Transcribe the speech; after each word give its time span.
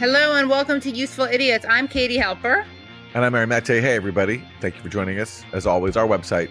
Hello 0.00 0.34
and 0.34 0.48
welcome 0.48 0.80
to 0.80 0.90
Useful 0.90 1.26
Idiots. 1.26 1.66
I'm 1.68 1.86
Katie 1.86 2.16
Halper. 2.16 2.64
And 3.12 3.22
I'm 3.22 3.34
Aaron 3.34 3.50
Maté. 3.50 3.82
Hey, 3.82 3.96
everybody. 3.96 4.42
Thank 4.62 4.76
you 4.76 4.80
for 4.80 4.88
joining 4.88 5.20
us. 5.20 5.44
As 5.52 5.66
always, 5.66 5.94
our 5.94 6.06
website, 6.06 6.48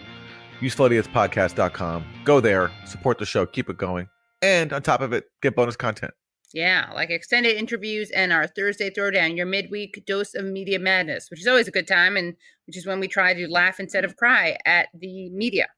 usefulidiotspodcast.com. 0.62 2.06
Go 2.26 2.40
there, 2.42 2.70
support 2.86 3.18
the 3.18 3.26
show, 3.26 3.48
keep 3.48 3.68
it 3.68 3.80
going. 3.80 4.08
And 4.44 4.72
on 4.72 4.84
top 4.84 5.02
of 5.02 5.14
it, 5.14 5.24
get 5.42 5.56
bonus 5.56 5.76
content. 5.76 6.14
Yeah, 6.54 6.92
like 6.94 7.10
extended 7.10 7.58
interviews 7.58 8.12
and 8.12 8.32
our 8.32 8.46
Thursday 8.46 8.92
Throwdown, 8.92 9.36
your 9.36 9.48
midweek 9.48 10.04
dose 10.06 10.36
of 10.36 10.46
media 10.46 10.78
madness, 10.78 11.32
which 11.32 11.40
is 11.40 11.48
always 11.48 11.68
a 11.68 11.72
good 11.72 11.88
time 11.88 12.18
and 12.18 12.36
which 12.68 12.78
is 12.78 12.86
when 12.86 13.00
we 13.00 13.08
try 13.08 13.34
to 13.34 13.52
laugh 13.52 13.80
instead 13.80 14.06
of 14.06 14.16
cry 14.16 14.60
at 14.68 14.90
the 14.94 15.32
media. 15.32 15.70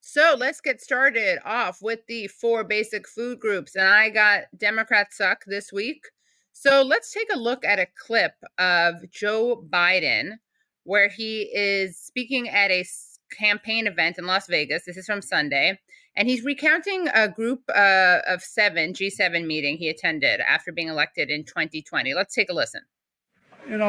So 0.00 0.34
let's 0.36 0.60
get 0.60 0.80
started 0.80 1.38
off 1.44 1.78
with 1.80 2.00
the 2.08 2.26
four 2.26 2.64
basic 2.64 3.06
food 3.06 3.38
groups. 3.38 3.76
And 3.76 3.86
I 3.86 4.10
got 4.10 4.46
Democrats 4.58 5.18
suck 5.18 5.44
this 5.46 5.72
week. 5.72 6.00
So 6.52 6.82
let's 6.82 7.12
take 7.12 7.28
a 7.32 7.38
look 7.38 7.64
at 7.64 7.78
a 7.78 7.86
clip 8.06 8.34
of 8.58 9.10
Joe 9.10 9.64
Biden 9.68 10.32
where 10.84 11.08
he 11.08 11.42
is 11.52 11.98
speaking 11.98 12.48
at 12.48 12.70
a 12.70 12.84
campaign 13.36 13.86
event 13.86 14.18
in 14.18 14.26
Las 14.26 14.46
Vegas. 14.46 14.84
This 14.84 14.96
is 14.96 15.06
from 15.06 15.22
Sunday. 15.22 15.78
And 16.14 16.28
he's 16.28 16.44
recounting 16.44 17.08
a 17.08 17.28
group 17.28 17.62
uh, 17.74 18.18
of 18.26 18.42
seven, 18.42 18.92
G7 18.92 19.46
meeting 19.46 19.78
he 19.78 19.88
attended 19.88 20.40
after 20.40 20.70
being 20.70 20.88
elected 20.88 21.30
in 21.30 21.44
2020. 21.44 22.12
Let's 22.14 22.34
take 22.34 22.50
a 22.50 22.52
listen. 22.52 22.82
You 23.68 23.78
know, 23.78 23.86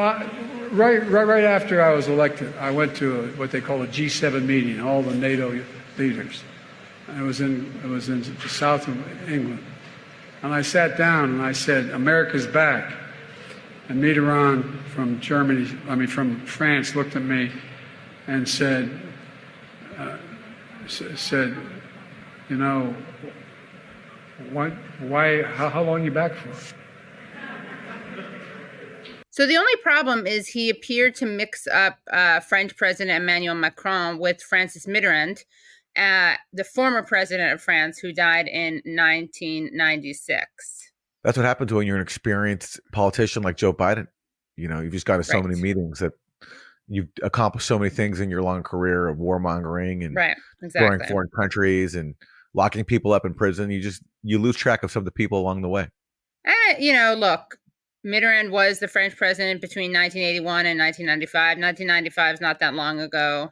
right, 0.72 1.06
right, 1.10 1.24
right 1.24 1.44
after 1.44 1.82
I 1.82 1.92
was 1.92 2.08
elected, 2.08 2.56
I 2.56 2.70
went 2.70 2.96
to 2.96 3.24
a, 3.24 3.26
what 3.32 3.50
they 3.50 3.60
call 3.60 3.82
a 3.82 3.86
G7 3.88 4.44
meeting, 4.44 4.80
all 4.80 5.02
the 5.02 5.14
NATO 5.14 5.62
leaders. 5.98 6.42
it 7.08 7.22
was 7.22 7.40
in, 7.40 7.78
it 7.84 7.88
was 7.88 8.08
in 8.08 8.22
the 8.22 8.48
south 8.48 8.88
of 8.88 9.28
England. 9.30 9.62
And 10.44 10.52
I 10.52 10.60
sat 10.60 10.98
down 10.98 11.30
and 11.30 11.42
I 11.42 11.52
said, 11.52 11.88
America's 11.88 12.46
back. 12.46 12.92
And 13.88 14.02
Mitterrand 14.02 14.78
from 14.88 15.18
Germany, 15.18 15.74
I 15.88 15.94
mean, 15.94 16.06
from 16.06 16.44
France, 16.44 16.94
looked 16.94 17.16
at 17.16 17.22
me 17.22 17.50
and 18.26 18.46
said, 18.46 18.90
uh, 19.96 20.18
said, 20.86 21.56
you 22.50 22.56
know, 22.58 22.94
what, 24.52 24.72
why, 25.00 25.44
how, 25.44 25.70
how 25.70 25.82
long 25.82 26.04
you 26.04 26.10
back 26.10 26.34
for? 26.34 26.74
So 29.30 29.46
the 29.46 29.56
only 29.56 29.76
problem 29.76 30.26
is 30.26 30.48
he 30.48 30.68
appeared 30.68 31.14
to 31.16 31.26
mix 31.26 31.66
up 31.66 32.00
uh, 32.12 32.40
French 32.40 32.76
President 32.76 33.16
Emmanuel 33.16 33.54
Macron 33.54 34.18
with 34.18 34.42
François 34.42 34.86
Mitterrand, 34.88 35.44
uh, 35.96 36.34
the 36.52 36.64
former 36.64 37.02
president 37.02 37.52
of 37.52 37.62
France 37.62 37.98
who 37.98 38.12
died 38.12 38.48
in 38.48 38.74
1996. 38.84 40.46
That's 41.22 41.36
what 41.36 41.46
happens 41.46 41.72
when 41.72 41.86
you're 41.86 41.96
an 41.96 42.02
experienced 42.02 42.80
politician 42.92 43.42
like 43.42 43.56
Joe 43.56 43.72
Biden. 43.72 44.08
You 44.56 44.68
know, 44.68 44.80
you've 44.80 44.92
just 44.92 45.06
gone 45.06 45.18
to 45.18 45.24
so 45.24 45.34
right. 45.34 45.46
many 45.46 45.60
meetings 45.60 46.00
that 46.00 46.12
you've 46.88 47.08
accomplished 47.22 47.66
so 47.66 47.78
many 47.78 47.90
things 47.90 48.20
in 48.20 48.30
your 48.30 48.42
long 48.42 48.62
career 48.62 49.08
of 49.08 49.18
warmongering 49.18 50.04
and 50.04 50.14
right, 50.14 50.36
exactly. 50.62 50.98
going 50.98 51.08
foreign 51.08 51.30
countries 51.34 51.94
and 51.94 52.14
locking 52.52 52.84
people 52.84 53.12
up 53.12 53.24
in 53.24 53.34
prison. 53.34 53.70
You 53.70 53.80
just 53.80 54.02
you 54.22 54.38
lose 54.38 54.56
track 54.56 54.82
of 54.82 54.90
some 54.90 55.00
of 55.00 55.04
the 55.06 55.12
people 55.12 55.38
along 55.40 55.62
the 55.62 55.68
way. 55.68 55.88
Eh, 56.46 56.76
you 56.78 56.92
know, 56.92 57.14
look, 57.14 57.58
Mitterrand 58.04 58.50
was 58.50 58.80
the 58.80 58.88
French 58.88 59.16
president 59.16 59.60
between 59.60 59.92
1981 59.92 60.66
and 60.66 60.78
1995. 60.78 61.58
1995 61.58 62.34
is 62.34 62.40
not 62.40 62.60
that 62.60 62.74
long 62.74 63.00
ago. 63.00 63.50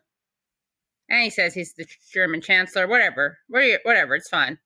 And 1.12 1.22
he 1.22 1.30
says 1.30 1.52
he's 1.52 1.74
the 1.74 1.86
German 2.10 2.40
chancellor, 2.40 2.88
whatever. 2.88 3.36
Whatever, 3.48 4.14
it's 4.14 4.30
fine. 4.30 4.58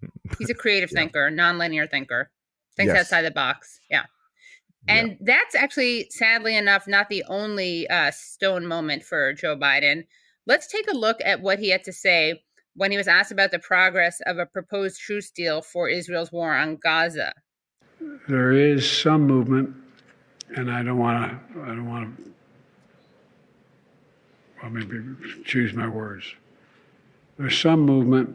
He's 0.38 0.48
a 0.48 0.54
creative 0.54 0.90
yeah. 0.92 1.00
thinker, 1.00 1.28
nonlinear 1.28 1.90
thinker, 1.90 2.30
thinks 2.76 2.92
yes. 2.92 3.00
outside 3.00 3.22
the 3.22 3.32
box. 3.32 3.80
Yeah. 3.90 4.04
And 4.86 5.08
yeah. 5.10 5.16
that's 5.22 5.56
actually, 5.56 6.06
sadly 6.10 6.56
enough, 6.56 6.86
not 6.86 7.08
the 7.08 7.24
only 7.26 7.88
uh, 7.88 8.12
stone 8.12 8.64
moment 8.64 9.02
for 9.02 9.32
Joe 9.32 9.56
Biden. 9.56 10.04
Let's 10.46 10.68
take 10.68 10.88
a 10.88 10.96
look 10.96 11.16
at 11.24 11.40
what 11.40 11.58
he 11.58 11.70
had 11.70 11.82
to 11.84 11.92
say 11.92 12.44
when 12.76 12.92
he 12.92 12.96
was 12.96 13.08
asked 13.08 13.32
about 13.32 13.50
the 13.50 13.58
progress 13.58 14.20
of 14.24 14.38
a 14.38 14.46
proposed 14.46 15.00
truce 15.00 15.32
deal 15.32 15.62
for 15.62 15.88
Israel's 15.88 16.30
war 16.30 16.54
on 16.54 16.78
Gaza. 16.80 17.32
There 18.28 18.52
is 18.52 18.88
some 18.88 19.26
movement, 19.26 19.74
and 20.54 20.70
I 20.70 20.84
don't 20.84 20.98
want 20.98 21.28
to. 21.28 21.60
I 21.62 21.66
don't 21.66 21.90
want 21.90 22.16
to. 22.16 22.32
Well, 24.62 24.70
maybe 24.70 25.00
choose 25.44 25.72
my 25.72 25.88
words. 25.88 26.34
There's 27.38 27.58
some 27.58 27.80
movement. 27.80 28.34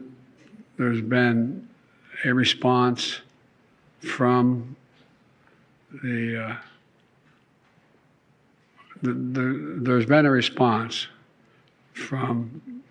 There's 0.78 1.02
been 1.02 1.68
a 2.24 2.32
response 2.32 3.20
from 4.00 4.76
the, 6.02 6.44
uh, 6.44 6.56
the, 9.02 9.12
the, 9.12 9.74
there's 9.82 10.06
been 10.06 10.26
a 10.26 10.30
response 10.30 11.08
from 11.92 12.82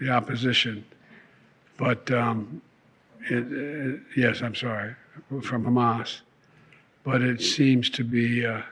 the 0.00 0.10
opposition, 0.10 0.84
but 1.76 2.10
um, 2.10 2.60
it, 3.30 3.52
it, 3.52 4.00
yes, 4.16 4.42
I'm 4.42 4.54
sorry, 4.54 4.94
from 5.42 5.64
Hamas, 5.64 6.20
but 7.02 7.22
it 7.22 7.40
seems 7.40 7.90
to 7.90 8.04
be 8.04 8.46
uh, 8.46 8.62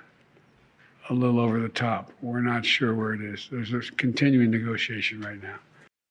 a 1.11 1.15
little 1.15 1.41
over 1.41 1.61
the 1.61 1.69
top. 1.69 2.13
We're 2.23 2.41
not 2.41 2.65
sure 2.65 2.95
where 2.95 3.15
it 3.15 3.21
is. 3.21 3.49
There's 3.51 3.73
a 3.73 3.81
continuing 3.93 4.51
negotiation 4.51 5.21
right 5.21 5.43
now. 5.43 5.59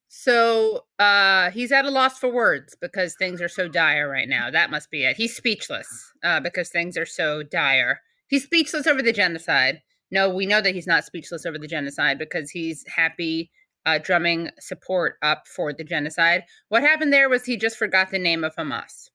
So 0.08 0.86
uh, 0.98 1.52
he's 1.52 1.72
at 1.72 1.86
a 1.86 1.92
loss 1.92 2.18
for 2.18 2.30
words 2.30 2.76
because 2.80 3.16
things 3.16 3.42
are 3.42 3.50
so 3.50 3.68
dire 3.68 4.10
right 4.10 4.30
now. 4.30 4.50
That 4.50 4.72
must 4.72 4.90
be 4.90 5.04
it. 5.04 5.18
He's 5.18 5.36
speechless 5.36 5.88
uh, 6.24 6.40
because 6.40 6.70
things 6.70 6.98
are 6.98 7.06
so 7.06 7.44
dire. 7.44 8.00
He's 8.28 8.44
speechless 8.44 8.88
over 8.88 9.02
the 9.02 9.12
genocide. 9.12 9.82
No, 10.12 10.30
we 10.30 10.46
know 10.46 10.62
that 10.62 10.74
he's 10.74 10.88
not 10.88 11.04
speechless 11.04 11.46
over 11.46 11.58
the 11.58 11.68
genocide 11.68 12.18
because 12.18 12.50
he's 12.50 12.86
happy 12.88 13.52
uh, 13.86 14.00
drumming 14.02 14.50
support 14.60 15.16
up 15.22 15.48
for 15.48 15.74
the 15.74 15.84
genocide. 15.84 16.44
What 16.70 16.82
happened 16.82 17.12
there 17.12 17.30
was 17.30 17.46
he 17.46 17.58
just 17.58 17.78
forgot 17.78 18.12
the 18.12 18.20
name 18.20 18.44
of 18.44 18.56
Hamas. 18.56 19.10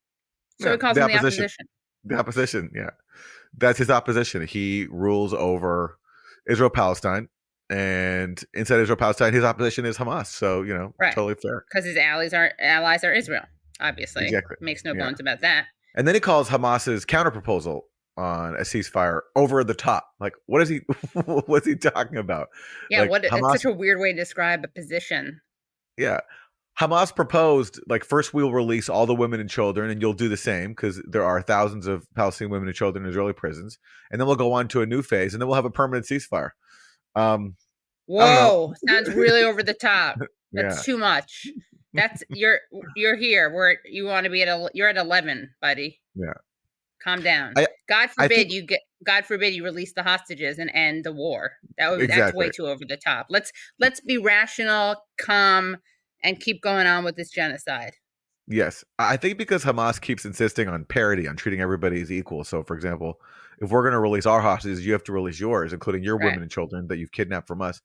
So 0.61 0.67
yeah, 0.67 0.73
he 0.73 0.79
calls 0.79 0.95
the 0.97 1.09
him 1.09 1.11
opposition. 1.17 1.39
the 1.41 1.45
opposition. 1.45 1.69
The 2.05 2.19
opposition, 2.19 2.71
yeah. 2.75 2.91
That's 3.57 3.79
his 3.79 3.91
opposition. 3.91 4.47
He 4.47 4.87
rules 4.91 5.35
over 5.35 5.99
Israel 6.49 6.71
Palestine 6.71 7.29
and 7.71 8.43
inside 8.53 8.81
Israel 8.81 8.97
Palestine, 8.97 9.33
his 9.33 9.45
opposition 9.45 9.87
is 9.87 9.97
Hamas. 9.97 10.27
So 10.27 10.63
you 10.63 10.75
know, 10.75 10.93
right. 10.99 11.15
totally 11.15 11.37
fair. 11.41 11.65
Because 11.71 11.85
his 11.85 11.97
allies 11.97 12.35
are 12.35 12.53
allies 12.61 13.05
are 13.05 13.13
Israel. 13.13 13.45
Obviously, 13.81 14.25
exactly. 14.25 14.57
makes 14.61 14.85
no 14.85 14.93
yeah. 14.93 15.05
bones 15.05 15.21
about 15.21 15.41
that. 15.41 15.67
And 15.95 16.07
then 16.07 16.15
he 16.15 16.21
calls 16.21 16.49
Hamas's 16.49 17.07
counterproposal 17.07 17.83
on 18.17 18.55
a 18.57 18.63
ceasefire 18.63 19.21
over 19.37 19.65
the 19.65 19.75
top. 19.75 20.07
Like, 20.19 20.35
what 20.47 20.61
is 20.63 20.69
he? 20.69 20.81
what's 21.25 21.67
he 21.67 21.77
talking 21.77 22.19
about? 22.19 22.49
Yeah, 22.91 23.03
like, 23.03 23.11
what? 23.11 23.23
Hamas, 23.23 23.55
it's 23.55 23.63
such 23.63 23.73
a 23.73 23.75
weird 23.75 24.01
way 24.01 24.13
to 24.13 24.19
describe 24.19 24.65
a 24.65 24.69
position. 24.69 25.41
Yeah, 25.97 26.21
Hamas 26.79 27.15
proposed 27.15 27.81
like 27.89 28.05
first 28.05 28.33
we'll 28.33 28.53
release 28.53 28.89
all 28.89 29.07
the 29.07 29.15
women 29.15 29.41
and 29.41 29.51
children, 29.51 29.91
and 29.91 30.01
you'll 30.01 30.13
do 30.13 30.29
the 30.29 30.37
same 30.37 30.71
because 30.71 31.03
there 31.07 31.25
are 31.25 31.43
thousands 31.43 31.87
of 31.87 32.07
Palestinian 32.15 32.53
women 32.53 32.69
and 32.69 32.77
children 32.77 33.05
in 33.05 33.11
Israeli 33.11 33.33
prisons, 33.33 33.79
and 34.11 34.21
then 34.21 34.27
we'll 34.27 34.37
go 34.37 34.53
on 34.53 34.69
to 34.69 34.83
a 34.83 34.87
new 34.87 35.03
phase, 35.03 35.35
and 35.35 35.41
then 35.41 35.49
we'll 35.49 35.57
have 35.57 35.65
a 35.65 35.71
permanent 35.71 36.07
ceasefire. 36.07 36.51
Um, 37.15 37.57
Whoa, 38.07 38.75
sounds 38.89 39.11
really 39.11 39.43
over 39.43 39.63
the 39.63 39.75
top. 39.75 40.19
That's 40.53 40.77
yeah. 40.79 40.95
too 40.95 40.99
much. 40.99 41.47
That's 41.93 42.23
you're 42.29 42.61
you're 42.97 43.17
here. 43.17 43.53
We're 43.53 43.77
you 43.85 44.07
want 44.07 44.25
to 44.25 44.31
be 44.31 44.43
at 44.43 44.49
a 44.49 44.71
you're 44.75 44.89
at 44.89 44.97
eleven, 44.97 45.51
buddy. 45.61 46.01
Yeah. 46.15 46.33
Calm 47.03 47.23
down. 47.23 47.55
I, 47.57 47.67
God 47.89 48.11
forbid 48.11 48.35
think, 48.35 48.53
you 48.53 48.63
get 48.63 48.81
God 49.05 49.25
forbid 49.25 49.55
you 49.55 49.65
release 49.65 49.93
the 49.95 50.03
hostages 50.03 50.59
and 50.59 50.71
end 50.73 51.05
the 51.05 51.13
war. 51.13 51.53
That 51.79 51.91
would 51.91 52.03
exactly. 52.03 52.23
that's 52.23 52.37
way 52.37 52.51
too 52.51 52.67
over 52.67 52.85
the 52.87 52.97
top. 52.97 53.27
Let's 53.31 53.53
let's 53.79 54.01
be 54.01 54.19
rational, 54.19 54.97
calm, 55.19 55.79
and 56.23 56.41
keep 56.41 56.63
going 56.63 56.87
on 56.87 57.05
with 57.05 57.17
this 57.17 57.31
genocide. 57.31 57.93
Yes. 58.47 58.85
I 58.99 59.17
think 59.17 59.39
because 59.39 59.65
Hamas 59.65 60.01
keeps 60.01 60.25
insisting 60.25 60.69
on 60.69 60.85
parity, 60.85 61.29
on 61.29 61.37
treating 61.37 61.61
everybody 61.61 62.01
as 62.01 62.11
equal. 62.11 62.43
So 62.45 62.63
for 62.65 62.75
example, 62.75 63.21
if 63.61 63.71
we're 63.71 63.83
going 63.83 63.93
to 63.93 64.01
release 64.01 64.27
our 64.27 64.41
hostages, 64.41 64.85
you 64.85 64.93
have 64.93 65.05
to 65.05 65.13
release 65.13 65.39
yours, 65.39 65.73
including 65.73 66.03
your 66.03 66.17
right. 66.17 66.27
women 66.27 66.43
and 66.43 66.51
children 66.51 66.89
that 66.89 66.99
you've 66.99 67.13
kidnapped 67.13 67.47
from 67.47 67.63
us. 67.63 67.81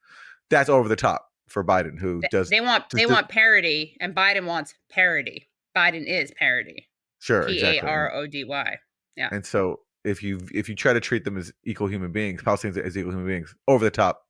That's 0.50 0.70
over 0.70 0.90
the 0.90 0.96
top 0.96 1.28
for 1.48 1.64
Biden, 1.64 2.00
who 2.00 2.22
they, 2.22 2.28
does. 2.32 2.50
They 2.50 2.62
want 2.62 2.86
they 2.92 3.06
want 3.06 3.30
parity, 3.30 3.96
and 4.00 4.16
Biden 4.16 4.46
wants 4.46 4.74
parity. 4.90 5.50
Biden 5.76 6.06
is 6.06 6.32
parity. 6.32 6.88
Sure, 7.20 7.48
P 7.48 7.62
A 7.64 7.82
R 7.82 8.14
O 8.14 8.28
D 8.28 8.44
Y. 8.44 8.78
Yeah. 9.16 9.30
And 9.32 9.46
so 9.46 9.82
if 10.04 10.22
you 10.24 10.40
if 10.54 10.70
you 10.70 10.76
try 10.76 10.94
to 10.94 11.00
treat 11.00 11.24
them 11.24 11.38
as 11.38 11.52
equal 11.64 11.88
human 11.88 12.12
beings, 12.12 12.42
Palestinians 12.42 12.78
as 12.78 12.98
equal 12.98 13.12
human 13.12 13.28
beings, 13.28 13.56
over 13.68 13.84
the 13.84 13.92
top, 13.92 14.22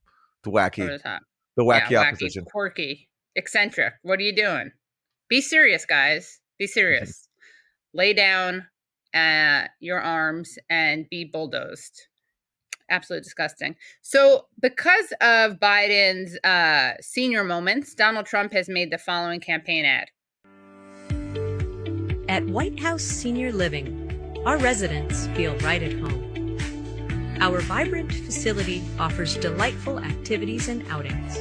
the 0.43 0.51
wacky, 0.51 0.83
over 0.83 0.93
the 0.93 0.99
top, 0.99 1.21
the 1.57 1.63
wacky 1.63 1.91
yeah, 1.91 2.01
opposition, 2.01 2.43
wacky, 2.43 2.51
quirky, 2.51 3.09
eccentric. 3.35 3.93
What 4.01 4.19
are 4.19 4.23
you 4.23 4.35
doing? 4.35 4.71
Be 5.29 5.41
serious, 5.41 5.85
guys. 5.85 6.39
Be 6.57 6.67
serious. 6.67 7.27
Lay 7.93 8.13
down 8.13 8.67
uh, 9.13 9.67
your 9.79 9.99
arms 9.99 10.57
and 10.69 11.09
be 11.09 11.25
bulldozed. 11.25 12.07
Absolutely 12.89 13.23
disgusting. 13.23 13.75
So, 14.01 14.45
because 14.61 15.11
of 15.21 15.53
Biden's 15.53 16.37
uh, 16.43 16.93
senior 17.01 17.43
moments, 17.43 17.95
Donald 17.95 18.27
Trump 18.27 18.53
has 18.53 18.69
made 18.69 18.91
the 18.91 18.99
following 18.99 19.39
campaign 19.39 19.85
ad. 19.85 20.09
At 22.29 22.45
White 22.47 22.79
House 22.79 23.01
Senior 23.01 23.51
Living, 23.51 24.41
our 24.45 24.57
residents 24.57 25.27
feel 25.27 25.57
right 25.59 25.81
at 25.81 25.93
home. 25.93 26.57
Our 27.39 27.61
vibrant 27.61 28.13
facility 28.13 28.83
offers 28.99 29.37
delightful 29.37 29.99
activities 29.99 30.67
and 30.67 30.87
outings, 30.89 31.37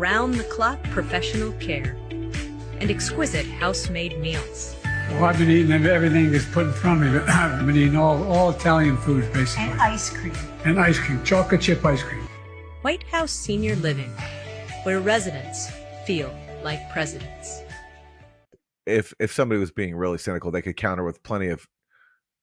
round 0.00 0.34
the 0.34 0.44
clock 0.44 0.82
professional 0.84 1.52
care, 1.60 1.94
and 2.80 2.90
exquisite 2.90 3.44
house 3.44 3.90
made 3.90 4.18
meals. 4.18 4.74
Well, 5.10 5.24
I've 5.24 5.38
been 5.38 5.50
eating 5.50 5.72
everything 5.84 6.32
that's 6.32 6.46
put 6.46 6.66
in 6.66 6.72
front 6.72 7.04
of 7.04 7.12
me. 7.12 7.18
but 7.18 7.28
I've 7.28 7.66
been 7.66 7.76
eating 7.76 7.96
all, 7.96 8.24
all 8.32 8.50
Italian 8.50 8.96
foods, 8.96 9.28
basically. 9.28 9.64
And 9.64 9.80
ice 9.80 10.08
cream. 10.08 10.32
And 10.64 10.80
ice 10.80 10.98
cream, 10.98 11.22
chocolate 11.22 11.60
chip 11.60 11.84
ice 11.84 12.02
cream. 12.02 12.26
White 12.80 13.02
House 13.02 13.30
Senior 13.30 13.76
Living, 13.76 14.10
where 14.84 15.00
residents 15.00 15.70
feel 16.06 16.34
like 16.64 16.90
presidents. 16.90 17.60
If 18.86 19.12
if 19.20 19.30
somebody 19.30 19.60
was 19.60 19.70
being 19.70 19.94
really 19.94 20.16
cynical, 20.16 20.50
they 20.50 20.62
could 20.62 20.78
counter 20.78 21.04
with 21.04 21.22
plenty 21.22 21.48
of 21.48 21.66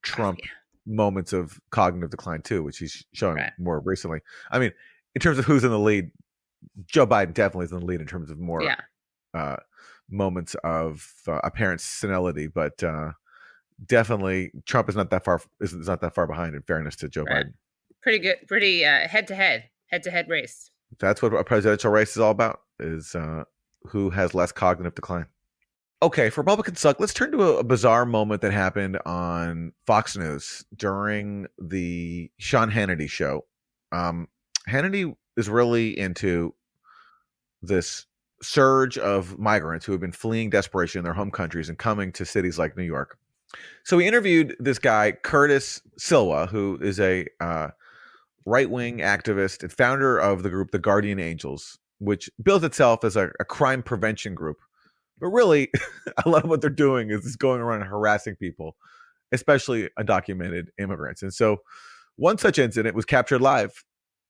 Trump 0.04 0.38
oh, 0.44 0.46
yeah. 0.46 0.96
moments 0.96 1.34
of 1.34 1.60
cognitive 1.72 2.12
decline 2.12 2.44
too, 2.44 2.64
which 2.64 2.78
he's 2.78 3.04
showing 3.14 3.38
right. 3.38 3.52
more 3.58 3.80
recently. 3.80 4.20
I 4.52 4.60
mean, 4.60 4.72
in 5.16 5.22
terms 5.22 5.40
of 5.40 5.46
who's 5.46 5.64
in 5.64 5.72
the 5.72 5.80
lead, 5.80 6.12
Joe 6.86 7.08
Biden 7.08 7.34
definitely 7.34 7.66
is 7.66 7.72
in 7.72 7.80
the 7.80 7.86
lead 7.86 8.02
in 8.02 8.08
terms 8.08 8.32
of 8.32 8.40
more 8.40 8.64
yeah. 8.64 8.80
uh, 9.34 9.58
moments 10.10 10.56
of 10.64 11.14
uh, 11.28 11.40
apparent 11.44 11.82
senility, 11.82 12.48
but 12.48 12.82
uh, 12.84 13.12
definitely 13.86 14.52
Trump 14.66 14.90
is 14.90 14.96
not 14.96 15.10
that 15.12 15.24
far 15.24 15.42
is 15.60 15.74
not 15.74 16.02
that 16.02 16.16
far 16.16 16.28
behind. 16.28 16.56
In 16.56 16.62
fairness 16.62 16.96
to 16.98 17.10
Joe 17.10 17.24
right. 17.24 17.46
Biden, 17.46 17.54
pretty 18.02 18.20
good, 18.20 18.38
pretty 18.48 18.82
head 18.82 19.28
to 19.28 19.36
head, 19.36 19.70
head 19.88 20.04
to 20.04 20.12
head 20.12 20.28
race. 20.30 20.72
That's 21.00 21.22
what 21.22 21.34
a 21.34 21.44
presidential 21.44 21.92
race 21.92 22.12
is 22.12 22.20
all 22.20 22.32
about: 22.32 22.62
is 22.80 23.16
uh, 23.16 23.44
who 23.84 24.10
has 24.12 24.34
less 24.34 24.52
cognitive 24.52 24.96
decline. 24.96 25.28
Okay, 26.04 26.30
for 26.30 26.42
Republicans 26.42 26.80
suck. 26.80 27.00
Let's 27.00 27.14
turn 27.14 27.32
to 27.32 27.42
a, 27.42 27.58
a, 27.58 27.64
bizarre 27.64 28.06
moment 28.06 28.42
that 28.42 28.54
happened 28.54 29.00
on 29.08 29.74
Fox 29.88 30.16
News 30.16 30.64
during 30.76 31.48
the 31.58 32.30
Sean 32.38 32.70
Hannity 32.70 33.10
show. 33.10 33.46
Um, 33.92 34.28
Hannity 34.70 35.16
is 35.38 35.48
really 35.48 35.98
into 35.98 36.54
this 37.62 38.06
surge 38.42 38.98
of 38.98 39.40
migrants 39.40 39.86
who 39.86 39.92
have 39.92 40.02
been 40.02 40.12
fleeing 40.12 40.50
desperation 40.50 41.00
in 41.00 41.04
their 41.04 41.14
home 41.14 41.32
countries 41.32 41.70
and 41.70 41.78
coming 41.78 42.12
to 42.12 42.26
cities 42.26 42.60
like 42.60 42.78
New 42.78 42.84
York. 42.84 43.18
So 43.84 43.98
we 43.98 44.08
interviewed 44.08 44.56
this 44.60 44.80
guy, 44.80 45.14
Curtis 45.14 45.82
Sliwa, 46.00 46.50
who 46.50 46.78
is 46.82 47.00
a 47.00 47.26
uh, 47.40 47.70
right 48.46 48.70
wing 48.70 48.98
activist 49.00 49.64
and 49.64 49.72
founder 49.72 50.18
of 50.18 50.44
the 50.44 50.50
group 50.50 50.72
The 50.72 50.80
Guardian 50.80 51.20
Angels, 51.20 51.80
which 52.00 52.30
bills 52.44 52.64
itself 52.64 53.04
as 53.04 53.16
a, 53.16 53.32
a 53.40 53.46
crime 53.46 53.82
prevention 53.82 54.36
group. 54.36 54.58
But 55.20 55.28
really, 55.28 55.70
a 56.26 56.30
lot 56.30 56.44
of 56.44 56.50
what 56.50 56.62
they're 56.62 56.70
doing 56.70 57.10
is 57.10 57.36
going 57.36 57.62
around 57.62 57.82
harassing 57.82 58.36
people, 58.36 58.76
especially 59.32 59.90
undocumented 59.98 60.68
immigrants. 60.78 61.24
And 61.24 61.34
so 61.34 61.62
one 62.18 62.38
such 62.38 62.60
incident 62.60 62.96
was 62.96 63.06
captured 63.06 63.42
live 63.42 63.84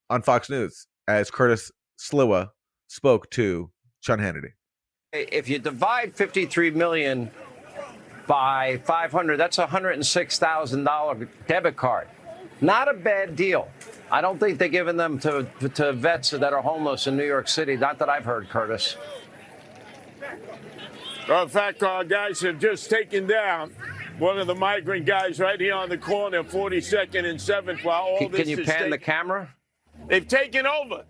on 0.09 0.21
Fox 0.21 0.49
News 0.49 0.87
as 1.07 1.31
Curtis 1.31 1.71
Sliwa 1.99 2.49
spoke 2.87 3.29
to 3.31 3.71
Sean 4.01 4.19
Hannity. 4.19 4.51
If 5.13 5.49
you 5.49 5.59
divide 5.59 6.15
53 6.15 6.71
million 6.71 7.31
by 8.27 8.81
500, 8.83 9.37
that's 9.37 9.57
a 9.57 9.67
$106,000 9.67 11.27
debit 11.47 11.77
card. 11.77 12.07
Not 12.59 12.89
a 12.89 12.93
bad 12.93 13.35
deal. 13.35 13.69
I 14.11 14.21
don't 14.21 14.39
think 14.39 14.57
they're 14.57 14.67
giving 14.67 14.97
them 14.97 15.19
to, 15.19 15.47
to 15.75 15.93
vets 15.93 16.31
that 16.31 16.53
are 16.53 16.61
homeless 16.61 17.07
in 17.07 17.17
New 17.17 17.25
York 17.25 17.47
City. 17.47 17.77
Not 17.77 17.99
that 17.99 18.09
I've 18.09 18.25
heard, 18.25 18.49
Curtis. 18.49 18.97
Well, 21.27 21.43
in 21.43 21.49
fact, 21.49 21.83
our 21.83 22.03
guys 22.03 22.39
have 22.41 22.59
just 22.59 22.89
taken 22.89 23.27
down 23.27 23.71
one 24.17 24.39
of 24.39 24.47
the 24.47 24.55
migrant 24.55 25.05
guys 25.05 25.39
right 25.39 25.59
here 25.59 25.75
on 25.75 25.89
the 25.89 25.97
corner, 25.97 26.43
42nd 26.43 27.25
and 27.25 27.39
7th. 27.39 27.83
While 27.83 28.01
all 28.01 28.17
can, 28.17 28.31
this 28.31 28.41
can 28.41 28.49
you 28.49 28.63
pan 28.63 28.89
the 28.89 28.97
camera? 28.97 29.53
They've 30.07 30.27
taken 30.27 30.65
over. 30.65 31.05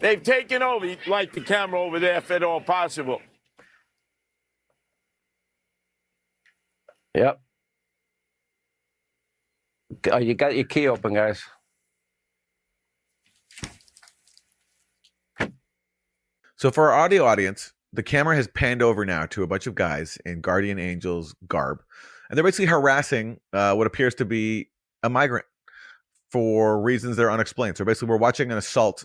They've 0.00 0.22
taken 0.22 0.62
over. 0.62 0.86
You'd 0.86 1.06
like 1.06 1.32
the 1.32 1.42
camera 1.42 1.80
over 1.80 1.98
there 1.98 2.16
if 2.16 2.30
at 2.30 2.42
all 2.42 2.60
possible. 2.60 3.20
Yep. 7.14 7.40
Oh, 10.12 10.18
you 10.18 10.34
got 10.34 10.54
your 10.54 10.64
key 10.64 10.88
open, 10.88 11.14
guys. 11.14 11.42
So 16.56 16.70
for 16.70 16.90
our 16.90 17.00
audio 17.00 17.24
audience, 17.24 17.72
the 17.92 18.02
camera 18.02 18.36
has 18.36 18.46
panned 18.46 18.82
over 18.82 19.04
now 19.04 19.26
to 19.26 19.42
a 19.42 19.46
bunch 19.46 19.66
of 19.66 19.74
guys 19.74 20.18
in 20.24 20.40
Guardian 20.40 20.78
Angels 20.78 21.34
garb, 21.48 21.82
and 22.28 22.36
they're 22.36 22.44
basically 22.44 22.66
harassing 22.66 23.40
uh, 23.52 23.74
what 23.74 23.86
appears 23.86 24.14
to 24.16 24.24
be 24.24 24.70
a 25.02 25.08
migrant 25.10 25.46
for 26.30 26.80
reasons 26.80 27.16
that 27.16 27.24
are 27.24 27.30
unexplained. 27.30 27.76
So 27.76 27.84
basically, 27.84 28.08
we're 28.08 28.16
watching 28.16 28.50
an 28.52 28.58
assault 28.58 29.04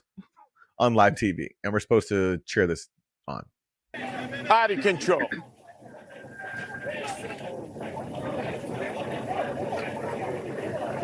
on 0.79 0.93
live 0.93 1.13
TV, 1.15 1.47
and 1.63 1.73
we're 1.73 1.79
supposed 1.79 2.09
to 2.09 2.39
cheer 2.45 2.67
this 2.67 2.89
on. 3.27 3.45
Out 4.49 4.71
of 4.71 4.81
control. 4.81 5.21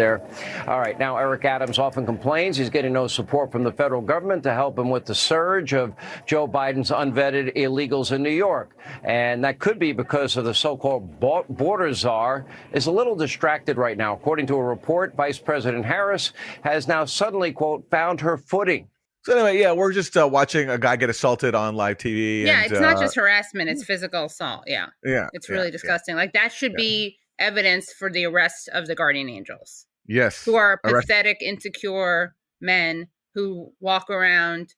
There. 0.01 0.19
All 0.67 0.79
right, 0.79 0.97
now 0.97 1.15
Eric 1.15 1.45
Adams 1.45 1.77
often 1.77 2.07
complains 2.07 2.57
he's 2.57 2.71
getting 2.71 2.91
no 2.91 3.05
support 3.05 3.51
from 3.51 3.63
the 3.63 3.71
federal 3.71 4.01
government 4.01 4.41
to 4.43 4.53
help 4.53 4.79
him 4.79 4.89
with 4.89 5.05
the 5.05 5.13
surge 5.13 5.73
of 5.73 5.93
Joe 6.25 6.47
Biden's 6.47 6.89
unvetted 6.89 7.55
illegals 7.55 8.11
in 8.11 8.23
New 8.23 8.31
York. 8.31 8.75
And 9.03 9.43
that 9.43 9.59
could 9.59 9.77
be 9.77 9.91
because 9.91 10.37
of 10.37 10.45
the 10.45 10.55
so-called 10.55 11.19
border 11.19 11.93
czar 11.93 12.47
is 12.73 12.87
a 12.87 12.91
little 12.91 13.15
distracted 13.15 13.77
right 13.77 13.95
now. 13.95 14.13
According 14.15 14.47
to 14.47 14.55
a 14.55 14.63
report, 14.63 15.15
Vice 15.15 15.37
President 15.37 15.85
Harris 15.85 16.33
has 16.63 16.87
now 16.87 17.05
suddenly, 17.05 17.51
quote, 17.51 17.87
found 17.91 18.21
her 18.21 18.37
footing. 18.37 18.87
So 19.23 19.33
anyway, 19.33 19.59
yeah, 19.59 19.71
we're 19.71 19.93
just 19.93 20.17
uh, 20.17 20.27
watching 20.27 20.67
a 20.71 20.79
guy 20.79 20.95
get 20.95 21.11
assaulted 21.11 21.53
on 21.53 21.75
live 21.75 21.99
TV. 21.99 22.43
Yeah, 22.43 22.63
and, 22.63 22.71
it's 22.71 22.81
not 22.81 22.97
uh, 22.97 23.01
just 23.01 23.15
harassment; 23.15 23.69
it's 23.69 23.83
physical 23.83 24.25
assault. 24.25 24.63
Yeah, 24.65 24.87
yeah, 25.05 25.27
it's 25.33 25.47
really 25.47 25.65
yeah, 25.65 25.71
disgusting. 25.71 26.15
Yeah. 26.15 26.21
Like 26.21 26.33
that 26.33 26.51
should 26.51 26.71
yeah. 26.71 26.77
be 26.77 27.17
evidence 27.37 27.91
for 27.91 28.09
the 28.09 28.25
arrest 28.25 28.69
of 28.73 28.87
the 28.87 28.95
guardian 28.95 29.29
angels. 29.29 29.85
Yes. 30.11 30.43
Who 30.43 30.55
are 30.55 30.77
pathetic, 30.83 31.41
insecure 31.41 32.35
men 32.59 33.07
who 33.33 33.71
walk 33.79 34.09
around 34.09 34.75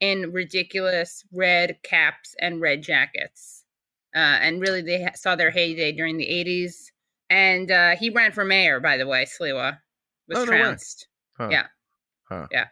in 0.00 0.32
ridiculous 0.32 1.24
red 1.32 1.78
caps 1.84 2.34
and 2.40 2.60
red 2.60 2.82
jackets. 2.82 3.64
Uh, 4.14 4.18
and 4.18 4.60
really, 4.60 4.82
they 4.82 5.04
ha- 5.04 5.12
saw 5.14 5.36
their 5.36 5.52
heyday 5.52 5.92
during 5.92 6.16
the 6.16 6.26
80s. 6.26 6.90
And 7.30 7.70
uh, 7.70 7.94
he 7.96 8.10
ran 8.10 8.32
for 8.32 8.44
mayor, 8.44 8.80
by 8.80 8.96
the 8.96 9.06
way, 9.06 9.24
Sliwa 9.24 9.78
was 10.28 10.38
oh, 10.38 10.46
trounced. 10.46 11.06
No 11.38 11.44
huh. 11.44 11.50
Yeah. 11.52 11.66
Huh. 12.28 12.46
Yeah. 12.50 12.64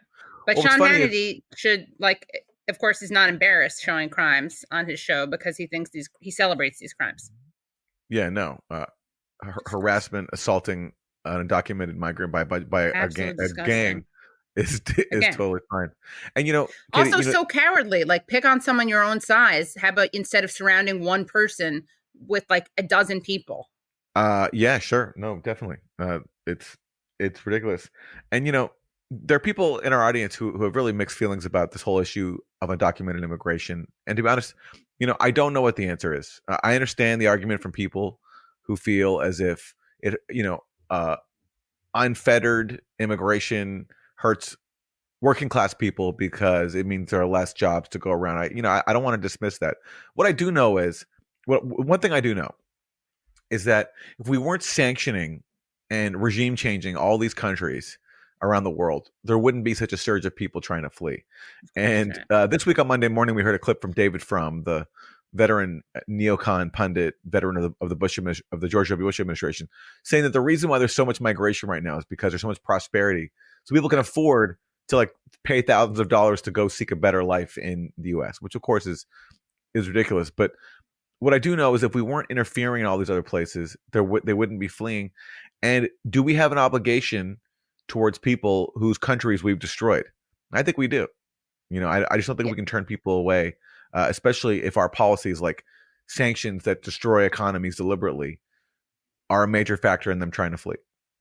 But 0.45 0.57
well, 0.57 0.65
Sean 0.65 0.79
Hannity 0.79 1.37
is- 1.37 1.41
should, 1.55 1.87
like, 1.97 2.27
of 2.67 2.77
course, 2.77 2.99
he's 2.99 3.11
not 3.11 3.29
embarrassed 3.29 3.81
showing 3.81 4.09
crimes 4.09 4.65
on 4.69 4.85
his 4.85 4.99
show 4.99 5.27
because 5.27 5.55
he 5.55 5.67
thinks 5.67 5.91
these, 5.91 6.09
he 6.19 6.31
celebrates 6.31 6.79
these 6.79 6.93
crimes. 6.93 7.31
Yeah, 8.09 8.29
no. 8.29 8.59
Uh, 8.69 8.85
harassment, 9.65 10.29
assaulting 10.33 10.91
an 11.25 11.47
undocumented 11.47 11.95
migrant 11.95 12.31
by 12.31 12.43
by, 12.43 12.59
by 12.59 12.83
a, 12.83 13.09
gang, 13.09 13.35
a 13.39 13.53
gang 13.63 14.05
is 14.55 14.81
is 14.97 15.05
Again. 15.11 15.33
totally 15.33 15.61
fine. 15.69 15.89
And 16.35 16.47
you 16.47 16.53
know, 16.53 16.67
Katie, 16.93 17.11
also 17.11 17.19
you 17.19 17.25
know, 17.25 17.31
so 17.31 17.45
cowardly. 17.45 18.03
Like 18.03 18.27
pick 18.27 18.45
on 18.45 18.61
someone 18.61 18.87
your 18.87 19.03
own 19.03 19.19
size. 19.19 19.75
How 19.79 19.89
about 19.89 20.09
instead 20.13 20.43
of 20.43 20.51
surrounding 20.51 21.03
one 21.03 21.25
person 21.25 21.83
with 22.27 22.45
like 22.49 22.69
a 22.77 22.83
dozen 22.83 23.21
people? 23.21 23.69
Uh, 24.15 24.47
yeah, 24.53 24.79
sure, 24.79 25.13
no, 25.17 25.39
definitely. 25.43 25.77
Uh, 25.99 26.19
it's 26.47 26.77
it's 27.19 27.45
ridiculous. 27.45 27.89
And 28.31 28.45
you 28.45 28.51
know, 28.51 28.71
there 29.11 29.37
are 29.37 29.41
people 29.41 29.79
in 29.79 29.93
our 29.93 30.03
audience 30.03 30.35
who 30.35 30.51
who 30.51 30.63
have 30.63 30.75
really 30.75 30.93
mixed 30.93 31.17
feelings 31.17 31.45
about 31.45 31.71
this 31.71 31.81
whole 31.81 31.99
issue 31.99 32.37
of 32.61 32.69
undocumented 32.69 33.23
immigration. 33.23 33.87
And 34.07 34.15
to 34.17 34.23
be 34.23 34.29
honest, 34.29 34.53
you 34.99 35.07
know, 35.07 35.17
I 35.19 35.31
don't 35.31 35.53
know 35.53 35.61
what 35.61 35.75
the 35.75 35.87
answer 35.87 36.13
is. 36.13 36.41
Uh, 36.47 36.57
I 36.63 36.75
understand 36.75 37.21
the 37.21 37.27
argument 37.27 37.61
from 37.61 37.71
people 37.71 38.19
who 38.61 38.75
feel 38.75 39.19
as 39.19 39.39
if 39.39 39.75
it, 39.99 40.15
you 40.29 40.43
know, 40.43 40.61
uh, 40.89 41.17
unfettered 41.93 42.81
immigration 42.99 43.87
hurts 44.15 44.55
working 45.21 45.49
class 45.49 45.73
people 45.73 46.11
because 46.11 46.75
it 46.75 46.85
means 46.85 47.09
there 47.09 47.21
are 47.21 47.27
less 47.27 47.53
jobs 47.53 47.89
to 47.89 47.99
go 47.99 48.11
around. 48.11 48.37
I, 48.37 48.49
you 48.53 48.61
know, 48.61 48.69
I, 48.69 48.83
I 48.87 48.93
don't 48.93 49.03
want 49.03 49.19
to 49.19 49.21
dismiss 49.21 49.57
that. 49.59 49.77
What 50.13 50.27
I 50.27 50.31
do 50.31 50.51
know 50.51 50.77
is, 50.77 51.05
what 51.45 51.65
one 51.65 51.99
thing 51.99 52.11
I 52.11 52.19
do 52.19 52.35
know 52.35 52.51
is 53.49 53.65
that 53.65 53.91
if 54.19 54.27
we 54.27 54.37
weren't 54.37 54.63
sanctioning 54.63 55.43
and 55.89 56.21
regime 56.21 56.55
changing 56.55 56.95
all 56.97 57.17
these 57.17 57.33
countries 57.33 57.97
around 58.41 58.63
the 58.63 58.71
world, 58.71 59.09
there 59.23 59.37
wouldn't 59.37 59.63
be 59.63 59.73
such 59.73 59.93
a 59.93 59.97
surge 59.97 60.25
of 60.25 60.35
people 60.35 60.61
trying 60.61 60.83
to 60.83 60.89
flee. 60.89 61.23
And 61.75 62.19
uh, 62.29 62.47
this 62.47 62.65
week 62.65 62.79
on 62.79 62.87
Monday 62.87 63.07
morning, 63.07 63.35
we 63.35 63.43
heard 63.43 63.55
a 63.55 63.59
clip 63.59 63.81
from 63.81 63.93
David 63.93 64.21
Frum, 64.21 64.63
the 64.63 64.87
veteran 65.35 65.81
uh, 65.95 65.99
neocon 66.09 66.71
pundit, 66.73 67.15
veteran 67.25 67.57
of 67.57 67.63
the, 67.63 67.71
of 67.81 67.89
the 67.89 67.95
Bush 67.95 68.17
of 68.17 68.59
the 68.61 68.67
George 68.67 68.89
W. 68.89 69.05
Bush 69.05 69.19
administration, 69.19 69.67
saying 70.03 70.23
that 70.23 70.33
the 70.33 70.41
reason 70.41 70.69
why 70.69 70.79
there's 70.79 70.95
so 70.95 71.05
much 71.05 71.21
migration 71.21 71.69
right 71.69 71.83
now 71.83 71.97
is 71.97 72.05
because 72.05 72.31
there's 72.31 72.41
so 72.41 72.47
much 72.47 72.63
prosperity, 72.63 73.31
so 73.63 73.75
people 73.75 73.89
can 73.89 73.99
afford 73.99 74.57
to 74.87 74.95
like 74.95 75.11
pay 75.43 75.61
thousands 75.61 75.99
of 75.99 76.09
dollars 76.09 76.41
to 76.43 76.51
go 76.51 76.67
seek 76.67 76.91
a 76.91 76.95
better 76.95 77.23
life 77.23 77.57
in 77.57 77.91
the 77.97 78.09
U.S., 78.09 78.41
which 78.41 78.55
of 78.55 78.61
course 78.61 78.85
is 78.87 79.05
is 79.73 79.87
ridiculous. 79.87 80.29
But 80.29 80.51
what 81.19 81.33
I 81.33 81.39
do 81.39 81.55
know 81.55 81.73
is 81.75 81.83
if 81.83 81.95
we 81.95 82.01
weren't 82.01 82.29
interfering 82.31 82.81
in 82.81 82.87
all 82.87 82.97
these 82.97 83.09
other 83.09 83.23
places, 83.23 83.77
there 83.93 84.03
w- 84.03 84.23
they 84.25 84.33
wouldn't 84.33 84.59
be 84.59 84.67
fleeing. 84.67 85.11
And 85.61 85.89
do 86.09 86.21
we 86.21 86.35
have 86.35 86.51
an 86.51 86.57
obligation 86.57 87.37
towards 87.87 88.17
people 88.17 88.71
whose 88.75 88.97
countries 88.97 89.43
we've 89.43 89.59
destroyed. 89.59 90.05
I 90.51 90.63
think 90.63 90.77
we 90.77 90.87
do. 90.87 91.07
You 91.69 91.79
know, 91.79 91.87
I, 91.87 92.05
I 92.11 92.17
just 92.17 92.27
don't 92.27 92.35
think 92.35 92.47
Yeah. 92.47 92.51
we 92.51 92.55
can 92.57 92.65
turn 92.65 92.85
people 92.85 93.13
away, 93.13 93.55
uh, 93.95 94.07
especially 94.09 94.63
if 94.63 94.77
our 94.77 94.89
policies 94.89 95.41
like 95.41 95.63
sanctions 96.07 96.63
that 96.63 96.83
destroy 96.83 97.23
economies 97.23 97.77
deliberately 97.77 98.39
are 99.29 99.43
a 99.43 99.47
major 99.47 99.77
factor 99.77 100.11
in 100.11 100.19
them 100.19 100.29
trying 100.29 100.51
to 100.51 100.57
flee. 100.57 100.75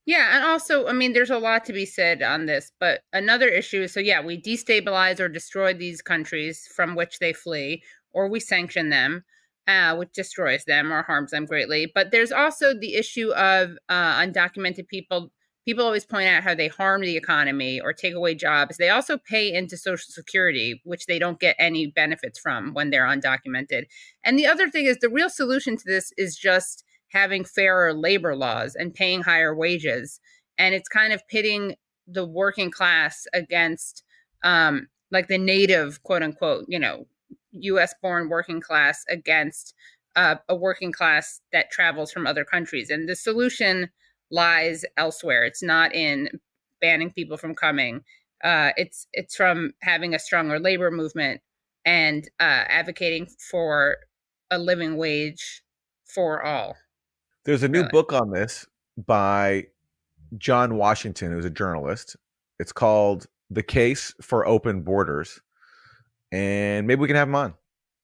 Yeah, 0.07 0.37
and 0.37 0.45
also, 0.45 0.87
I 0.87 0.93
mean, 0.93 1.15
there's 1.15 1.31
a 1.31 1.39
lot 1.39 1.65
to 1.65 1.73
be 1.73 1.87
said 1.87 2.23
on 2.23 2.45
this, 2.45 2.71
but 2.79 3.01
another 3.15 3.49
issue 3.49 3.83
is 3.83 3.93
so, 3.95 4.01
yeah, 4.01 4.21
we 4.21 4.43
destabilize 4.43 5.19
or 5.19 5.31
destroy 5.31 5.73
these 5.73 6.03
countries 6.03 6.69
from 6.77 6.95
which 6.95 7.21
they 7.21 7.33
flee, 7.33 7.83
or 8.13 8.29
we 8.29 8.39
sanction 8.41 8.91
them, 8.91 9.25
uh, 9.67 9.97
which 9.97 10.13
destroys 10.13 10.65
them 10.67 10.93
or 10.93 11.03
harms 11.03 11.31
them 11.31 11.47
greatly. 11.47 11.91
But 11.95 12.11
there's 12.11 12.33
also 12.33 12.75
the 12.75 12.97
issue 12.97 13.31
of 13.33 13.79
uh, 13.89 14.21
undocumented 14.21 14.89
people. 14.89 15.33
People 15.65 15.85
always 15.85 16.05
point 16.05 16.29
out 16.29 16.43
how 16.43 16.55
they 16.55 16.69
harm 16.69 17.01
the 17.01 17.17
economy 17.17 17.81
or 17.81 17.93
take 17.93 18.15
away 18.15 18.35
jobs. 18.35 18.77
They 18.77 18.91
also 18.91 19.17
pay 19.17 19.53
into 19.53 19.77
Social 19.77 20.11
Security, 20.11 20.83
which 20.85 21.07
they 21.07 21.19
don't 21.19 21.41
get 21.41 21.57
any 21.59 21.87
benefits 21.87 22.39
from 22.39 22.75
when 22.75 22.91
they're 22.91 23.07
undocumented. 23.07 23.85
And 24.23 24.39
the 24.39 24.47
other 24.47 24.69
thing 24.69 24.85
is 24.85 24.99
the 24.99 25.09
real 25.09 25.31
solution 25.31 25.77
to 25.77 25.85
this 25.87 26.13
is 26.19 26.37
just 26.37 26.85
having 27.09 27.45
fairer 27.45 27.95
labor 27.95 28.37
laws 28.37 28.75
and 28.75 28.93
paying 28.93 29.23
higher 29.23 29.55
wages. 29.55 30.21
And 30.59 30.75
it's 30.75 30.89
kind 30.89 31.13
of 31.13 31.27
pitting 31.29 31.77
the 32.07 32.27
working 32.27 32.71
class 32.71 33.27
against 33.33 34.03
um, 34.43 34.89
like 35.11 35.29
the 35.29 35.39
native, 35.39 36.03
quote 36.03 36.23
unquote, 36.23 36.67
you 36.69 36.79
know, 36.79 37.07
US 37.53 37.95
born 38.03 38.29
working 38.29 38.61
class 38.61 39.05
against 39.09 39.75
uh, 40.17 40.37
a 40.49 40.55
working 40.55 40.93
class 40.93 41.41
that 41.53 41.71
travels 41.71 42.13
from 42.13 42.27
other 42.27 42.45
countries. 42.45 42.91
And 42.91 43.09
the 43.09 43.17
solution 43.17 43.91
lies 44.35 44.85
elsewhere. 44.97 45.45
It's 45.45 45.63
not 45.63 45.95
in 45.95 46.29
banning 46.81 47.11
people 47.11 47.37
from 47.37 47.55
coming. 47.55 48.03
Uh, 48.43 48.73
it's 48.77 49.07
it's 49.13 49.35
from 49.37 49.73
having 49.81 50.15
a 50.15 50.19
stronger 50.19 50.59
labor 50.59 50.91
movement 50.91 51.41
and 51.85 52.29
uh, 52.41 52.65
advocating 52.69 53.29
for 53.51 53.97
a 54.51 54.59
living 54.59 54.97
wage 54.97 55.63
for 56.05 56.43
all. 56.43 56.77
There's 57.45 57.63
a 57.63 57.69
new 57.69 57.81
Really? 57.81 57.91
book 57.91 58.13
on 58.13 58.31
this 58.31 58.67
by 59.07 59.67
John 60.37 60.77
Washington, 60.77 61.33
who's 61.33 61.45
a 61.45 61.51
journalist. 61.51 62.17
It's 62.59 62.73
called 62.73 63.27
The 63.51 63.63
Case 63.63 64.15
for 64.21 64.47
Open 64.47 64.83
Borders. 64.83 65.41
And 66.33 66.87
maybe 66.87 67.01
we 67.01 67.07
can 67.07 67.17
have 67.17 67.29
him 67.29 67.35
on 67.37 67.55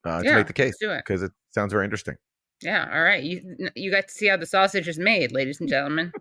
uh, 0.05 0.23
to 0.23 0.35
make 0.35 0.47
the 0.47 0.53
case 0.53 0.75
let's 0.83 0.99
it. 0.99 1.05
because 1.05 1.23
it 1.23 1.33
sounds 1.51 1.73
very 1.73 1.85
interesting. 1.85 2.17
Yeah, 2.63 2.89
all 2.93 3.03
right. 3.03 3.23
You 3.23 3.71
you 3.75 3.91
got 3.91 4.09
to 4.09 4.15
see 4.15 4.27
how 4.27 4.37
the 4.37 4.47
sausage 4.47 4.89
is 4.89 4.99
made, 4.99 5.33
ladies 5.33 5.61
and 5.61 5.69
gentlemen. 5.69 6.13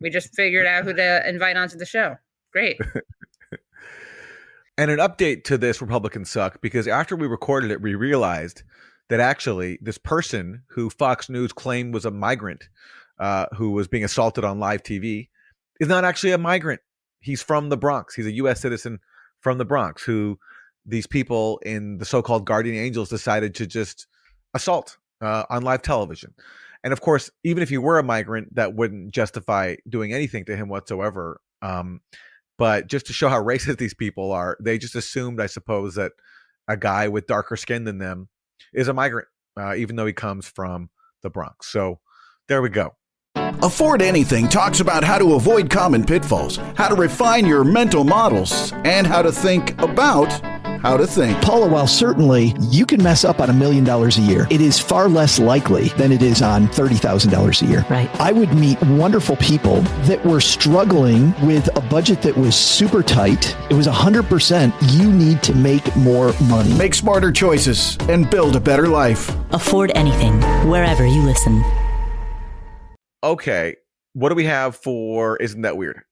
we 0.00 0.10
just 0.10 0.34
figured 0.34 0.66
out 0.66 0.84
who 0.84 0.92
to 0.92 1.28
invite 1.28 1.56
onto 1.56 1.76
the 1.76 1.86
show. 1.86 2.16
Great. 2.52 2.78
And 4.78 4.90
an 4.90 4.98
update 4.98 5.44
to 5.44 5.56
this 5.56 5.80
Republican 5.80 6.24
suck 6.24 6.60
because 6.60 6.86
after 6.86 7.16
we 7.16 7.26
recorded 7.26 7.70
it, 7.70 7.80
we 7.80 7.94
realized 7.94 8.62
that 9.08 9.20
actually 9.20 9.78
this 9.80 9.96
person 9.96 10.64
who 10.68 10.90
Fox 10.90 11.30
News 11.30 11.52
claimed 11.52 11.94
was 11.94 12.04
a 12.04 12.10
migrant 12.10 12.68
uh, 13.18 13.46
who 13.54 13.70
was 13.70 13.88
being 13.88 14.04
assaulted 14.04 14.44
on 14.44 14.60
live 14.60 14.82
TV 14.82 15.28
is 15.80 15.88
not 15.88 16.04
actually 16.04 16.32
a 16.32 16.38
migrant. 16.38 16.82
He's 17.20 17.42
from 17.42 17.70
the 17.70 17.76
Bronx. 17.78 18.14
He's 18.14 18.26
a 18.26 18.32
U.S. 18.32 18.60
citizen 18.60 18.98
from 19.40 19.56
the 19.56 19.64
Bronx 19.64 20.02
who 20.02 20.38
these 20.84 21.06
people 21.06 21.58
in 21.64 21.96
the 21.96 22.04
so 22.04 22.20
called 22.20 22.44
Guardian 22.44 22.76
Angels 22.76 23.08
decided 23.08 23.54
to 23.54 23.66
just 23.66 24.06
assault 24.52 24.98
uh, 25.20 25.44
on 25.50 25.62
live 25.62 25.82
television. 25.82 26.34
And 26.84 26.92
of 26.92 27.00
course, 27.00 27.30
even 27.44 27.62
if 27.62 27.68
he 27.68 27.78
were 27.78 27.98
a 27.98 28.02
migrant, 28.02 28.54
that 28.54 28.74
wouldn't 28.74 29.12
justify 29.12 29.76
doing 29.88 30.12
anything 30.12 30.44
to 30.44 30.56
him 30.56 30.68
whatsoever. 30.68 31.40
Um, 31.62 32.00
but 32.58 32.86
just 32.86 33.06
to 33.06 33.12
show 33.12 33.28
how 33.28 33.42
racist 33.42 33.78
these 33.78 33.94
people 33.94 34.32
are, 34.32 34.56
they 34.60 34.78
just 34.78 34.94
assumed, 34.94 35.40
I 35.40 35.46
suppose, 35.46 35.94
that 35.96 36.12
a 36.68 36.76
guy 36.76 37.08
with 37.08 37.26
darker 37.26 37.56
skin 37.56 37.84
than 37.84 37.98
them 37.98 38.28
is 38.72 38.88
a 38.88 38.94
migrant, 38.94 39.28
uh, 39.58 39.74
even 39.74 39.96
though 39.96 40.06
he 40.06 40.12
comes 40.12 40.46
from 40.46 40.90
the 41.22 41.30
Bronx. 41.30 41.68
So 41.68 42.00
there 42.48 42.62
we 42.62 42.68
go. 42.68 42.94
Afford 43.62 44.02
Anything 44.02 44.48
talks 44.48 44.80
about 44.80 45.02
how 45.02 45.18
to 45.18 45.34
avoid 45.34 45.70
common 45.70 46.04
pitfalls, 46.04 46.56
how 46.76 46.88
to 46.88 46.94
refine 46.94 47.46
your 47.46 47.64
mental 47.64 48.04
models, 48.04 48.72
and 48.84 49.06
how 49.06 49.22
to 49.22 49.32
think 49.32 49.80
about 49.80 50.30
how 50.80 50.96
to 50.96 51.06
think. 51.06 51.40
Paula, 51.42 51.68
while 51.68 51.86
certainly 51.86 52.54
you 52.60 52.86
can 52.86 53.02
mess 53.02 53.24
up 53.24 53.40
on 53.40 53.50
a 53.50 53.52
million 53.52 53.84
dollars 53.84 54.18
a 54.18 54.22
year, 54.22 54.46
it 54.50 54.60
is 54.60 54.78
far 54.78 55.08
less 55.08 55.38
likely 55.38 55.88
than 55.90 56.12
it 56.12 56.22
is 56.22 56.42
on 56.42 56.68
$30,000 56.68 57.62
a 57.62 57.66
year. 57.66 57.84
Right. 57.90 58.08
I 58.20 58.32
would 58.32 58.52
meet 58.54 58.80
wonderful 58.82 59.36
people 59.36 59.80
that 60.06 60.24
were 60.24 60.40
struggling 60.40 61.34
with 61.46 61.74
a 61.76 61.80
budget 61.80 62.22
that 62.22 62.36
was 62.36 62.54
super 62.54 63.02
tight. 63.02 63.56
It 63.70 63.74
was 63.74 63.86
100% 63.86 64.72
you 64.98 65.12
need 65.12 65.42
to 65.42 65.54
make 65.54 65.94
more 65.96 66.32
money. 66.44 66.72
Make 66.74 66.94
smarter 66.94 67.32
choices 67.32 67.96
and 68.08 68.28
build 68.30 68.56
a 68.56 68.60
better 68.60 68.88
life. 68.88 69.34
Afford 69.50 69.92
anything, 69.94 70.40
wherever 70.68 71.06
you 71.06 71.22
listen. 71.22 71.64
Okay. 73.22 73.76
What 74.12 74.30
do 74.30 74.34
we 74.34 74.44
have 74.44 74.76
for 74.76 75.36
Isn't 75.38 75.62
That 75.62 75.76
Weird? 75.76 76.02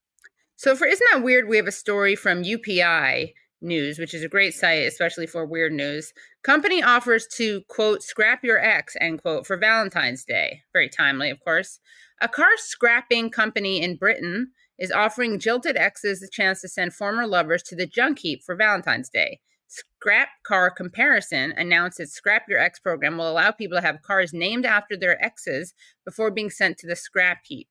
So 0.57 0.75
for 0.75 0.85
Isn't 0.85 1.07
That 1.11 1.23
Weird, 1.23 1.47
we 1.47 1.57
have 1.57 1.67
a 1.67 1.71
story 1.71 2.15
from 2.15 2.43
UPI 2.43 3.33
News, 3.65 3.99
which 3.99 4.13
is 4.13 4.23
a 4.23 4.29
great 4.29 4.53
site, 4.53 4.87
especially 4.87 5.27
for 5.27 5.45
weird 5.45 5.73
news. 5.73 6.13
Company 6.43 6.81
offers 6.81 7.27
to, 7.35 7.61
quote, 7.67 8.03
scrap 8.03 8.43
your 8.43 8.59
ex, 8.59 8.95
end 9.01 9.21
quote, 9.21 9.45
for 9.45 9.57
Valentine's 9.57 10.23
Day. 10.23 10.61
Very 10.71 10.87
timely, 10.87 11.29
of 11.29 11.39
course. 11.41 11.79
A 12.21 12.29
car 12.29 12.55
scrapping 12.55 13.29
company 13.29 13.81
in 13.81 13.97
Britain 13.97 14.51
is 14.77 14.91
offering 14.91 15.39
jilted 15.39 15.75
exes 15.75 16.19
the 16.19 16.29
chance 16.31 16.61
to 16.61 16.69
send 16.69 16.93
former 16.93 17.27
lovers 17.27 17.63
to 17.63 17.75
the 17.75 17.87
junk 17.87 18.19
heap 18.19 18.43
for 18.45 18.55
Valentine's 18.55 19.09
Day. 19.09 19.39
Scrap 19.67 20.29
Car 20.43 20.69
Comparison 20.69 21.53
announced 21.57 21.99
its 21.99 22.13
Scrap 22.13 22.43
Your 22.47 22.59
Ex 22.59 22.79
program 22.79 23.17
will 23.17 23.29
allow 23.29 23.51
people 23.51 23.77
to 23.77 23.85
have 23.85 24.01
cars 24.01 24.31
named 24.31 24.65
after 24.65 24.95
their 24.95 25.23
exes 25.23 25.73
before 26.05 26.31
being 26.31 26.49
sent 26.49 26.77
to 26.77 26.87
the 26.87 26.95
scrap 26.95 27.39
heap. 27.45 27.67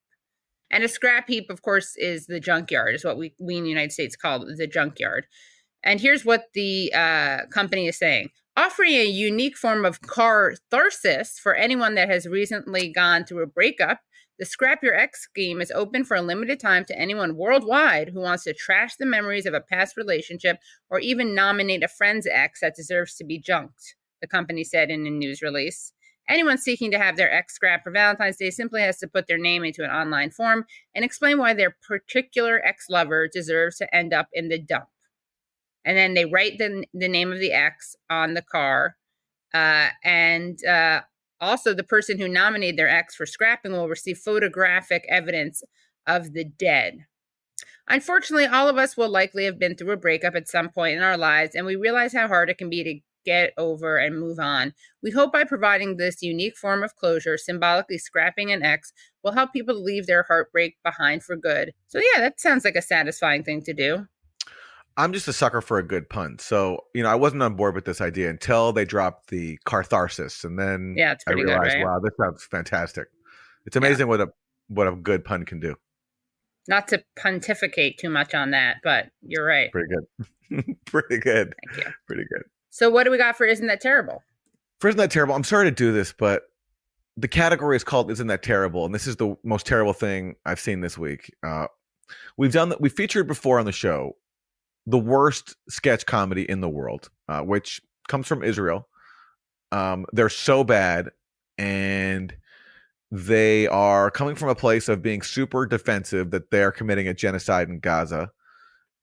And 0.69 0.83
a 0.83 0.87
scrap 0.87 1.27
heap, 1.27 1.49
of 1.49 1.61
course, 1.61 1.95
is 1.95 2.27
the 2.27 2.39
junkyard, 2.39 2.95
is 2.95 3.05
what 3.05 3.17
we, 3.17 3.33
we 3.39 3.57
in 3.57 3.63
the 3.63 3.69
United 3.69 3.91
States 3.91 4.15
call 4.15 4.45
the 4.45 4.67
junkyard. 4.67 5.27
And 5.85 6.01
here's 6.01 6.25
what 6.25 6.47
the 6.55 6.91
uh, 6.93 7.45
company 7.51 7.87
is 7.87 7.97
saying 7.97 8.31
offering 8.57 8.93
a 8.93 9.05
unique 9.05 9.57
form 9.57 9.85
of 9.85 10.01
catharsis 10.01 11.37
for 11.37 11.53
anyone 11.55 11.95
that 11.95 12.09
has 12.09 12.25
recently 12.25 12.89
gone 12.89 13.25
through 13.25 13.43
a 13.43 13.47
breakup. 13.47 13.99
The 14.39 14.45
Scrap 14.45 14.83
Your 14.83 14.95
Ex 14.95 15.23
scheme 15.23 15.61
is 15.61 15.71
open 15.71 16.03
for 16.03 16.15
a 16.15 16.21
limited 16.21 16.59
time 16.59 16.83
to 16.85 16.99
anyone 16.99 17.37
worldwide 17.37 18.09
who 18.09 18.21
wants 18.21 18.43
to 18.45 18.53
trash 18.53 18.95
the 18.95 19.05
memories 19.05 19.45
of 19.45 19.53
a 19.53 19.61
past 19.61 19.95
relationship 19.95 20.57
or 20.89 20.99
even 20.99 21.35
nominate 21.35 21.83
a 21.83 21.87
friend's 21.87 22.27
ex 22.29 22.59
that 22.59 22.75
deserves 22.75 23.15
to 23.15 23.23
be 23.23 23.39
junked, 23.39 23.95
the 24.21 24.27
company 24.27 24.63
said 24.63 24.89
in 24.89 25.05
a 25.05 25.09
news 25.09 25.41
release. 25.41 25.93
Anyone 26.27 26.57
seeking 26.57 26.91
to 26.91 26.97
have 26.97 27.15
their 27.15 27.31
ex 27.31 27.53
scrapped 27.53 27.83
for 27.83 27.91
Valentine's 27.91 28.37
Day 28.37 28.49
simply 28.49 28.81
has 28.81 28.97
to 28.97 29.07
put 29.07 29.27
their 29.27 29.37
name 29.37 29.63
into 29.63 29.83
an 29.83 29.91
online 29.91 30.31
form 30.31 30.65
and 30.93 31.05
explain 31.05 31.37
why 31.37 31.53
their 31.53 31.77
particular 31.87 32.61
ex 32.65 32.89
lover 32.89 33.29
deserves 33.31 33.77
to 33.77 33.95
end 33.95 34.13
up 34.13 34.27
in 34.33 34.49
the 34.49 34.59
dump. 34.59 34.87
And 35.85 35.97
then 35.97 36.13
they 36.15 36.25
write 36.25 36.57
the, 36.57 36.83
the 36.93 37.07
name 37.07 37.31
of 37.31 37.39
the 37.39 37.53
ex 37.53 37.95
on 38.09 38.33
the 38.33 38.41
car. 38.41 38.97
Uh, 39.53 39.89
and 40.03 40.63
uh, 40.65 41.01
also, 41.39 41.73
the 41.73 41.83
person 41.83 42.19
who 42.19 42.27
nominated 42.27 42.77
their 42.77 42.89
ex 42.89 43.15
for 43.15 43.25
scrapping 43.25 43.71
will 43.71 43.87
receive 43.87 44.17
photographic 44.17 45.05
evidence 45.07 45.63
of 46.07 46.33
the 46.33 46.43
dead. 46.43 47.05
Unfortunately, 47.87 48.47
all 48.47 48.67
of 48.67 48.77
us 48.77 48.97
will 48.97 49.09
likely 49.09 49.45
have 49.45 49.59
been 49.59 49.75
through 49.75 49.91
a 49.91 49.97
breakup 49.97 50.35
at 50.35 50.47
some 50.47 50.69
point 50.69 50.97
in 50.97 51.03
our 51.03 51.17
lives, 51.17 51.55
and 51.55 51.65
we 51.65 51.75
realize 51.75 52.13
how 52.13 52.27
hard 52.27 52.49
it 52.49 52.57
can 52.57 52.69
be 52.69 52.83
to 52.83 52.99
get 53.25 53.53
over 53.57 53.97
and 53.97 54.19
move 54.19 54.39
on. 54.39 54.73
We 55.03 55.11
hope 55.11 55.33
by 55.33 55.43
providing 55.43 55.97
this 55.97 56.21
unique 56.21 56.57
form 56.57 56.83
of 56.83 56.95
closure, 56.95 57.37
symbolically 57.37 57.97
scrapping 57.97 58.51
an 58.51 58.63
ex, 58.63 58.91
will 59.23 59.33
help 59.33 59.53
people 59.53 59.75
leave 59.81 60.07
their 60.07 60.23
heartbreak 60.23 60.77
behind 60.83 61.23
for 61.23 61.35
good. 61.35 61.73
So, 61.87 61.99
yeah, 61.99 62.21
that 62.21 62.39
sounds 62.39 62.65
like 62.65 62.75
a 62.75 62.81
satisfying 62.81 63.43
thing 63.43 63.61
to 63.63 63.73
do. 63.73 64.07
I'm 64.97 65.11
just 65.11 65.27
a 65.27 65.33
sucker 65.33 65.61
for 65.61 65.77
a 65.77 65.83
good 65.83 66.09
pun. 66.09 66.39
So, 66.39 66.79
you 66.93 67.03
know, 67.03 67.09
I 67.09 67.15
wasn't 67.15 67.43
on 67.43 67.55
board 67.55 67.75
with 67.75 67.83
this 67.85 67.99
idea 67.99 68.29
until 68.29 68.71
they 68.71 68.85
dropped 68.85 69.29
the 69.29 69.59
Cartharsis. 69.67 70.43
And 70.45 70.57
then 70.57 70.95
Yeah, 70.97 71.11
it's 71.11 71.23
I 71.27 71.31
pretty 71.31 71.43
good, 71.43 71.49
realized, 71.51 71.75
right? 71.75 71.83
wow, 71.85 71.99
this 72.01 72.13
sounds 72.21 72.43
fantastic. 72.45 73.07
It's 73.65 73.75
amazing 73.75 74.07
what 74.07 74.21
a 74.21 74.27
what 74.67 74.87
a 74.87 74.93
good 74.95 75.25
pun 75.25 75.43
can 75.45 75.59
do. 75.59 75.75
Not 76.67 76.87
to 76.89 77.03
pontificate 77.19 77.97
too 77.99 78.09
much 78.09 78.33
on 78.33 78.51
that, 78.51 78.77
but 78.83 79.09
you're 79.21 79.45
right. 79.45 79.71
Pretty 79.71 79.89
good. 79.93 80.75
Pretty 80.85 81.17
good. 81.17 81.53
Thank 81.73 81.85
you. 81.85 81.93
Pretty 82.07 82.23
good. 82.31 82.43
So, 82.69 82.89
what 82.89 83.03
do 83.03 83.11
we 83.11 83.17
got 83.17 83.37
for 83.37 83.45
Isn't 83.45 83.67
That 83.67 83.81
Terrible? 83.81 84.23
For 84.79 84.87
Isn't 84.87 84.97
That 84.99 85.11
Terrible? 85.11 85.35
I'm 85.35 85.43
sorry 85.43 85.65
to 85.65 85.71
do 85.71 85.91
this, 85.91 86.13
but 86.17 86.43
the 87.17 87.27
category 87.27 87.75
is 87.75 87.83
called 87.83 88.09
Isn't 88.11 88.27
That 88.27 88.43
Terrible? 88.43 88.85
And 88.85 88.93
this 88.95 89.07
is 89.07 89.15
the 89.17 89.35
most 89.43 89.65
terrible 89.65 89.93
thing 89.93 90.35
I've 90.45 90.59
seen 90.59 90.81
this 90.81 90.97
week. 90.97 91.33
Uh, 91.43 91.67
we've 92.37 92.51
done 92.53 92.69
that. 92.69 92.81
We 92.81 92.89
featured 92.89 93.27
before 93.27 93.59
on 93.59 93.65
the 93.65 93.71
show 93.71 94.15
the 94.85 94.99
worst 94.99 95.55
sketch 95.69 96.05
comedy 96.05 96.49
in 96.49 96.61
the 96.61 96.69
world, 96.69 97.09
uh, 97.27 97.41
which 97.41 97.81
comes 98.07 98.27
from 98.27 98.43
Israel. 98.43 98.87
Um, 99.71 100.05
they're 100.13 100.29
so 100.29 100.63
bad, 100.63 101.09
and 101.57 102.35
they 103.11 103.67
are 103.67 104.11
coming 104.11 104.35
from 104.35 104.49
a 104.49 104.55
place 104.55 104.89
of 104.89 105.01
being 105.01 105.21
super 105.21 105.65
defensive 105.65 106.31
that 106.31 106.51
they're 106.51 106.71
committing 106.71 107.07
a 107.07 107.13
genocide 107.13 107.69
in 107.69 107.79
Gaza. 107.79 108.31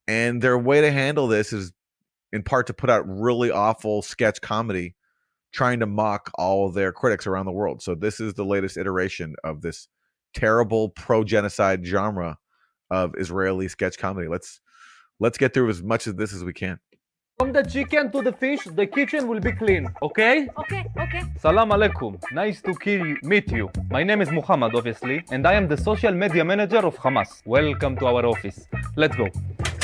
And 0.06 0.42
their 0.42 0.58
way 0.58 0.80
to 0.80 0.90
handle 0.90 1.28
this 1.28 1.52
is 1.52 1.72
in 2.32 2.42
part 2.42 2.66
to 2.66 2.74
put 2.74 2.90
out 2.90 3.04
really 3.06 3.50
awful 3.50 4.02
sketch 4.02 4.40
comedy 4.40 4.96
trying 5.52 5.80
to 5.80 5.86
mock 5.86 6.30
all 6.36 6.70
their 6.70 6.92
critics 6.92 7.26
around 7.26 7.46
the 7.46 7.52
world. 7.52 7.82
So 7.82 7.94
this 7.94 8.20
is 8.20 8.34
the 8.34 8.44
latest 8.44 8.76
iteration 8.76 9.34
of 9.44 9.60
this 9.60 9.86
terrible 10.34 10.88
pro 10.90 11.24
genocide 11.24 11.86
genre 11.86 12.38
of 12.90 13.14
Israeli 13.18 13.68
sketch 13.68 13.98
comedy. 13.98 14.28
Let's 14.28 14.60
let's 15.22 15.38
get 15.38 15.54
through 15.54 15.70
as 15.70 15.82
much 15.82 16.06
of 16.08 16.16
this 16.16 16.34
as 16.34 16.42
we 16.42 16.52
can. 16.52 16.80
From 17.38 17.52
the 17.52 17.62
chicken 17.74 18.10
to 18.14 18.22
the 18.22 18.32
fish, 18.32 18.64
the 18.78 18.86
kitchen 18.86 19.28
will 19.28 19.40
be 19.48 19.52
clean, 19.52 19.86
okay? 20.02 20.48
Okay, 20.62 20.82
okay. 21.04 21.22
Salam 21.44 21.70
alaikum. 21.70 22.12
Nice 22.32 22.60
to 22.66 22.72
meet 23.32 23.48
you. 23.58 23.70
My 23.88 24.02
name 24.02 24.20
is 24.20 24.30
Muhammad, 24.38 24.74
obviously, 24.74 25.24
and 25.30 25.46
I 25.46 25.54
am 25.54 25.68
the 25.68 25.76
social 25.76 26.12
media 26.12 26.44
manager 26.44 26.82
of 26.90 26.96
Hamas. 26.96 27.40
Welcome 27.46 27.96
to 28.00 28.06
our 28.06 28.26
office. 28.26 28.66
Let's 28.96 29.14
go. 29.16 29.28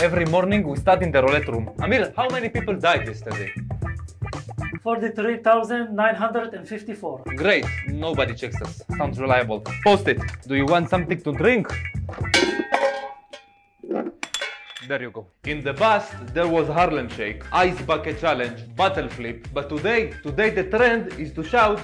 Every 0.07 0.27
morning 0.27 0.67
we 0.69 0.77
start 0.77 1.03
in 1.03 1.13
the 1.13 1.23
roulette 1.23 1.49
room. 1.49 1.71
Amir, 1.81 2.13
how 2.17 2.29
many 2.29 2.49
people 2.49 2.75
died 2.75 3.07
yesterday? 3.07 3.53
43,954. 4.83 7.23
Great. 7.37 7.65
Nobody 7.89 8.35
checks 8.35 8.61
us. 8.63 8.83
Sounds 8.97 9.21
reliable. 9.21 9.61
Post 9.85 10.09
it. 10.09 10.19
Do 10.49 10.57
you 10.57 10.67
want 10.67 10.91
something 10.91 11.21
to 11.23 11.33
drink? 11.33 11.69
There 14.87 15.03
you 15.03 15.11
go. 15.11 15.27
In 15.45 15.65
the 15.65 15.75
past, 15.75 16.13
there 16.33 16.47
was 16.47 16.69
Harlem 16.69 17.09
Shake, 17.09 17.43
Ice 17.53 17.81
Bucket 17.83 18.21
Challenge, 18.21 18.59
Bottle 18.77 19.09
Flip, 19.09 19.49
but 19.53 19.69
today, 19.69 20.15
today 20.23 20.51
the 20.51 20.65
trend 20.65 21.13
is 21.19 21.33
to 21.33 21.43
shout, 21.43 21.81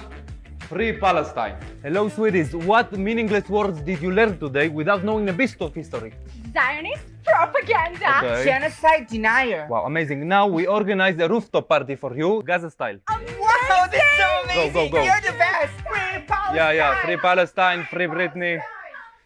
Free 0.69 0.93
Palestine. 0.97 1.57
Hello, 1.83 2.07
sweeties. 2.09 2.55
What 2.55 2.93
meaningless 2.93 3.49
words 3.49 3.81
did 3.81 4.01
you 4.01 4.11
learn 4.11 4.39
today 4.39 4.69
without 4.69 5.03
knowing 5.03 5.27
a 5.29 5.33
bit 5.33 5.55
of 5.59 5.75
history? 5.75 6.13
Zionist 6.53 7.03
propaganda. 7.23 8.17
Okay. 8.23 8.45
Genocide 8.45 9.07
denier. 9.07 9.67
Wow, 9.69 9.85
amazing. 9.85 10.25
Now 10.27 10.47
we 10.47 10.65
organize 10.65 11.19
a 11.19 11.27
rooftop 11.27 11.67
party 11.67 11.95
for 11.95 12.15
you, 12.15 12.41
Gaza 12.43 12.71
style. 12.71 12.97
Wow, 13.09 13.87
that's 13.91 14.17
so 14.17 14.27
amazing. 14.45 14.73
Go, 14.73 14.89
go, 14.89 14.89
go. 14.89 15.03
You're 15.03 15.21
the 15.21 15.37
best. 15.37 15.73
Free 15.81 16.23
Palestine. 16.25 16.55
Yeah, 16.55 16.71
yeah. 16.71 17.01
Free 17.03 17.17
Palestine, 17.17 17.87
free 17.91 18.07
Britney. 18.07 18.61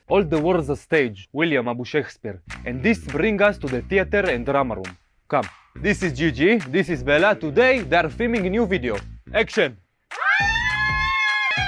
All 0.10 0.24
the 0.24 0.40
words 0.40 0.68
are 0.72 0.76
stage, 0.76 1.30
William 1.32 1.68
Abu 1.68 1.86
Shakespeare. 1.86 2.42
And 2.66 2.82
this 2.82 2.98
brings 2.98 3.44
us 3.44 3.60
to 3.60 3.68
the 3.68 3.84
theater 3.84 4.22
and 4.28 4.44
drama 4.44 4.74
room. 4.74 4.98
Come. 5.28 5.48
This 5.76 6.02
is 6.02 6.18
Gigi, 6.18 6.58
this 6.58 6.90
is 6.90 7.04
Bella. 7.04 7.36
Today 7.36 7.82
they 7.82 7.96
are 7.96 8.10
filming 8.10 8.48
a 8.48 8.50
new 8.50 8.66
video. 8.66 8.98
Action! 9.32 9.78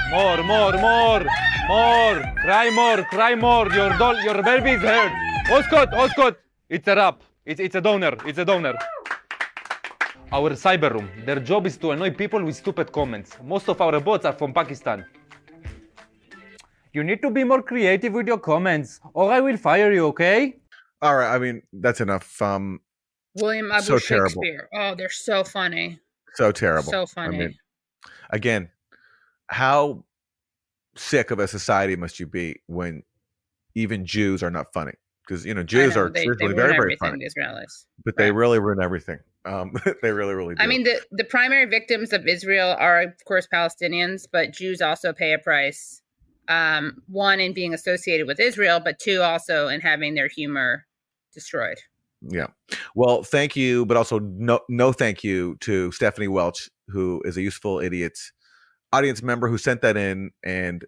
More, 0.09 0.41
more, 0.41 0.73
more, 0.73 1.23
more. 1.67 2.17
Cry 2.41 2.71
more, 2.71 3.03
cry 3.03 3.35
more. 3.35 3.71
Your 3.71 3.95
doll, 3.99 4.19
your 4.23 4.41
baby 4.41 4.71
is 4.71 4.81
hurt. 4.81 5.11
Oscott, 5.51 5.89
oh, 5.93 6.05
Oscott. 6.05 6.35
Oh, 6.35 6.43
it's 6.67 6.87
a 6.87 6.95
wrap. 6.95 7.21
It's, 7.45 7.59
it's 7.59 7.75
a 7.75 7.81
donor. 7.81 8.17
It's 8.25 8.39
a 8.39 8.45
donor. 8.45 8.73
Our 10.31 10.49
cyber 10.51 10.91
room. 10.91 11.07
Their 11.27 11.39
job 11.41 11.67
is 11.67 11.77
to 11.77 11.91
annoy 11.91 12.09
people 12.09 12.43
with 12.43 12.55
stupid 12.55 12.91
comments. 12.91 13.37
Most 13.43 13.69
of 13.69 13.79
our 13.79 13.99
bots 13.99 14.25
are 14.25 14.33
from 14.33 14.51
Pakistan. 14.51 15.05
You 16.93 17.03
need 17.03 17.21
to 17.21 17.31
be 17.31 17.43
more 17.43 17.61
creative 17.61 18.13
with 18.13 18.27
your 18.27 18.37
comments, 18.37 18.99
or 19.13 19.31
I 19.31 19.39
will 19.39 19.57
fire 19.57 19.91
you, 19.91 20.07
okay? 20.07 20.57
All 21.01 21.15
right. 21.15 21.33
I 21.33 21.39
mean, 21.39 21.61
that's 21.73 22.01
enough. 22.01 22.41
Um, 22.41 22.81
William 23.35 23.71
Abu 23.71 23.83
so 23.83 23.97
Shakespeare. 23.97 24.67
Oh, 24.73 24.95
they're 24.95 25.09
so 25.09 25.43
funny. 25.43 25.99
So 26.33 26.51
terrible. 26.51 26.91
So 26.91 27.05
funny. 27.05 27.35
I 27.35 27.39
mean, 27.39 27.55
again, 28.29 28.69
how 29.47 30.03
sick 30.95 31.31
of 31.31 31.39
a 31.39 31.47
society 31.47 31.95
must 31.95 32.19
you 32.19 32.27
be 32.27 32.61
when 32.67 33.03
even 33.75 34.05
Jews 34.05 34.43
are 34.43 34.51
not 34.51 34.73
funny? 34.73 34.93
Because 35.25 35.45
you 35.45 35.53
know 35.53 35.63
Jews 35.63 35.95
know, 35.95 36.03
are 36.03 36.09
they, 36.09 36.25
truthfully 36.25 36.53
they 36.53 36.61
very 36.61 36.73
very 36.73 36.95
funny, 36.97 37.19
the 37.19 37.29
Israelis. 37.29 37.85
but 38.03 38.17
they 38.17 38.31
really 38.31 38.59
ruin 38.59 38.81
everything. 38.81 39.19
Um, 39.45 39.73
they 40.01 40.11
really 40.11 40.33
really 40.33 40.55
do. 40.55 40.63
I 40.63 40.67
mean, 40.67 40.83
the, 40.83 41.01
the 41.11 41.23
primary 41.23 41.65
victims 41.65 42.11
of 42.11 42.27
Israel 42.27 42.75
are, 42.77 43.01
of 43.03 43.13
course, 43.25 43.47
Palestinians, 43.53 44.27
but 44.31 44.51
Jews 44.51 44.81
also 44.81 45.13
pay 45.13 45.33
a 45.33 45.39
price. 45.39 46.01
Um, 46.47 47.01
one 47.07 47.39
in 47.39 47.53
being 47.53 47.73
associated 47.73 48.27
with 48.27 48.39
Israel, 48.39 48.79
but 48.79 48.99
two 48.99 49.21
also 49.21 49.67
in 49.67 49.79
having 49.79 50.15
their 50.15 50.27
humor 50.27 50.85
destroyed. 51.33 51.77
Yeah. 52.21 52.47
Well, 52.95 53.23
thank 53.23 53.55
you, 53.55 53.85
but 53.85 53.97
also 53.97 54.19
no 54.19 54.59
no 54.69 54.91
thank 54.91 55.23
you 55.23 55.55
to 55.61 55.91
Stephanie 55.91 56.27
Welch, 56.27 56.69
who 56.87 57.21
is 57.25 57.37
a 57.37 57.41
useful 57.41 57.79
idiots 57.79 58.31
audience 58.93 59.21
member 59.23 59.47
who 59.47 59.57
sent 59.57 59.81
that 59.81 59.97
in, 59.97 60.31
and 60.43 60.85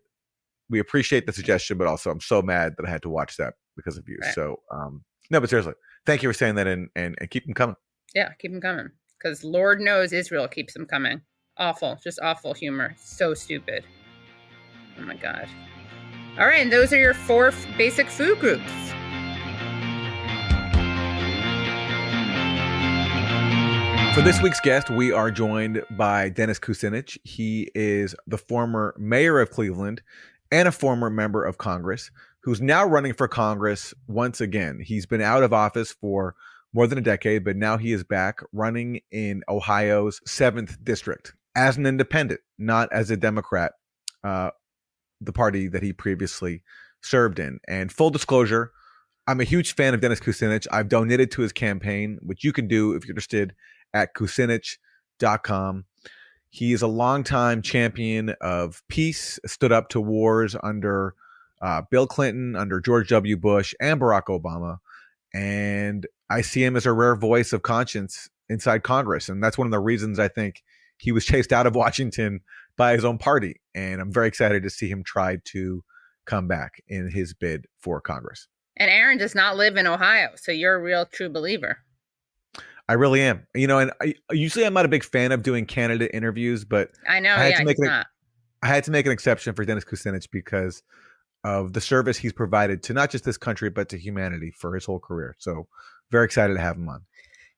we 0.70 0.80
appreciate 0.80 1.26
the 1.26 1.34
suggestion, 1.34 1.78
but 1.78 1.88
also 1.88 2.10
I'm 2.12 2.22
so 2.22 2.42
mad 2.42 2.74
that 2.78 2.86
I 2.86 2.90
had 2.90 3.02
to 3.04 3.10
watch 3.10 3.38
that 3.38 3.54
because 3.76 3.98
of 3.98 4.08
you. 4.08 4.18
Right. 4.22 4.34
So 4.34 4.60
um 4.72 5.04
no, 5.32 5.40
but 5.40 5.50
seriously, 5.50 5.74
thank 6.06 6.22
you 6.22 6.30
for 6.30 6.34
saying 6.34 6.56
that 6.56 6.68
in 6.68 6.90
and, 6.96 7.16
and 7.20 7.30
keep 7.30 7.46
them 7.46 7.54
coming. 7.54 7.76
Yeah, 8.14 8.34
keep 8.40 8.52
them 8.52 8.62
coming 8.62 8.90
because 9.18 9.44
Lord 9.44 9.80
knows 9.82 10.14
Israel 10.14 10.48
keeps 10.48 10.74
them 10.74 10.86
coming. 10.86 11.22
Awful, 11.58 12.00
just 12.04 12.20
awful 12.22 12.54
humor. 12.54 12.96
So 12.98 13.34
stupid. 13.34 13.86
Oh 15.00 15.04
my 15.04 15.16
god. 15.16 15.48
All 16.40 16.46
right, 16.48 16.62
and 16.62 16.72
those 16.72 16.92
are 16.94 16.98
your 16.98 17.14
four 17.14 17.52
basic 17.78 18.10
food 18.10 18.40
groups. 18.40 18.72
For 24.14 24.22
this 24.22 24.42
week's 24.42 24.60
guest, 24.60 24.92
we 24.92 25.12
are 25.12 25.32
joined 25.32 25.84
by 25.92 26.30
Dennis 26.30 26.60
Kucinich. 26.60 27.18
He 27.24 27.72
is 27.74 28.16
the 28.28 28.38
former 28.38 28.94
mayor 28.98 29.40
of 29.40 29.50
Cleveland 29.50 30.04
and 30.52 30.68
a 30.68 30.72
former 30.72 31.10
member 31.10 31.44
of 31.44 31.58
Congress 31.58 32.12
who's 32.44 32.62
now 32.62 32.86
running 32.86 33.14
for 33.14 33.28
Congress 33.28 33.94
once 34.08 34.40
again. 34.40 34.80
He's 34.80 35.08
been 35.08 35.22
out 35.22 35.42
of 35.42 35.52
office 35.52 35.92
for 35.92 36.36
more 36.74 36.86
than 36.86 37.00
a 37.00 37.02
decade, 37.02 37.44
but 37.44 37.56
now 37.56 37.78
he 37.78 37.92
is 37.92 38.04
back 38.04 38.42
running 38.52 39.02
in 39.12 39.44
Ohio's 39.50 40.20
7th 40.28 40.84
district 40.84 41.34
as 41.56 41.78
an 41.78 41.86
independent, 41.86 42.42
not 42.60 42.92
as 42.92 43.10
a 43.10 43.18
Democrat, 43.18 43.74
uh, 44.24 44.52
the 45.26 45.34
party 45.34 45.68
that 45.68 45.84
he 45.84 45.94
previously 45.94 46.64
served 47.02 47.40
in. 47.40 47.60
And 47.68 47.92
full 47.92 48.10
disclosure, 48.10 48.72
I'm 49.28 49.40
a 49.40 49.46
huge 49.46 49.76
fan 49.76 49.94
of 49.94 50.02
Dennis 50.02 50.20
Kucinich. 50.20 50.68
I've 50.72 50.90
donated 50.90 51.32
to 51.32 51.42
his 51.42 51.54
campaign, 51.54 52.20
which 52.22 52.44
you 52.44 52.52
can 52.52 52.68
do 52.68 52.94
if 52.94 53.06
you're 53.06 53.14
interested 53.14 53.54
at 53.94 54.14
kucinich.com. 54.14 55.86
He 56.50 56.74
is 56.74 56.82
a 56.82 56.88
longtime 56.88 57.62
champion 57.62 58.36
of 58.42 58.84
peace, 58.88 59.40
stood 59.46 59.72
up 59.72 59.90
to 59.90 60.02
wars 60.02 60.56
under 60.62 61.16
uh, 61.62 61.82
Bill 61.90 62.06
Clinton, 62.06 62.56
under 62.56 62.80
George 62.80 63.10
W. 63.10 63.38
Bush, 63.38 63.74
and 63.80 64.00
Barack 64.00 64.26
Obama. 64.26 64.78
And 65.34 66.06
I 66.30 66.42
see 66.42 66.64
him 66.64 66.76
as 66.76 66.86
a 66.86 66.92
rare 66.92 67.16
voice 67.16 67.54
of 67.54 67.64
conscience 67.64 68.30
inside 68.50 68.84
Congress. 68.84 69.30
And 69.30 69.44
that's 69.44 69.58
one 69.58 69.66
of 69.66 69.72
the 69.72 69.80
reasons 69.80 70.20
I 70.20 70.28
think 70.28 70.62
he 70.98 71.12
was 71.12 71.26
chased 71.26 71.54
out 71.54 71.66
of 71.66 71.76
Washington 71.84 72.42
by 72.78 72.94
his 72.94 73.06
own 73.06 73.18
party. 73.18 73.62
And 73.76 74.02
I'm 74.02 74.12
very 74.12 74.28
excited 74.28 74.64
to 74.64 74.70
see 74.70 74.90
him 74.90 75.04
try 75.04 75.38
to 75.46 75.84
come 76.26 76.48
back 76.48 76.82
in 76.88 77.10
his 77.10 77.34
bid 77.34 77.66
for 77.80 78.02
Congress. 78.02 78.48
And 78.78 78.90
Aaron 78.90 79.18
does 79.18 79.36
not 79.36 79.56
live 79.56 79.78
in 79.78 79.86
Ohio, 79.86 80.30
so 80.36 80.52
you're 80.52 80.76
a 80.76 80.82
real 80.82 81.06
true 81.06 81.30
believer. 81.30 81.78
I 82.90 82.94
really 82.94 83.22
am. 83.22 83.46
You 83.54 83.68
know, 83.68 83.80
and 83.80 83.92
I, 84.02 84.16
usually 84.32 84.66
I'm 84.66 84.74
not 84.74 84.86
a 84.86 84.90
big 84.90 85.04
fan 85.04 85.32
of 85.32 85.44
doing 85.44 85.66
candidate 85.66 86.12
interviews, 86.14 86.66
but 86.66 86.92
I 87.08 87.20
know, 87.20 87.36
had 87.36 87.52
yeah, 87.52 87.60
to 87.60 87.66
make 87.66 87.78
he's 87.78 87.86
an, 87.86 87.94
not. 87.94 88.08
I 88.62 88.68
had 88.68 88.84
to 88.86 88.92
make 88.92 89.06
an 89.06 89.12
exception 89.12 89.54
for 89.54 89.64
Dennis 89.64 89.86
Kucinich 89.86 90.30
because 90.32 90.84
of 91.44 91.74
the 91.74 91.82
service 91.82 92.18
he's 92.18 92.34
provided 92.34 92.82
to 92.84 92.94
not 92.94 93.10
just 93.10 93.26
this 93.26 93.38
country 93.38 93.70
but 93.70 93.90
to 93.90 93.98
humanity 93.98 94.52
for 94.52 94.74
his 94.74 94.86
whole 94.86 95.00
career. 95.00 95.36
So 95.38 95.68
very 96.12 96.26
excited 96.26 96.54
to 96.54 96.62
have 96.62 96.78
him 96.78 96.88
on. 96.90 97.02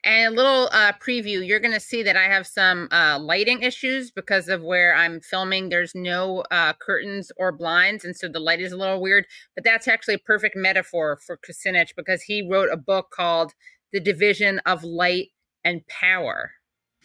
And 0.06 0.34
a 0.34 0.36
little 0.36 0.70
uh, 0.72 0.94
preview, 0.94 1.46
you're 1.46 1.60
going 1.60 1.74
to 1.74 1.80
see 1.80 2.04
that 2.04 2.16
I 2.16 2.26
have 2.26 2.46
some 2.46 2.88
uh, 2.92 3.18
lighting 3.20 3.64
issues 3.64 4.12
because 4.12 4.48
of 4.48 4.62
where 4.62 4.96
I'm 4.96 5.20
filming. 5.20 5.70
There's 5.70 5.96
no 5.96 6.44
uh, 6.52 6.74
curtains 6.74 7.32
or 7.38 7.52
blinds, 7.52 8.06
and 8.06 8.16
so 8.16 8.28
the 8.28 8.40
light 8.40 8.62
is 8.62 8.72
a 8.72 8.78
little 8.78 9.02
weird. 9.02 9.26
But 9.56 9.64
that's 9.64 9.88
actually 9.88 10.14
a 10.14 10.20
perfect 10.20 10.56
metaphor 10.56 11.18
for 11.26 11.38
Kucinich 11.38 11.96
because 11.98 12.22
he 12.22 12.48
wrote 12.48 12.70
a 12.72 12.78
book 12.78 13.08
called 13.12 13.54
The 13.92 14.00
Division 14.00 14.60
of 14.60 14.84
Light 14.84 15.30
and 15.64 15.82
Power. 15.88 16.52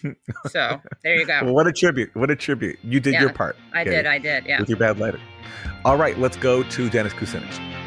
So 0.49 0.81
there 1.03 1.17
you 1.17 1.27
go. 1.27 1.41
Well, 1.45 1.55
what 1.55 1.67
a 1.67 1.73
tribute! 1.73 2.11
What 2.15 2.31
a 2.31 2.37
tribute! 2.37 2.79
You 2.83 3.01
did 3.01 3.13
Yeah, 3.13 3.21
your 3.21 3.33
part. 3.35 3.57
I 3.75 3.85
did, 3.85 4.07
I 4.07 4.17
did, 4.17 4.47
yeah. 4.47 4.61
With 4.61 4.71
your 4.71 4.79
bad 4.79 4.99
lighting. 4.99 5.21
All 5.85 5.99
right, 5.99 6.19
let's 6.19 6.39
go 6.39 6.63
to 6.63 6.89
Dennis 6.89 7.13
Kucinich. 7.13 7.80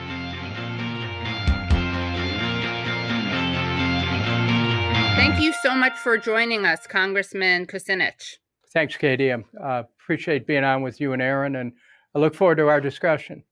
Thank 5.34 5.46
you 5.46 5.54
so 5.64 5.74
much 5.76 5.98
for 5.98 6.16
joining 6.16 6.64
us, 6.64 6.86
Congressman 6.86 7.66
Kucinich. 7.66 8.36
Thanks, 8.72 8.96
Katie. 8.96 9.34
I 9.34 9.44
uh, 9.60 9.84
appreciate 10.00 10.46
being 10.46 10.64
on 10.64 10.84
with 10.84 11.02
you 11.02 11.12
and 11.12 11.24
Aaron, 11.24 11.56
and 11.56 11.72
I 12.14 12.20
look 12.20 12.36
forward 12.36 12.58
to 12.58 12.68
our 12.68 12.80
discussion. 12.80 13.44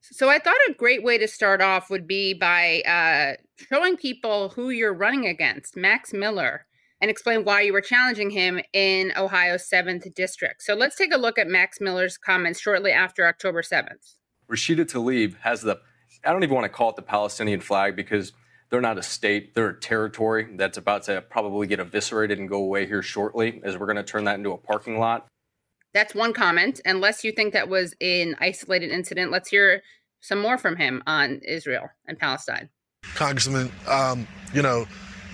So 0.00 0.30
I 0.30 0.38
thought 0.38 0.56
a 0.70 0.72
great 0.72 1.04
way 1.04 1.18
to 1.18 1.28
start 1.28 1.60
off 1.60 1.90
would 1.90 2.06
be 2.06 2.32
by 2.32 2.80
uh, 2.80 3.42
showing 3.68 3.98
people 3.98 4.48
who 4.48 4.70
you're 4.70 4.94
running 4.94 5.26
against. 5.26 5.76
Max 5.76 6.14
Miller, 6.14 6.64
and 6.98 7.10
explain 7.10 7.44
why 7.44 7.60
you 7.60 7.74
were 7.74 7.82
challenging 7.82 8.30
him 8.30 8.62
in 8.72 9.12
Ohio's 9.14 9.68
7th 9.70 10.14
District. 10.14 10.62
So 10.62 10.72
let's 10.72 10.96
take 10.96 11.12
a 11.14 11.18
look 11.18 11.38
at 11.38 11.46
Max 11.46 11.78
Miller's 11.78 12.16
comments 12.16 12.58
shortly 12.58 12.90
after 12.90 13.26
October 13.26 13.60
7th. 13.60 14.14
Rashida 14.50 14.90
Tlaib 14.90 15.36
has 15.40 15.60
the, 15.60 15.78
I 16.24 16.32
don't 16.32 16.42
even 16.42 16.54
want 16.54 16.64
to 16.64 16.70
call 16.70 16.88
it 16.88 16.96
the 16.96 17.02
Palestinian 17.02 17.60
flag 17.60 17.96
because 17.96 18.32
they're 18.70 18.80
not 18.80 18.98
a 18.98 19.02
state, 19.02 19.54
they're 19.54 19.70
a 19.70 19.80
territory 19.80 20.48
that's 20.56 20.76
about 20.76 21.04
to 21.04 21.22
probably 21.22 21.66
get 21.66 21.80
eviscerated 21.80 22.38
and 22.38 22.48
go 22.48 22.58
away 22.58 22.86
here 22.86 23.02
shortly, 23.02 23.60
as 23.64 23.76
we're 23.76 23.86
going 23.86 23.96
to 23.96 24.02
turn 24.02 24.24
that 24.24 24.36
into 24.36 24.52
a 24.52 24.58
parking 24.58 24.98
lot. 24.98 25.26
That's 25.94 26.14
one 26.14 26.32
comment. 26.32 26.80
Unless 26.84 27.24
you 27.24 27.32
think 27.32 27.54
that 27.54 27.68
was 27.68 27.94
an 28.00 28.36
isolated 28.40 28.90
incident, 28.90 29.30
let's 29.30 29.48
hear 29.48 29.82
some 30.20 30.40
more 30.40 30.58
from 30.58 30.76
him 30.76 31.02
on 31.06 31.40
Israel 31.46 31.88
and 32.06 32.18
Palestine. 32.18 32.68
Congressman, 33.14 33.72
um, 33.86 34.26
you 34.52 34.62
know, 34.62 34.86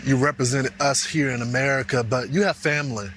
you 0.04 0.16
represent 0.16 0.68
us 0.80 1.04
here 1.04 1.30
in 1.30 1.42
America, 1.42 2.04
but 2.04 2.30
you 2.30 2.42
have 2.42 2.56
family 2.56 3.08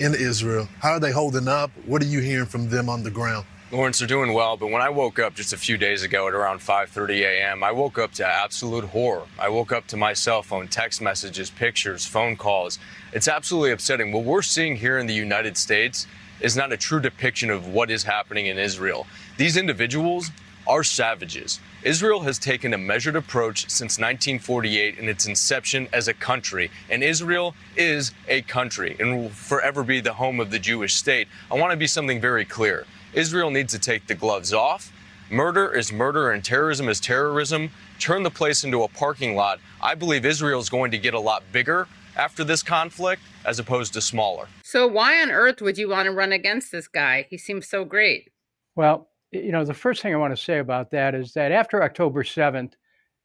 in 0.00 0.14
Israel. 0.14 0.68
How 0.80 0.92
are 0.92 1.00
they 1.00 1.12
holding 1.12 1.48
up? 1.48 1.70
What 1.84 2.02
are 2.02 2.06
you 2.06 2.20
hearing 2.20 2.46
from 2.46 2.70
them 2.70 2.88
on 2.88 3.02
the 3.02 3.10
ground? 3.10 3.46
Lawrence, 3.70 3.98
they're 3.98 4.08
doing 4.08 4.32
well, 4.32 4.56
but 4.56 4.70
when 4.70 4.80
I 4.80 4.88
woke 4.88 5.18
up 5.18 5.34
just 5.34 5.52
a 5.52 5.58
few 5.58 5.76
days 5.76 6.02
ago 6.02 6.26
at 6.26 6.32
around 6.32 6.60
5:30 6.60 7.20
a.m., 7.20 7.62
I 7.62 7.70
woke 7.70 7.98
up 7.98 8.12
to 8.12 8.26
absolute 8.26 8.84
horror. 8.84 9.26
I 9.38 9.50
woke 9.50 9.72
up 9.72 9.86
to 9.88 9.96
my 9.98 10.14
cell 10.14 10.42
phone, 10.42 10.68
text 10.68 11.02
messages, 11.02 11.50
pictures, 11.50 12.06
phone 12.06 12.34
calls. 12.34 12.78
It's 13.12 13.28
absolutely 13.28 13.72
upsetting. 13.72 14.10
What 14.10 14.24
we're 14.24 14.40
seeing 14.40 14.76
here 14.76 14.96
in 14.96 15.06
the 15.06 15.12
United 15.12 15.58
States 15.58 16.06
is 16.40 16.56
not 16.56 16.72
a 16.72 16.78
true 16.78 16.98
depiction 16.98 17.50
of 17.50 17.68
what 17.68 17.90
is 17.90 18.04
happening 18.04 18.46
in 18.46 18.58
Israel. 18.58 19.06
These 19.36 19.58
individuals 19.58 20.30
are 20.66 20.82
savages. 20.82 21.60
Israel 21.82 22.20
has 22.20 22.38
taken 22.38 22.72
a 22.72 22.78
measured 22.78 23.16
approach 23.16 23.68
since 23.68 23.98
1948 23.98 24.96
in 24.98 25.10
its 25.10 25.26
inception 25.26 25.88
as 25.92 26.08
a 26.08 26.14
country, 26.14 26.70
and 26.88 27.04
Israel 27.04 27.54
is 27.76 28.12
a 28.28 28.40
country 28.42 28.96
and 28.98 29.14
will 29.14 29.28
forever 29.28 29.82
be 29.82 30.00
the 30.00 30.14
home 30.14 30.40
of 30.40 30.50
the 30.50 30.58
Jewish 30.58 30.94
state. 30.94 31.28
I 31.50 31.54
want 31.56 31.72
to 31.72 31.76
be 31.76 31.86
something 31.86 32.18
very 32.18 32.46
clear. 32.46 32.86
Israel 33.12 33.50
needs 33.50 33.72
to 33.72 33.78
take 33.78 34.06
the 34.06 34.14
gloves 34.14 34.52
off. 34.52 34.92
Murder 35.30 35.74
is 35.74 35.92
murder 35.92 36.32
and 36.32 36.44
terrorism 36.44 36.88
is 36.88 37.00
terrorism. 37.00 37.70
Turn 37.98 38.22
the 38.22 38.30
place 38.30 38.64
into 38.64 38.82
a 38.82 38.88
parking 38.88 39.34
lot. 39.34 39.60
I 39.80 39.94
believe 39.94 40.24
Israel 40.24 40.60
is 40.60 40.70
going 40.70 40.90
to 40.90 40.98
get 40.98 41.14
a 41.14 41.20
lot 41.20 41.42
bigger 41.52 41.86
after 42.16 42.44
this 42.44 42.62
conflict 42.62 43.22
as 43.44 43.58
opposed 43.58 43.92
to 43.94 44.00
smaller. 44.00 44.48
So, 44.62 44.86
why 44.86 45.20
on 45.22 45.30
earth 45.30 45.60
would 45.60 45.78
you 45.78 45.88
want 45.88 46.06
to 46.06 46.12
run 46.12 46.32
against 46.32 46.72
this 46.72 46.88
guy? 46.88 47.26
He 47.30 47.38
seems 47.38 47.68
so 47.68 47.84
great. 47.84 48.30
Well, 48.74 49.08
you 49.30 49.52
know, 49.52 49.64
the 49.64 49.74
first 49.74 50.02
thing 50.02 50.14
I 50.14 50.18
want 50.18 50.36
to 50.36 50.42
say 50.42 50.58
about 50.58 50.90
that 50.92 51.14
is 51.14 51.32
that 51.34 51.52
after 51.52 51.82
October 51.82 52.22
7th, 52.22 52.72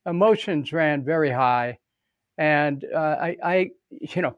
emotions 0.06 0.74
ran 0.74 1.04
very 1.04 1.32
high. 1.32 1.80
And 2.38 2.86
uh, 2.94 2.98
I, 2.98 3.38
I, 3.44 3.70
you 3.90 4.22
know, 4.22 4.36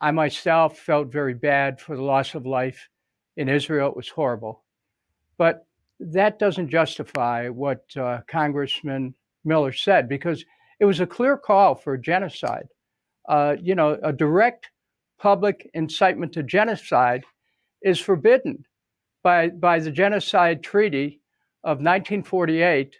I 0.00 0.10
myself 0.10 0.78
felt 0.78 1.10
very 1.10 1.34
bad 1.34 1.80
for 1.80 1.96
the 1.96 2.02
loss 2.02 2.34
of 2.34 2.46
life 2.46 2.88
in 3.36 3.48
Israel. 3.48 3.88
It 3.88 3.96
was 3.96 4.08
horrible. 4.08 4.62
But 5.36 5.66
that 6.00 6.38
doesn't 6.38 6.68
justify 6.68 7.48
what 7.48 7.84
uh, 7.96 8.20
Congressman 8.28 9.14
Miller 9.44 9.72
said 9.72 10.08
because 10.08 10.44
it 10.80 10.84
was 10.84 11.00
a 11.00 11.06
clear 11.06 11.36
call 11.36 11.74
for 11.74 11.96
genocide. 11.96 12.66
Uh, 13.28 13.56
you 13.60 13.74
know, 13.74 13.98
a 14.02 14.12
direct 14.12 14.70
public 15.18 15.70
incitement 15.74 16.32
to 16.32 16.42
genocide 16.42 17.24
is 17.82 17.98
forbidden 17.98 18.64
by, 19.22 19.48
by 19.48 19.78
the 19.78 19.90
Genocide 19.90 20.62
Treaty 20.62 21.20
of 21.62 21.78
1948. 21.78 22.96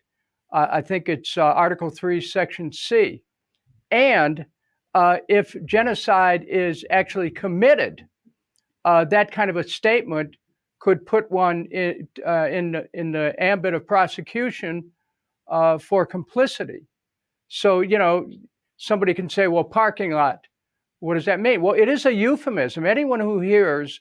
Uh, 0.53 0.67
I 0.71 0.81
think 0.81 1.09
it's 1.09 1.37
uh, 1.37 1.43
Article 1.43 1.91
3, 1.91 2.21
Section 2.21 2.73
C. 2.73 3.23
And 3.91 4.47
uh, 4.95 5.19
if 5.29 5.55
genocide 5.67 6.45
is 6.49 6.85
actually 6.91 7.31
committed, 7.31 8.07
uh, 8.85 9.05
that 9.07 9.31
kind 9.31 9.51
of 9.51 9.57
a 9.57 9.67
statement 9.67 10.37
could 10.79 11.07
put 11.07 11.31
one 11.31 11.67
in, 11.67 12.07
uh, 12.27 12.49
in, 12.49 12.73
the, 12.73 12.89
in 12.93 13.13
the 13.13 13.35
ambit 13.39 13.75
of 13.75 13.87
prosecution 13.87 14.91
uh, 15.49 15.79
for 15.79 16.05
complicity. 16.05 16.87
So, 17.49 17.81
you 17.81 17.99
know, 17.99 18.29
somebody 18.77 19.15
can 19.15 19.29
say, 19.29 19.47
well, 19.47 19.65
parking 19.65 20.13
lot, 20.13 20.47
what 21.01 21.15
does 21.15 21.25
that 21.27 21.41
mean? 21.41 21.63
Well, 21.63 21.75
it 21.75 21.89
is 21.89 22.07
a 22.07 22.13
euphemism. 22.13 22.85
Anyone 22.85 23.21
who 23.21 23.41
hears 23.41 24.01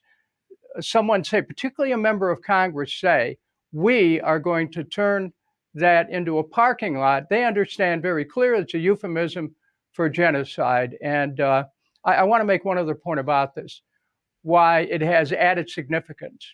someone 0.81 1.23
say, 1.23 1.41
particularly 1.41 1.93
a 1.93 1.97
member 1.97 2.29
of 2.29 2.41
Congress, 2.41 2.93
say, 2.93 3.37
we 3.71 4.19
are 4.21 4.39
going 4.39 4.71
to 4.71 4.83
turn 4.83 5.31
that 5.75 6.09
into 6.09 6.37
a 6.37 6.43
parking 6.43 6.97
lot, 6.97 7.29
they 7.29 7.45
understand 7.45 8.01
very 8.01 8.25
clearly 8.25 8.61
it's 8.61 8.73
a 8.73 8.79
euphemism 8.79 9.55
for 9.91 10.09
genocide. 10.09 10.95
And 11.01 11.39
uh, 11.39 11.65
I, 12.05 12.15
I 12.15 12.23
want 12.23 12.41
to 12.41 12.45
make 12.45 12.65
one 12.65 12.77
other 12.77 12.95
point 12.95 13.19
about 13.19 13.55
this 13.55 13.81
why 14.43 14.81
it 14.81 15.01
has 15.01 15.31
added 15.33 15.69
significance. 15.69 16.53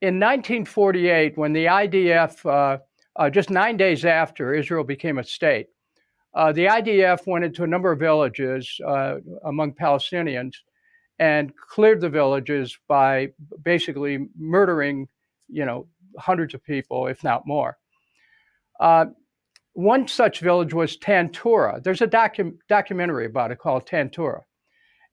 In 0.00 0.14
1948, 0.20 1.36
when 1.36 1.52
the 1.52 1.66
IDF, 1.66 2.46
uh, 2.46 2.78
uh, 3.16 3.30
just 3.30 3.50
nine 3.50 3.76
days 3.76 4.04
after 4.04 4.54
Israel 4.54 4.84
became 4.84 5.18
a 5.18 5.24
state, 5.24 5.66
uh, 6.34 6.52
the 6.52 6.66
IDF 6.66 7.26
went 7.26 7.44
into 7.44 7.62
a 7.64 7.66
number 7.66 7.92
of 7.92 7.98
villages 7.98 8.80
uh, 8.86 9.16
among 9.44 9.74
Palestinians 9.74 10.54
and 11.18 11.54
cleared 11.56 12.00
the 12.00 12.08
villages 12.08 12.76
by 12.88 13.28
basically 13.62 14.26
murdering, 14.36 15.06
you 15.48 15.64
know, 15.64 15.86
hundreds 16.18 16.54
of 16.54 16.64
people, 16.64 17.06
if 17.06 17.22
not 17.22 17.46
more. 17.46 17.76
Uh, 18.80 19.06
one 19.74 20.08
such 20.08 20.40
village 20.40 20.74
was 20.74 20.98
Tantura. 20.98 21.82
There's 21.82 22.02
a 22.02 22.06
docu- 22.06 22.56
documentary 22.68 23.26
about 23.26 23.50
it 23.50 23.58
called 23.58 23.86
Tantura. 23.86 24.40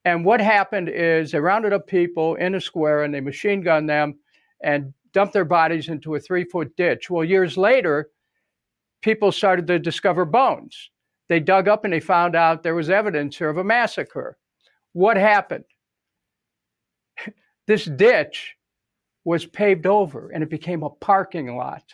And 0.04 0.24
what 0.24 0.40
happened 0.40 0.88
is 0.88 1.30
they 1.30 1.40
rounded 1.40 1.72
up 1.72 1.86
people 1.86 2.36
in 2.36 2.54
a 2.54 2.60
square 2.60 3.02
and 3.02 3.12
they 3.12 3.20
machine 3.20 3.60
gunned 3.60 3.88
them 3.88 4.18
and 4.62 4.94
dumped 5.12 5.34
their 5.34 5.44
bodies 5.44 5.88
into 5.88 6.14
a 6.14 6.20
three 6.20 6.44
foot 6.44 6.74
ditch. 6.76 7.10
Well, 7.10 7.24
years 7.24 7.56
later, 7.56 8.10
people 9.02 9.32
started 9.32 9.66
to 9.66 9.78
discover 9.78 10.24
bones. 10.24 10.90
They 11.28 11.40
dug 11.40 11.68
up 11.68 11.84
and 11.84 11.92
they 11.92 12.00
found 12.00 12.34
out 12.34 12.62
there 12.62 12.74
was 12.74 12.90
evidence 12.90 13.36
here 13.36 13.50
of 13.50 13.58
a 13.58 13.64
massacre. 13.64 14.36
What 14.92 15.16
happened? 15.16 15.64
this 17.66 17.84
ditch 17.84 18.56
was 19.24 19.46
paved 19.46 19.86
over 19.86 20.30
and 20.30 20.42
it 20.42 20.50
became 20.50 20.82
a 20.82 20.90
parking 20.90 21.56
lot. 21.56 21.84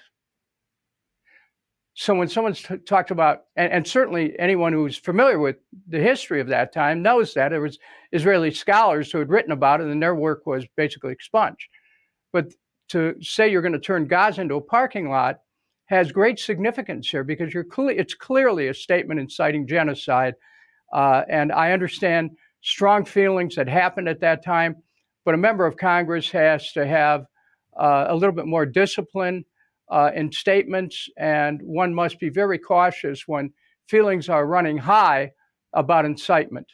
So 1.98 2.14
when 2.14 2.28
someone's 2.28 2.62
t- 2.62 2.76
talked 2.76 3.10
about, 3.10 3.44
and, 3.56 3.72
and, 3.72 3.86
certainly 3.86 4.38
anyone 4.38 4.74
who's 4.74 4.98
familiar 4.98 5.38
with 5.38 5.56
the 5.88 5.98
history 5.98 6.42
of 6.42 6.48
that 6.48 6.70
time 6.70 7.00
knows 7.00 7.32
that 7.32 7.48
there 7.48 7.62
was 7.62 7.78
Israeli 8.12 8.50
scholars 8.50 9.10
who 9.10 9.18
had 9.18 9.30
written 9.30 9.52
about 9.52 9.80
it, 9.80 9.86
and 9.86 10.02
their 10.02 10.14
work 10.14 10.44
was 10.44 10.66
basically 10.76 11.12
expunged. 11.12 11.68
But 12.34 12.52
to 12.90 13.14
say 13.22 13.50
you're 13.50 13.62
going 13.62 13.72
to 13.72 13.78
turn 13.78 14.06
Gaza 14.06 14.42
into 14.42 14.56
a 14.56 14.60
parking 14.60 15.08
lot 15.08 15.40
has 15.86 16.12
great 16.12 16.38
significance 16.38 17.08
here 17.08 17.24
because 17.24 17.54
you're 17.54 17.64
cle- 17.64 17.88
it's 17.88 18.14
clearly 18.14 18.68
a 18.68 18.74
statement 18.74 19.18
inciting 19.18 19.66
genocide. 19.66 20.34
Uh, 20.92 21.22
and 21.30 21.50
I 21.50 21.72
understand 21.72 22.32
strong 22.60 23.06
feelings 23.06 23.54
that 23.54 23.68
happened 23.68 24.08
at 24.08 24.20
that 24.20 24.44
time. 24.44 24.76
But 25.24 25.34
a 25.34 25.38
member 25.38 25.64
of 25.64 25.78
Congress 25.78 26.30
has 26.30 26.72
to 26.72 26.86
have 26.86 27.24
uh, 27.80 28.06
a 28.08 28.14
little 28.14 28.34
bit 28.34 28.46
more 28.46 28.66
discipline 28.66 29.46
uh, 29.90 30.10
in 30.14 30.32
statements, 30.32 31.08
and 31.16 31.60
one 31.62 31.94
must 31.94 32.18
be 32.18 32.28
very 32.28 32.58
cautious 32.58 33.26
when 33.26 33.52
feelings 33.88 34.28
are 34.28 34.46
running 34.46 34.78
high 34.78 35.32
about 35.72 36.04
incitement. 36.04 36.66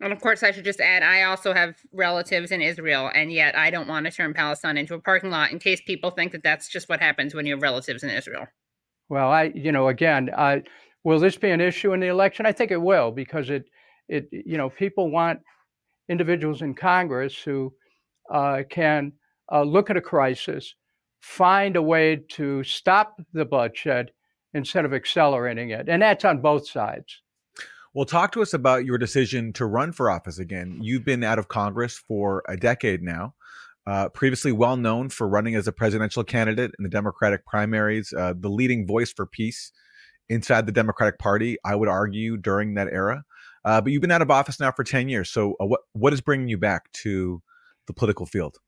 And 0.00 0.12
of 0.12 0.20
course, 0.20 0.42
I 0.42 0.50
should 0.50 0.64
just 0.64 0.80
add, 0.80 1.04
I 1.04 1.22
also 1.22 1.52
have 1.52 1.76
relatives 1.92 2.50
in 2.50 2.60
Israel, 2.60 3.10
and 3.14 3.32
yet 3.32 3.56
I 3.56 3.70
don't 3.70 3.86
want 3.86 4.06
to 4.06 4.12
turn 4.12 4.34
Palestine 4.34 4.76
into 4.76 4.94
a 4.94 5.00
parking 5.00 5.30
lot 5.30 5.52
in 5.52 5.60
case 5.60 5.80
people 5.80 6.10
think 6.10 6.32
that 6.32 6.42
that's 6.42 6.68
just 6.68 6.88
what 6.88 7.00
happens 7.00 7.34
when 7.34 7.46
you 7.46 7.54
have 7.54 7.62
relatives 7.62 8.02
in 8.02 8.10
Israel. 8.10 8.46
Well, 9.08 9.30
I, 9.30 9.52
you 9.54 9.70
know, 9.70 9.88
again, 9.88 10.30
uh, 10.36 10.58
will 11.04 11.20
this 11.20 11.36
be 11.36 11.50
an 11.50 11.60
issue 11.60 11.92
in 11.92 12.00
the 12.00 12.08
election? 12.08 12.46
I 12.46 12.52
think 12.52 12.72
it 12.72 12.80
will 12.80 13.12
because 13.12 13.48
it, 13.48 13.64
it, 14.08 14.28
you 14.32 14.56
know, 14.56 14.70
people 14.70 15.10
want 15.10 15.40
individuals 16.08 16.62
in 16.62 16.74
Congress 16.74 17.36
who 17.40 17.72
uh, 18.32 18.62
can 18.68 19.12
uh, 19.52 19.62
look 19.62 19.88
at 19.88 19.96
a 19.96 20.00
crisis, 20.00 20.74
find 21.22 21.76
a 21.76 21.82
way 21.82 22.16
to 22.16 22.64
stop 22.64 23.16
the 23.32 23.44
bloodshed 23.44 24.10
instead 24.52 24.84
of 24.84 24.92
accelerating 24.92 25.70
it. 25.70 25.88
And 25.88 26.02
that's 26.02 26.24
on 26.24 26.42
both 26.42 26.68
sides. 26.68 27.22
Well, 27.94 28.04
talk 28.04 28.32
to 28.32 28.42
us 28.42 28.52
about 28.52 28.84
your 28.84 28.98
decision 28.98 29.52
to 29.54 29.66
run 29.66 29.92
for 29.92 30.10
office 30.10 30.38
again. 30.38 30.78
You've 30.82 31.04
been 31.04 31.22
out 31.22 31.38
of 31.38 31.48
Congress 31.48 31.96
for 31.96 32.42
a 32.48 32.56
decade 32.56 33.02
now. 33.02 33.34
Uh, 33.86 34.08
previously 34.08 34.52
well 34.52 34.76
known 34.76 35.08
for 35.08 35.28
running 35.28 35.54
as 35.54 35.66
a 35.66 35.72
presidential 35.72 36.24
candidate 36.24 36.70
in 36.78 36.82
the 36.82 36.88
Democratic 36.88 37.44
primaries, 37.46 38.12
uh, 38.16 38.34
the 38.38 38.48
leading 38.48 38.86
voice 38.86 39.12
for 39.12 39.26
peace 39.26 39.72
inside 40.28 40.66
the 40.66 40.72
Democratic 40.72 41.18
Party, 41.18 41.56
I 41.64 41.74
would 41.74 41.88
argue, 41.88 42.36
during 42.36 42.74
that 42.74 42.88
era. 42.88 43.24
Uh, 43.64 43.80
but 43.80 43.92
you've 43.92 44.00
been 44.00 44.12
out 44.12 44.22
of 44.22 44.30
office 44.30 44.58
now 44.58 44.72
for 44.72 44.84
10 44.84 45.08
years. 45.08 45.30
So, 45.30 45.54
uh, 45.60 45.66
what, 45.66 45.80
what 45.92 46.12
is 46.12 46.20
bringing 46.20 46.48
you 46.48 46.58
back 46.58 46.90
to 47.02 47.42
the 47.86 47.92
political 47.92 48.26
field? 48.26 48.58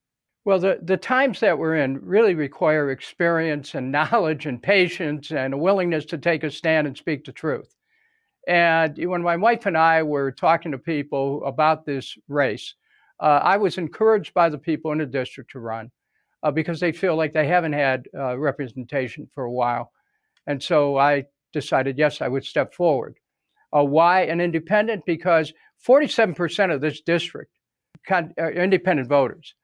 Well, 0.45 0.59
the, 0.59 0.79
the 0.83 0.99
times 0.99 1.41
that 1.41 1.59
we're 1.59 1.77
in 1.77 1.99
really 2.05 2.35
require 2.35 2.91
experience 2.91 3.75
and 3.75 3.91
knowledge 3.93 4.47
and 4.47 4.63
patience 4.63 5.31
and 5.31 5.55
a 5.55 5.59
willingness 5.59 6.05
to 6.07 6.19
take 6.19 6.45
a 6.45 6.51
stand 6.51 6.87
and 6.87 6.97
speak 6.97 7.25
the 7.25 7.33
truth. 7.33 7.75
And 8.47 8.99
when 9.09 9.23
my 9.23 9.37
wife 9.37 9.65
and 9.65 9.77
I 9.77 10.03
were 10.03 10.31
talking 10.31 10.73
to 10.73 10.79
people 10.79 11.43
about 11.47 11.87
this 11.87 12.17
race, 12.29 12.75
uh, 13.21 13.41
I 13.43 13.57
was 13.57 13.79
encouraged 13.79 14.35
by 14.35 14.51
the 14.51 14.59
people 14.59 14.93
in 14.93 14.99
the 14.99 15.07
district 15.07 15.53
to 15.53 15.61
run 15.61 15.91
uh, 16.43 16.51
because 16.51 16.79
they 16.79 16.93
feel 16.93 17.17
like 17.17 17.33
they 17.33 17.47
haven't 17.47 17.73
had 17.73 18.07
uh, 18.15 18.37
representation 18.37 19.29
for 19.35 19.45
a 19.45 19.53
while. 19.53 19.93
And 20.47 20.63
so 20.63 20.99
I 20.99 21.25
decided, 21.55 21.97
yes, 21.97 22.21
I 22.21 22.29
would 22.29 22.45
step 22.45 22.75
forward. 22.75 23.15
Uh, 23.75 23.85
why 23.85 24.23
an 24.23 24.43
independent? 24.43 25.05
Because 25.07 25.55
47% 25.87 26.75
of 26.75 26.83
this 26.83 27.01
district 27.01 27.51
are 28.11 28.31
uh, 28.39 28.51
independent 28.51 29.09
voters. 29.09 29.55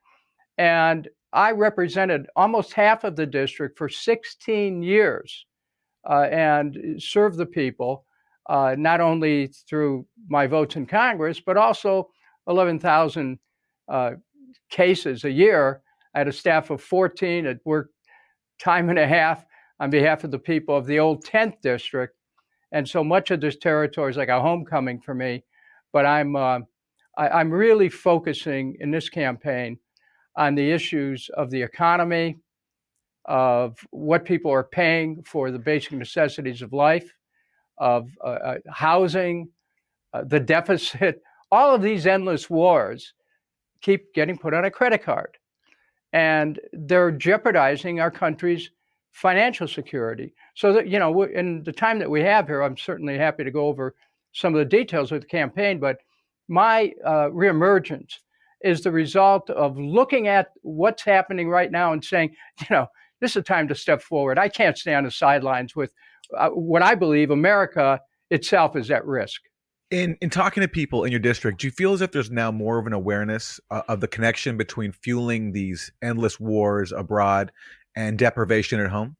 And 0.60 1.08
I 1.32 1.52
represented 1.52 2.26
almost 2.36 2.74
half 2.74 3.04
of 3.04 3.16
the 3.16 3.24
district 3.24 3.78
for 3.78 3.88
16 3.88 4.82
years 4.82 5.46
uh, 6.08 6.24
and 6.30 7.00
served 7.02 7.38
the 7.38 7.46
people, 7.46 8.04
uh, 8.50 8.74
not 8.76 9.00
only 9.00 9.46
through 9.66 10.04
my 10.28 10.46
votes 10.46 10.76
in 10.76 10.84
Congress, 10.84 11.40
but 11.40 11.56
also 11.56 12.10
11,000 12.46 13.38
uh, 13.88 14.10
cases 14.68 15.24
a 15.24 15.30
year. 15.30 15.80
I 16.14 16.18
had 16.18 16.28
a 16.28 16.32
staff 16.32 16.68
of 16.68 16.82
14 16.82 17.44
that 17.44 17.60
worked 17.64 17.94
time 18.62 18.90
and 18.90 18.98
a 18.98 19.08
half 19.08 19.46
on 19.80 19.88
behalf 19.88 20.24
of 20.24 20.30
the 20.30 20.38
people 20.38 20.76
of 20.76 20.84
the 20.84 20.98
old 20.98 21.24
10th 21.24 21.54
district. 21.62 22.16
And 22.70 22.86
so 22.86 23.02
much 23.02 23.30
of 23.30 23.40
this 23.40 23.56
territory 23.56 24.10
is 24.10 24.18
like 24.18 24.28
a 24.28 24.42
homecoming 24.42 25.00
for 25.00 25.14
me. 25.14 25.42
But 25.90 26.04
I'm, 26.04 26.36
uh, 26.36 26.58
I, 27.16 27.40
am 27.40 27.50
really 27.50 27.88
focusing 27.88 28.76
in 28.78 28.90
this 28.90 29.08
campaign 29.08 29.78
on 30.36 30.54
the 30.54 30.70
issues 30.70 31.28
of 31.34 31.50
the 31.50 31.62
economy, 31.62 32.38
of 33.26 33.78
what 33.90 34.24
people 34.24 34.50
are 34.50 34.64
paying 34.64 35.22
for 35.22 35.50
the 35.50 35.58
basic 35.58 35.92
necessities 35.92 36.62
of 36.62 36.72
life, 36.72 37.12
of 37.78 38.10
uh, 38.24 38.26
uh, 38.26 38.58
housing, 38.72 39.48
uh, 40.12 40.24
the 40.24 40.40
deficit. 40.40 41.22
All 41.52 41.74
of 41.74 41.82
these 41.82 42.06
endless 42.06 42.48
wars 42.48 43.14
keep 43.80 44.12
getting 44.14 44.38
put 44.38 44.54
on 44.54 44.64
a 44.64 44.70
credit 44.70 45.02
card. 45.02 45.36
And 46.12 46.60
they're 46.72 47.10
jeopardizing 47.10 48.00
our 48.00 48.10
country's 48.10 48.70
financial 49.12 49.66
security. 49.66 50.32
So 50.54 50.72
that, 50.72 50.88
you 50.88 50.98
know, 50.98 51.22
in 51.22 51.62
the 51.62 51.72
time 51.72 51.98
that 51.98 52.10
we 52.10 52.20
have 52.22 52.46
here, 52.46 52.62
I'm 52.62 52.76
certainly 52.76 53.18
happy 53.18 53.44
to 53.44 53.50
go 53.50 53.66
over 53.66 53.94
some 54.32 54.54
of 54.54 54.58
the 54.58 54.64
details 54.64 55.10
of 55.12 55.20
the 55.20 55.26
campaign, 55.26 55.80
but 55.80 55.98
my 56.48 56.92
uh, 57.04 57.28
reemergence 57.30 58.18
is 58.62 58.82
the 58.82 58.92
result 58.92 59.48
of 59.50 59.78
looking 59.78 60.28
at 60.28 60.48
what's 60.62 61.02
happening 61.02 61.48
right 61.48 61.70
now 61.70 61.92
and 61.92 62.04
saying, 62.04 62.34
you 62.60 62.66
know, 62.70 62.86
this 63.20 63.32
is 63.32 63.36
a 63.36 63.42
time 63.42 63.68
to 63.68 63.74
step 63.74 64.02
forward. 64.02 64.38
I 64.38 64.48
can't 64.48 64.78
stay 64.78 64.94
on 64.94 65.04
the 65.04 65.10
sidelines 65.10 65.76
with 65.76 65.92
uh, 66.36 66.48
what 66.50 66.82
I 66.82 66.94
believe 66.94 67.30
America 67.30 68.00
itself 68.30 68.76
is 68.76 68.90
at 68.90 69.04
risk. 69.06 69.42
In 69.90 70.16
in 70.20 70.30
talking 70.30 70.60
to 70.60 70.68
people 70.68 71.04
in 71.04 71.10
your 71.10 71.18
district, 71.20 71.60
do 71.60 71.66
you 71.66 71.72
feel 71.72 71.92
as 71.92 72.00
if 72.00 72.12
there's 72.12 72.30
now 72.30 72.52
more 72.52 72.78
of 72.78 72.86
an 72.86 72.92
awareness 72.92 73.58
uh, 73.70 73.82
of 73.88 74.00
the 74.00 74.06
connection 74.06 74.56
between 74.56 74.92
fueling 74.92 75.52
these 75.52 75.90
endless 76.00 76.38
wars 76.38 76.92
abroad 76.92 77.50
and 77.96 78.16
deprivation 78.16 78.78
at 78.78 78.90
home? 78.90 79.16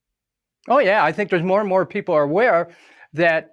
Oh 0.69 0.79
yeah, 0.79 1.05
I 1.05 1.11
think 1.11 1.31
there's 1.31 1.43
more 1.43 1.61
and 1.61 1.69
more 1.69 1.85
people 1.85 2.15
are 2.15 2.23
aware 2.23 2.71
that, 3.15 3.51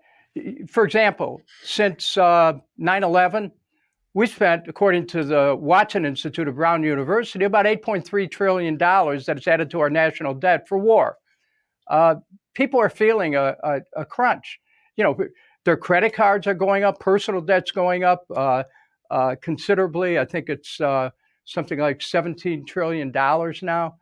for 0.70 0.86
example, 0.86 1.42
since 1.64 2.18
uh, 2.18 2.54
9/11, 2.80 3.52
we 4.18 4.26
spent, 4.26 4.68
according 4.68 5.06
to 5.06 5.24
the 5.24 5.56
Watson 5.60 6.04
Institute 6.04 6.48
of 6.48 6.56
Brown 6.56 6.82
University, 6.82 7.46
about 7.46 7.68
8.3 7.68 8.32
trillion 8.32 8.76
dollars 8.76 9.28
that 9.28 9.38
is 9.38 9.46
added 9.48 9.70
to 9.70 9.80
our 9.80 9.92
national 9.92 10.34
debt 10.34 10.68
for 10.68 10.80
war. 10.80 11.18
Uh, 11.88 12.16
people 12.56 12.80
are 12.80 12.90
feeling 12.90 13.36
a, 13.36 13.56
a, 13.64 13.80
a 13.96 14.04
crunch. 14.04 14.60
You 14.96 15.04
know 15.04 15.18
their 15.66 15.78
credit 15.78 16.16
cards 16.16 16.48
are 16.48 16.56
going 16.56 16.84
up, 16.84 17.00
personal 17.00 17.42
debt's 17.42 17.70
going 17.70 18.04
up 18.04 18.24
uh, 18.36 18.64
uh, 19.12 19.36
considerably. 19.40 20.18
I 20.18 20.26
think 20.26 20.50
it's 20.50 20.82
uh, 20.82 21.12
something 21.46 21.78
like 21.78 22.02
17 22.02 22.66
trillion 22.66 23.12
dollars 23.12 23.62
now. 23.62 23.98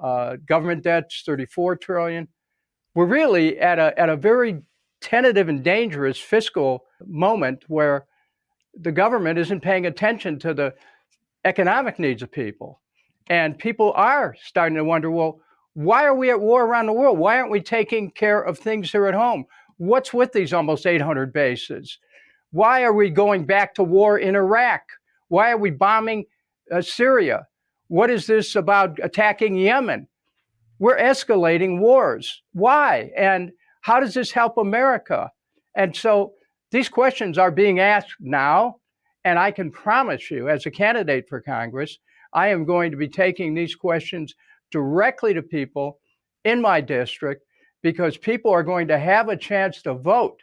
Uh, 0.00 0.36
government 0.46 0.84
debt's 0.84 1.24
34 1.26 1.74
trillion. 1.78 2.28
We're 2.94 3.06
really 3.06 3.58
at 3.58 3.80
a 3.80 3.92
at 3.98 4.08
a 4.08 4.14
very 4.14 4.62
tentative 5.00 5.48
and 5.48 5.64
dangerous 5.64 6.16
fiscal 6.16 6.84
moment 7.04 7.64
where 7.66 8.06
the 8.74 8.92
government 8.92 9.38
isn't 9.38 9.60
paying 9.60 9.86
attention 9.86 10.38
to 10.40 10.54
the 10.54 10.74
economic 11.44 11.98
needs 11.98 12.22
of 12.22 12.30
people, 12.30 12.80
and 13.28 13.58
people 13.58 13.92
are 13.94 14.34
starting 14.42 14.76
to 14.76 14.84
wonder, 14.84 15.10
well. 15.10 15.40
Why 15.74 16.06
are 16.06 16.14
we 16.14 16.30
at 16.30 16.40
war 16.40 16.66
around 16.66 16.86
the 16.86 16.92
world? 16.92 17.18
Why 17.20 17.38
aren't 17.38 17.52
we 17.52 17.60
taking 17.60 18.10
care 18.10 18.40
of 18.40 18.58
things 18.58 18.90
here 18.90 19.06
at 19.06 19.14
home? 19.14 19.44
What's 19.76 20.12
with 20.12 20.32
these 20.32 20.52
almost 20.52 20.86
800 20.86 21.32
bases? 21.32 21.98
Why 22.50 22.82
are 22.82 22.92
we 22.92 23.10
going 23.10 23.44
back 23.44 23.74
to 23.74 23.84
war 23.84 24.18
in 24.18 24.34
Iraq? 24.34 24.82
Why 25.28 25.52
are 25.52 25.56
we 25.56 25.70
bombing 25.70 26.24
uh, 26.72 26.82
Syria? 26.82 27.46
What 27.88 28.10
is 28.10 28.26
this 28.26 28.56
about 28.56 28.98
attacking 29.02 29.56
Yemen? 29.56 30.08
We're 30.80 30.98
escalating 30.98 31.78
wars. 31.78 32.42
Why? 32.54 33.12
And 33.16 33.52
how 33.82 34.00
does 34.00 34.14
this 34.14 34.32
help 34.32 34.58
America? 34.58 35.30
And 35.74 35.94
so 35.94 36.32
these 36.70 36.88
questions 36.88 37.38
are 37.38 37.50
being 37.50 37.80
asked 37.80 38.16
now. 38.20 38.76
And 39.24 39.38
I 39.38 39.50
can 39.50 39.70
promise 39.70 40.30
you, 40.30 40.48
as 40.48 40.64
a 40.66 40.70
candidate 40.70 41.28
for 41.28 41.40
Congress, 41.40 41.98
I 42.32 42.48
am 42.48 42.64
going 42.64 42.90
to 42.90 42.96
be 42.96 43.08
taking 43.08 43.54
these 43.54 43.74
questions 43.74 44.34
directly 44.70 45.34
to 45.34 45.42
people 45.42 45.98
in 46.44 46.60
my 46.60 46.80
district 46.80 47.42
because 47.82 48.16
people 48.16 48.50
are 48.50 48.62
going 48.62 48.88
to 48.88 48.98
have 48.98 49.28
a 49.28 49.36
chance 49.36 49.82
to 49.82 49.94
vote 49.94 50.40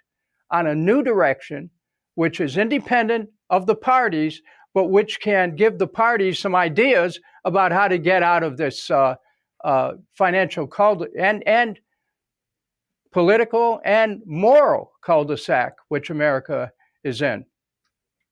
on 0.51 0.67
a 0.67 0.75
new 0.75 1.03
direction, 1.03 1.69
which 2.15 2.39
is 2.39 2.57
independent 2.57 3.29
of 3.49 3.65
the 3.65 3.75
parties, 3.75 4.41
but 4.73 4.85
which 4.85 5.19
can 5.21 5.55
give 5.55 5.77
the 5.77 5.87
parties 5.87 6.39
some 6.39 6.55
ideas 6.55 7.19
about 7.45 7.71
how 7.71 7.87
to 7.87 7.97
get 7.97 8.23
out 8.23 8.43
of 8.43 8.57
this 8.57 8.89
uh, 8.91 9.15
uh, 9.63 9.93
financial 10.13 10.67
cul 10.67 11.05
and 11.17 11.43
and 11.47 11.79
political 13.15 13.79
and 13.85 14.21
moral 14.25 14.91
cul-de-sac 15.01 15.71
which 15.87 16.09
America 16.09 16.69
is 17.05 17.21
in. 17.21 17.45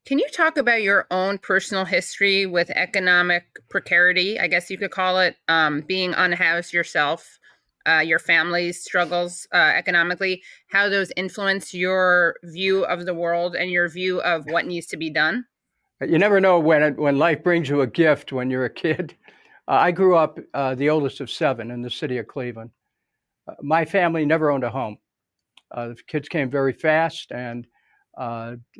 Can 0.05 0.19
you 0.19 0.27
talk 0.27 0.57
about 0.57 0.83
your 0.83 1.07
own 1.09 1.37
personal 1.37 1.85
history 1.85 2.45
with 2.45 2.69
economic 2.71 3.45
precarity? 3.69 4.37
I 4.37 4.47
guess 4.47 4.69
you 4.69 4.77
could 4.77 4.91
call 4.91 5.19
it 5.19 5.37
um, 5.47 5.85
being 5.87 6.13
unhoused 6.13 6.73
yourself 6.73 7.39
uh, 7.87 7.99
your 7.99 8.19
family's 8.19 8.83
struggles 8.83 9.47
uh, 9.53 9.71
economically, 9.75 10.43
how 10.69 10.89
those 10.89 11.13
influence 11.15 11.73
your 11.73 12.35
view 12.43 12.83
of 12.83 13.05
the 13.05 13.13
world 13.13 13.55
and 13.55 13.71
your 13.71 13.87
view 13.87 14.21
of 14.21 14.43
what 14.49 14.65
needs 14.65 14.87
to 14.87 14.97
be 14.97 15.09
done? 15.09 15.45
You 16.01 16.17
never 16.17 16.41
know 16.41 16.59
when 16.59 16.97
when 16.97 17.17
life 17.17 17.41
brings 17.41 17.69
you 17.69 17.79
a 17.81 17.87
gift 17.87 18.33
when 18.33 18.49
you're 18.49 18.65
a 18.65 18.73
kid. 18.73 19.15
Uh, 19.65 19.75
I 19.75 19.91
grew 19.91 20.17
up 20.17 20.37
uh, 20.53 20.75
the 20.75 20.89
oldest 20.89 21.21
of 21.21 21.31
seven 21.31 21.71
in 21.71 21.81
the 21.81 21.89
city 21.89 22.17
of 22.17 22.27
Cleveland. 22.27 22.71
Uh, 23.47 23.55
my 23.61 23.85
family 23.85 24.25
never 24.25 24.51
owned 24.51 24.63
a 24.63 24.69
home. 24.69 24.97
Uh, 25.71 25.89
the 25.89 25.95
kids 26.07 26.29
came 26.29 26.49
very 26.49 26.73
fast, 26.73 27.31
and 27.31 27.67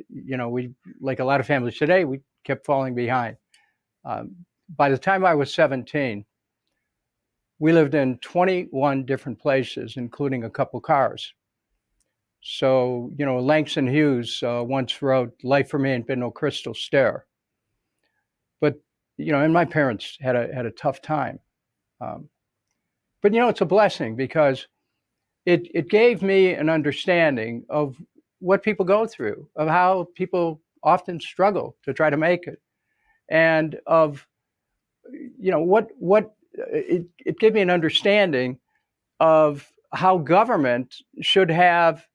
you 0.08 0.36
know 0.36 0.48
we, 0.48 0.70
like 1.00 1.18
a 1.18 1.24
lot 1.24 1.40
of 1.40 1.46
families 1.46 1.76
today, 1.76 2.04
we 2.04 2.20
kept 2.44 2.64
falling 2.64 2.94
behind. 2.94 3.36
Um, 4.04 4.36
by 4.76 4.88
the 4.88 4.98
time 4.98 5.24
I 5.24 5.34
was 5.34 5.52
17, 5.54 6.24
we 7.58 7.72
lived 7.72 7.94
in 7.94 8.18
21 8.18 9.04
different 9.04 9.38
places, 9.38 9.96
including 9.96 10.44
a 10.44 10.50
couple 10.50 10.80
cars. 10.80 11.32
So, 12.42 13.10
you 13.16 13.24
know, 13.24 13.40
Langston 13.40 13.86
Hughes 13.86 14.42
uh, 14.42 14.62
once 14.64 15.00
wrote, 15.00 15.32
Life 15.42 15.70
for 15.70 15.78
me 15.78 15.90
ain't 15.90 16.06
been 16.06 16.20
no 16.20 16.30
crystal 16.30 16.74
stair. 16.74 17.26
But, 18.60 18.74
you 19.16 19.32
know, 19.32 19.40
and 19.40 19.52
my 19.52 19.64
parents 19.64 20.18
had 20.20 20.36
a, 20.36 20.52
had 20.52 20.66
a 20.66 20.70
tough 20.70 21.00
time. 21.00 21.38
Um, 22.00 22.28
but, 23.24 23.32
you 23.32 23.40
know, 23.40 23.48
it's 23.48 23.62
a 23.62 23.64
blessing 23.64 24.16
because 24.16 24.68
it, 25.46 25.66
it 25.72 25.88
gave 25.88 26.20
me 26.20 26.52
an 26.52 26.68
understanding 26.68 27.64
of 27.70 27.96
what 28.40 28.62
people 28.62 28.84
go 28.84 29.06
through, 29.06 29.48
of 29.56 29.66
how 29.66 30.08
people 30.14 30.60
often 30.82 31.18
struggle 31.18 31.74
to 31.84 31.94
try 31.94 32.10
to 32.10 32.18
make 32.18 32.46
it, 32.46 32.60
and 33.30 33.80
of, 33.86 34.26
you 35.38 35.50
know, 35.50 35.62
what, 35.62 35.88
what 35.98 36.34
it, 36.52 37.06
it 37.24 37.38
gave 37.38 37.54
me 37.54 37.62
an 37.62 37.70
understanding 37.70 38.58
of 39.20 39.72
how 39.94 40.18
government 40.18 40.94
should 41.22 41.50
have 41.50 42.06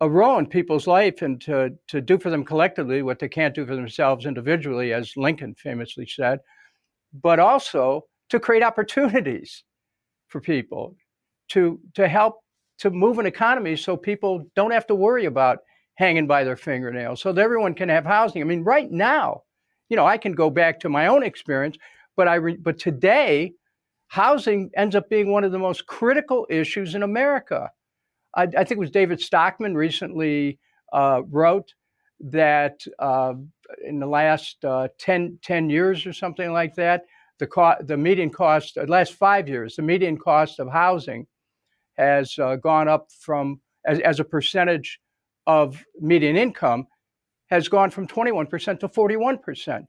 a 0.00 0.10
role 0.10 0.38
in 0.38 0.46
people's 0.46 0.88
life 0.88 1.22
and 1.22 1.40
to, 1.42 1.70
to 1.86 2.00
do 2.00 2.18
for 2.18 2.30
them 2.30 2.44
collectively 2.44 3.02
what 3.02 3.20
they 3.20 3.28
can't 3.28 3.54
do 3.54 3.64
for 3.64 3.76
themselves 3.76 4.26
individually, 4.26 4.92
as 4.92 5.16
Lincoln 5.16 5.54
famously 5.54 6.04
said, 6.04 6.40
but 7.22 7.38
also 7.38 8.06
to 8.30 8.40
create 8.40 8.64
opportunities 8.64 9.62
for 10.32 10.40
people 10.40 10.96
to, 11.50 11.78
to 11.94 12.08
help 12.08 12.40
to 12.78 12.90
move 12.90 13.18
an 13.18 13.26
economy 13.26 13.76
so 13.76 13.96
people 13.96 14.44
don't 14.56 14.72
have 14.72 14.86
to 14.88 14.94
worry 14.94 15.26
about 15.26 15.58
hanging 15.94 16.26
by 16.26 16.42
their 16.42 16.56
fingernails, 16.56 17.20
so 17.20 17.32
that 17.32 17.40
everyone 17.40 17.74
can 17.74 17.88
have 17.88 18.04
housing. 18.04 18.40
I 18.40 18.44
mean, 18.44 18.64
right 18.64 18.90
now, 18.90 19.42
you 19.88 19.96
know, 19.96 20.06
I 20.06 20.16
can 20.16 20.32
go 20.32 20.50
back 20.50 20.80
to 20.80 20.88
my 20.88 21.06
own 21.06 21.22
experience, 21.22 21.76
but 22.16 22.26
I 22.26 22.36
re- 22.36 22.56
but 22.56 22.78
today 22.78 23.52
housing 24.08 24.70
ends 24.74 24.96
up 24.96 25.08
being 25.10 25.30
one 25.30 25.44
of 25.44 25.52
the 25.52 25.58
most 25.58 25.86
critical 25.86 26.46
issues 26.50 26.94
in 26.94 27.02
America. 27.02 27.70
I, 28.34 28.44
I 28.44 28.64
think 28.64 28.72
it 28.72 28.78
was 28.78 28.90
David 28.90 29.20
Stockman 29.20 29.74
recently 29.74 30.58
uh, 30.92 31.22
wrote 31.28 31.74
that 32.20 32.80
uh, 32.98 33.34
in 33.86 34.00
the 34.00 34.06
last 34.06 34.64
uh, 34.64 34.88
10, 34.98 35.38
10 35.42 35.70
years 35.70 36.06
or 36.06 36.12
something 36.12 36.52
like 36.52 36.74
that, 36.76 37.04
the, 37.42 37.46
co- 37.48 37.74
the 37.80 37.96
median 37.96 38.30
cost, 38.30 38.76
the 38.76 38.86
last 38.86 39.14
five 39.14 39.48
years, 39.48 39.74
the 39.74 39.82
median 39.82 40.16
cost 40.16 40.60
of 40.60 40.70
housing 40.70 41.26
has 41.94 42.38
uh, 42.38 42.54
gone 42.54 42.86
up 42.86 43.08
from, 43.18 43.60
as, 43.84 43.98
as 43.98 44.20
a 44.20 44.24
percentage 44.24 45.00
of 45.48 45.84
median 46.00 46.36
income, 46.36 46.86
has 47.50 47.66
gone 47.66 47.90
from 47.90 48.06
21% 48.06 48.78
to 48.78 48.88
41%. 48.88 49.84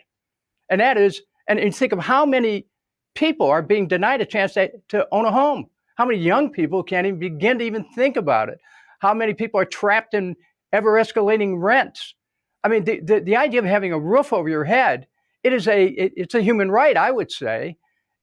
And 0.71 0.81
that 0.81 0.97
is, 0.97 1.21
and, 1.47 1.59
and 1.59 1.75
think 1.75 1.93
of 1.93 1.99
how 1.99 2.25
many 2.25 2.65
people 3.13 3.45
are 3.51 3.61
being 3.61 3.87
denied 3.87 4.21
a 4.21 4.25
chance 4.25 4.55
to, 4.55 4.71
to 4.89 5.07
own 5.11 5.25
a 5.25 5.31
home. 5.31 5.67
How 5.93 6.05
many 6.05 6.17
young 6.17 6.49
people 6.49 6.81
can't 6.81 7.05
even 7.05 7.19
begin 7.19 7.59
to 7.59 7.65
even 7.65 7.85
think 7.93 8.17
about 8.17 8.49
it? 8.49 8.57
How 8.97 9.13
many 9.13 9.35
people 9.35 9.59
are 9.59 9.65
trapped 9.65 10.15
in 10.15 10.35
ever 10.71 10.93
escalating 10.93 11.61
rents? 11.61 12.15
I 12.63 12.69
mean, 12.69 12.83
the, 12.83 12.99
the, 13.01 13.19
the, 13.19 13.35
idea 13.35 13.59
of 13.59 13.65
having 13.65 13.93
a 13.93 13.99
roof 13.99 14.33
over 14.33 14.49
your 14.49 14.63
head, 14.63 15.05
it 15.43 15.53
is 15.53 15.67
a, 15.67 15.85
it, 15.85 16.13
it's 16.15 16.35
a 16.35 16.41
human 16.41 16.71
right, 16.71 16.95
I 16.95 17.11
would 17.11 17.31
say. 17.31 17.77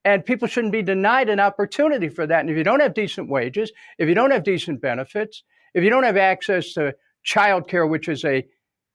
And 0.05 0.25
people 0.25 0.49
shouldn't 0.49 0.73
be 0.73 0.83
denied 0.83 1.29
an 1.29 1.41
opportunity 1.41 2.09
for 2.09 2.27
that. 2.27 2.41
And 2.41 2.49
if 2.51 2.57
you 2.57 2.65
don't 2.65 2.81
have 2.81 2.95
decent 2.95 3.29
wages, 3.29 3.71
if 3.99 4.09
you 4.09 4.15
don't 4.15 4.31
have 4.31 4.45
decent 4.45 4.81
benefits, 4.81 5.43
if 5.75 5.85
you 5.85 5.91
don't 5.91 6.05
have 6.05 6.17
access 6.17 6.73
to 6.73 6.95
childcare, 7.27 7.89
which 7.89 8.09
is 8.09 8.25
a 8.25 8.47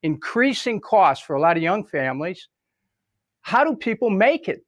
increasing 0.02 0.82
cost 0.82 1.24
for 1.24 1.36
a 1.36 1.42
lot 1.42 1.58
of 1.58 1.64
young 1.64 1.84
families, 1.84 2.48
how 3.42 3.64
do 3.64 3.76
people 3.76 4.10
make 4.10 4.48
it? 4.50 4.64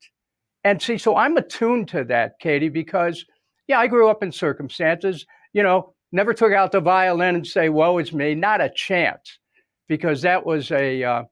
And 0.64 0.82
see, 0.82 0.98
so 0.98 1.16
I'm 1.16 1.38
attuned 1.38 1.88
to 1.90 2.04
that, 2.06 2.40
Katie, 2.40 2.70
because 2.70 3.26
yeah, 3.68 3.80
I 3.80 3.88
grew 3.88 4.08
up 4.08 4.22
in 4.22 4.32
circumstances, 4.32 5.26
you 5.54 5.64
know, 5.64 5.94
never 6.12 6.34
took 6.34 6.54
out 6.54 6.72
the 6.72 6.80
violin 6.80 7.36
and 7.36 7.48
say, 7.48 7.70
woe 7.70 7.98
is 7.98 8.14
me, 8.14 8.36
not 8.36 8.62
a 8.62 8.70
chance, 8.70 9.40
because 9.88 10.22
that 10.22 10.46
was 10.46 10.72
a, 10.72 11.04
uh, 11.04 11.24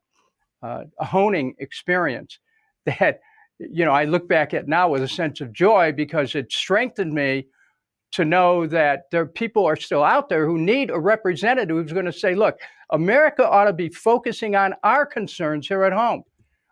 uh, 0.66 0.84
a 1.00 1.06
honing 1.06 1.56
experience 1.60 2.40
that, 2.86 3.20
you 3.60 3.86
know, 3.86 3.92
I 3.92 4.06
look 4.06 4.28
back 4.28 4.54
at 4.54 4.68
now 4.68 4.90
with 4.90 5.04
a 5.04 5.08
sense 5.08 5.42
of 5.42 5.54
joy 5.54 5.92
because 5.92 6.36
it 6.36 6.52
strengthened 6.52 7.14
me 7.14 7.48
to 8.12 8.26
know 8.26 8.66
that 8.68 9.04
there 9.12 9.26
people 9.26 9.66
are 9.66 9.76
still 9.76 10.04
out 10.04 10.30
there 10.30 10.46
who 10.46 10.58
need 10.58 10.90
a 10.90 11.00
representative 11.00 11.76
who's 11.76 11.92
going 11.94 12.06
to 12.06 12.14
say, 12.14 12.34
look, 12.36 12.56
America 12.92 13.48
ought 13.48 13.66
to 13.66 13.74
be 13.74 13.90
focusing 13.90 14.56
on 14.56 14.74
our 14.84 15.06
concerns 15.06 15.68
here 15.68 15.84
at 15.84 15.94
home. 15.94 16.24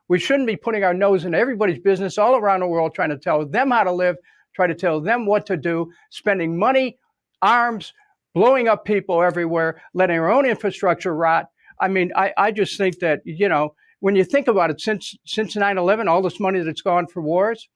We 0.07 0.19
shouldn't 0.19 0.47
be 0.47 0.55
putting 0.55 0.83
our 0.83 0.93
nose 0.93 1.25
in 1.25 1.33
everybody's 1.33 1.79
business 1.79 2.17
all 2.17 2.35
around 2.35 2.59
the 2.59 2.67
world 2.67 2.93
trying 2.93 3.09
to 3.09 3.17
tell 3.17 3.45
them 3.45 3.71
how 3.71 3.83
to 3.83 3.91
live, 3.91 4.15
try 4.55 4.67
to 4.67 4.75
tell 4.75 5.01
them 5.01 5.25
what 5.25 5.45
to 5.47 5.57
do, 5.57 5.91
spending 6.11 6.57
money, 6.57 6.97
arms, 7.41 7.93
blowing 8.33 8.67
up 8.67 8.85
people 8.85 9.21
everywhere, 9.21 9.81
letting 9.93 10.19
our 10.19 10.31
own 10.31 10.45
infrastructure 10.45 11.15
rot. 11.15 11.47
I 11.79 11.87
mean, 11.87 12.11
I, 12.15 12.33
I 12.37 12.51
just 12.51 12.77
think 12.77 12.99
that, 12.99 13.21
you 13.25 13.49
know, 13.49 13.75
when 14.03 14.17
you 14.17 14.25
think 14.25 14.49
about 14.49 14.69
it, 14.69 14.81
since 14.81 15.15
since 15.25 15.55
9-11, 15.55 16.07
all 16.09 16.21
this 16.21 16.37
money 16.37 16.59
that's 16.59 16.81
gone 16.81 17.07
for 17.07 17.21
wars, 17.21 17.69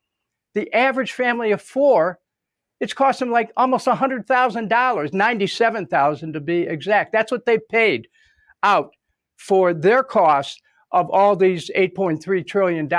the 0.55 0.69
average 0.73 1.13
family 1.13 1.53
of 1.53 1.61
four, 1.61 2.19
it's 2.81 2.91
cost 2.91 3.21
them 3.21 3.31
like 3.31 3.49
almost 3.55 3.87
$100,000, 3.87 5.13
97,000 5.13 6.33
to 6.33 6.39
be 6.41 6.63
exact. 6.63 7.13
That's 7.13 7.31
what 7.31 7.45
they 7.45 7.57
paid 7.57 8.09
out 8.61 8.93
for 9.37 9.73
their 9.73 10.03
cost 10.03 10.61
of 10.91 11.09
all 11.11 11.37
these 11.37 11.71
$8.3 11.73 12.45
trillion 12.45 12.93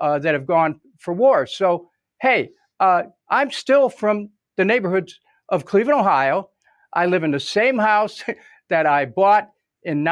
uh, 0.00 0.20
that 0.20 0.34
have 0.34 0.46
gone 0.46 0.80
for 1.00 1.14
wars. 1.14 1.52
So, 1.52 1.90
hey, 2.20 2.50
uh, 2.78 3.02
I'm 3.28 3.50
still 3.50 3.88
from 3.88 4.30
the 4.56 4.64
neighborhoods 4.64 5.18
of 5.48 5.64
Cleveland, 5.64 5.98
Ohio. 5.98 6.50
I 6.92 7.06
live 7.06 7.24
in 7.24 7.32
the 7.32 7.40
same 7.40 7.76
house 7.76 8.22
that 8.68 8.86
I 8.86 9.06
bought 9.06 9.50
in 9.82 10.04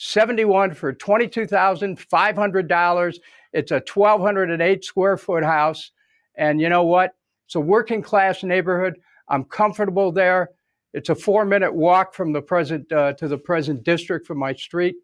1971 0.00 0.74
for 0.74 0.94
$22,500. 0.94 3.18
It's 3.52 3.70
a 3.70 3.82
1,208 3.92 4.84
square 4.84 5.18
foot 5.18 5.44
house. 5.44 5.90
And 6.36 6.60
you 6.60 6.70
know 6.70 6.84
what? 6.84 7.12
It's 7.46 7.56
a 7.56 7.60
working 7.60 8.00
class 8.00 8.42
neighborhood. 8.42 8.94
I'm 9.28 9.44
comfortable 9.44 10.10
there. 10.10 10.48
It's 10.94 11.10
a 11.10 11.14
four 11.14 11.44
minute 11.44 11.74
walk 11.74 12.14
from 12.14 12.32
the 12.32 12.40
present 12.40 12.90
uh, 12.90 13.12
to 13.14 13.28
the 13.28 13.38
present 13.38 13.84
district 13.84 14.26
from 14.26 14.38
my 14.38 14.54
street. 14.54 14.96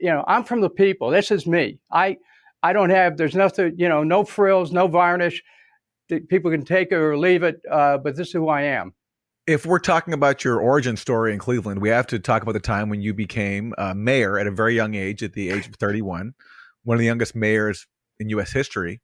You 0.00 0.10
know, 0.10 0.24
I'm 0.26 0.44
from 0.44 0.60
the 0.60 0.70
people. 0.70 1.10
This 1.10 1.30
is 1.30 1.46
me. 1.46 1.78
I 1.90 2.18
I 2.62 2.72
don't 2.72 2.90
have. 2.90 3.16
There's 3.16 3.34
nothing. 3.34 3.74
You 3.76 3.88
know, 3.88 4.04
no 4.04 4.24
frills, 4.24 4.72
no 4.72 4.86
varnish 4.86 5.42
people 6.08 6.50
can 6.50 6.64
take 6.64 6.92
it 6.92 6.96
or 6.96 7.18
leave 7.18 7.42
it, 7.42 7.60
uh, 7.70 7.98
but 7.98 8.16
this 8.16 8.28
is 8.28 8.32
who 8.32 8.48
I 8.48 8.62
am. 8.62 8.94
If 9.46 9.64
we're 9.64 9.78
talking 9.78 10.12
about 10.12 10.44
your 10.44 10.58
origin 10.58 10.96
story 10.96 11.32
in 11.32 11.38
Cleveland, 11.38 11.80
we 11.80 11.88
have 11.88 12.06
to 12.08 12.18
talk 12.18 12.42
about 12.42 12.52
the 12.52 12.60
time 12.60 12.88
when 12.88 13.00
you 13.00 13.14
became 13.14 13.74
uh, 13.78 13.94
mayor 13.94 14.38
at 14.38 14.48
a 14.48 14.50
very 14.50 14.74
young 14.74 14.94
age, 14.94 15.22
at 15.22 15.34
the 15.34 15.50
age 15.50 15.68
of 15.68 15.76
31, 15.76 16.34
one 16.82 16.94
of 16.96 16.98
the 16.98 17.04
youngest 17.04 17.36
mayors 17.36 17.86
in 18.18 18.28
U.S. 18.30 18.52
history. 18.52 19.00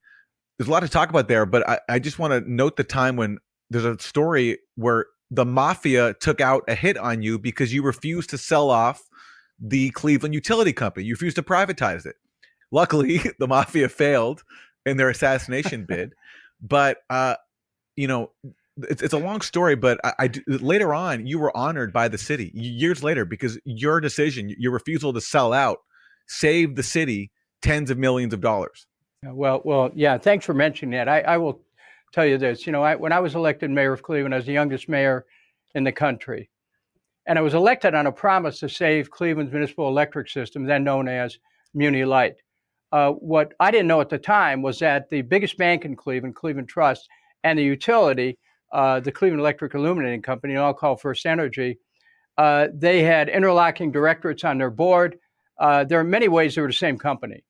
There's 0.59 0.67
a 0.67 0.71
lot 0.71 0.81
to 0.81 0.89
talk 0.89 1.11
about 1.11 1.29
there, 1.29 1.47
but 1.47 1.69
I, 1.69 1.79
I 1.89 1.99
just 2.01 2.19
want 2.19 2.33
to 2.33 2.53
note 2.53 2.77
the 2.77 2.85
time 2.85 3.17
when 3.17 3.39
there's 3.71 3.85
a 3.85 3.99
story 4.01 4.59
where 4.75 5.07
the 5.31 5.45
mafia 5.45 6.15
took 6.15 6.41
out 6.41 6.65
a 6.67 6.75
hit 6.75 6.99
on 6.99 7.23
you 7.23 7.39
because 7.39 7.73
you 7.73 7.83
refused 7.83 8.31
to 8.31 8.39
sell 8.39 8.69
off 8.69 9.01
the 9.61 9.91
Cleveland 9.91 10.35
Utility 10.35 10.73
Company. 10.73 11.07
You 11.07 11.15
refused 11.15 11.37
to 11.37 11.43
privatize 11.43 12.05
it. 12.05 12.17
Luckily, 12.73 13.21
the 13.39 13.47
mafia 13.47 13.89
failed 13.89 14.43
in 14.85 14.97
their 14.97 15.09
assassination 15.09 15.85
bid. 15.85 16.15
But 16.61 16.99
uh, 17.09 17.37
you 17.97 18.09
know, 18.09 18.33
it's, 18.89 19.03
it's 19.03 19.15
a 19.15 19.19
long 19.19 19.41
story, 19.41 19.77
but 19.77 20.01
I, 20.05 20.13
I 20.19 20.31
later 20.47 20.95
on 20.95 21.27
you 21.27 21.39
were 21.39 21.57
honored 21.57 21.93
by 21.93 22.09
the 22.09 22.19
city 22.19 22.51
years 22.55 23.03
later 23.03 23.25
because 23.25 23.59
your 23.65 24.01
decision, 24.01 24.55
your 24.59 24.73
refusal 24.73 25.13
to 25.13 25.21
sell 25.21 25.53
out, 25.53 25.79
saved 26.27 26.77
the 26.77 26.83
city 26.83 27.31
tens 27.63 27.91
of 27.91 27.99
millions 27.99 28.33
of 28.35 28.41
dollars. 28.41 28.87
Well, 29.25 29.63
well, 29.65 29.91
yeah. 29.95 30.19
Thanks 30.19 30.45
for 30.45 30.55
mentioning 30.55 30.93
that. 30.99 31.09
I, 31.09 31.21
I 31.21 31.37
will 31.39 31.61
tell 32.13 32.27
you 32.27 32.39
this. 32.39 32.67
You 32.67 32.73
know, 32.73 32.83
I, 32.83 32.97
when 32.97 33.13
I 33.13 33.21
was 33.21 33.35
elected 33.35 33.71
mayor 33.71 33.93
of 33.93 34.03
Cleveland, 34.03 34.35
I 34.35 34.39
was 34.39 34.47
the 34.47 34.53
youngest 34.53 34.89
mayor 34.89 35.27
in 35.75 35.85
the 35.85 35.93
country, 35.93 36.51
and 37.27 37.39
I 37.39 37.43
was 37.43 37.55
elected 37.55 37.95
on 37.95 38.07
a 38.07 38.13
promise 38.13 38.59
to 38.61 38.69
save 38.69 39.11
Cleveland's 39.11 39.53
municipal 39.53 39.89
electric 39.89 40.29
system, 40.29 40.65
then 40.65 40.85
known 40.85 41.09
as 41.09 41.39
Muni 41.73 42.05
Light. 42.05 42.35
Uh, 42.91 43.13
what 43.13 43.55
I 43.59 43.71
didn't 43.71 43.87
know 43.87 44.01
at 44.01 44.11
the 44.11 44.19
time 44.19 44.61
was 44.61 44.79
that 44.81 45.09
the 45.09 45.23
biggest 45.23 45.57
bank 45.57 45.85
in 45.85 45.97
Cleveland, 45.97 46.35
Cleveland 46.35 46.69
Trust, 46.69 47.09
and 47.45 47.59
the 47.59 47.63
utility, 47.63 48.39
uh, 48.73 49.01
the 49.01 49.13
Cleveland 49.13 49.41
Electric 49.41 49.75
Illuminating 49.75 50.23
Company, 50.23 50.57
all 50.57 50.75
called 50.75 51.01
First 51.01 51.27
Energy, 51.27 51.79
uh, 52.39 52.69
they 52.73 53.03
had 53.03 53.29
interlocking 53.29 53.93
directorates 53.93 54.45
on 54.45 54.59
their 54.59 54.71
board. 54.71 55.19
Uh, 55.59 55.85
there 55.85 56.01
are 56.01 56.05
many 56.05 56.29
ways 56.29 56.55
they 56.55 56.63
were 56.63 56.69
the 56.69 56.73
same 56.73 56.99
company. 56.99 57.45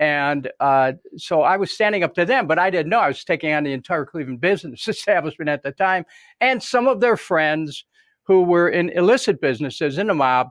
And 0.00 0.50
uh, 0.58 0.94
so 1.16 1.42
I 1.42 1.56
was 1.56 1.70
standing 1.70 2.02
up 2.02 2.14
to 2.16 2.24
them, 2.24 2.48
but 2.48 2.58
I 2.58 2.68
didn't 2.68 2.90
know 2.90 2.98
I 2.98 3.08
was 3.08 3.22
taking 3.22 3.52
on 3.52 3.62
the 3.62 3.72
entire 3.72 4.04
Cleveland 4.04 4.40
business 4.40 4.88
establishment 4.88 5.48
at 5.48 5.62
the 5.62 5.72
time 5.72 6.04
and 6.40 6.62
some 6.62 6.88
of 6.88 7.00
their 7.00 7.16
friends 7.16 7.84
who 8.24 8.42
were 8.42 8.68
in 8.68 8.90
illicit 8.90 9.40
businesses 9.40 9.98
in 9.98 10.08
the 10.08 10.14
mob 10.14 10.50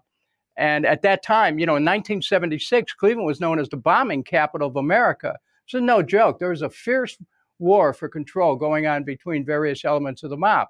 and 0.55 0.85
at 0.85 1.01
that 1.01 1.23
time, 1.23 1.57
you 1.57 1.65
know, 1.65 1.73
in 1.73 1.83
1976, 1.83 2.93
Cleveland 2.93 3.25
was 3.25 3.39
known 3.41 3.59
as 3.59 3.69
the 3.69 3.77
bombing 3.77 4.23
capital 4.23 4.67
of 4.67 4.75
America. 4.75 5.37
Is 5.73 5.81
no 5.81 6.03
joke. 6.03 6.39
There 6.39 6.49
was 6.49 6.61
a 6.61 6.69
fierce 6.69 7.17
war 7.59 7.93
for 7.93 8.09
control 8.09 8.55
going 8.55 8.87
on 8.87 9.03
between 9.03 9.45
various 9.45 9.85
elements 9.85 10.23
of 10.23 10.29
the 10.29 10.37
mob. 10.37 10.67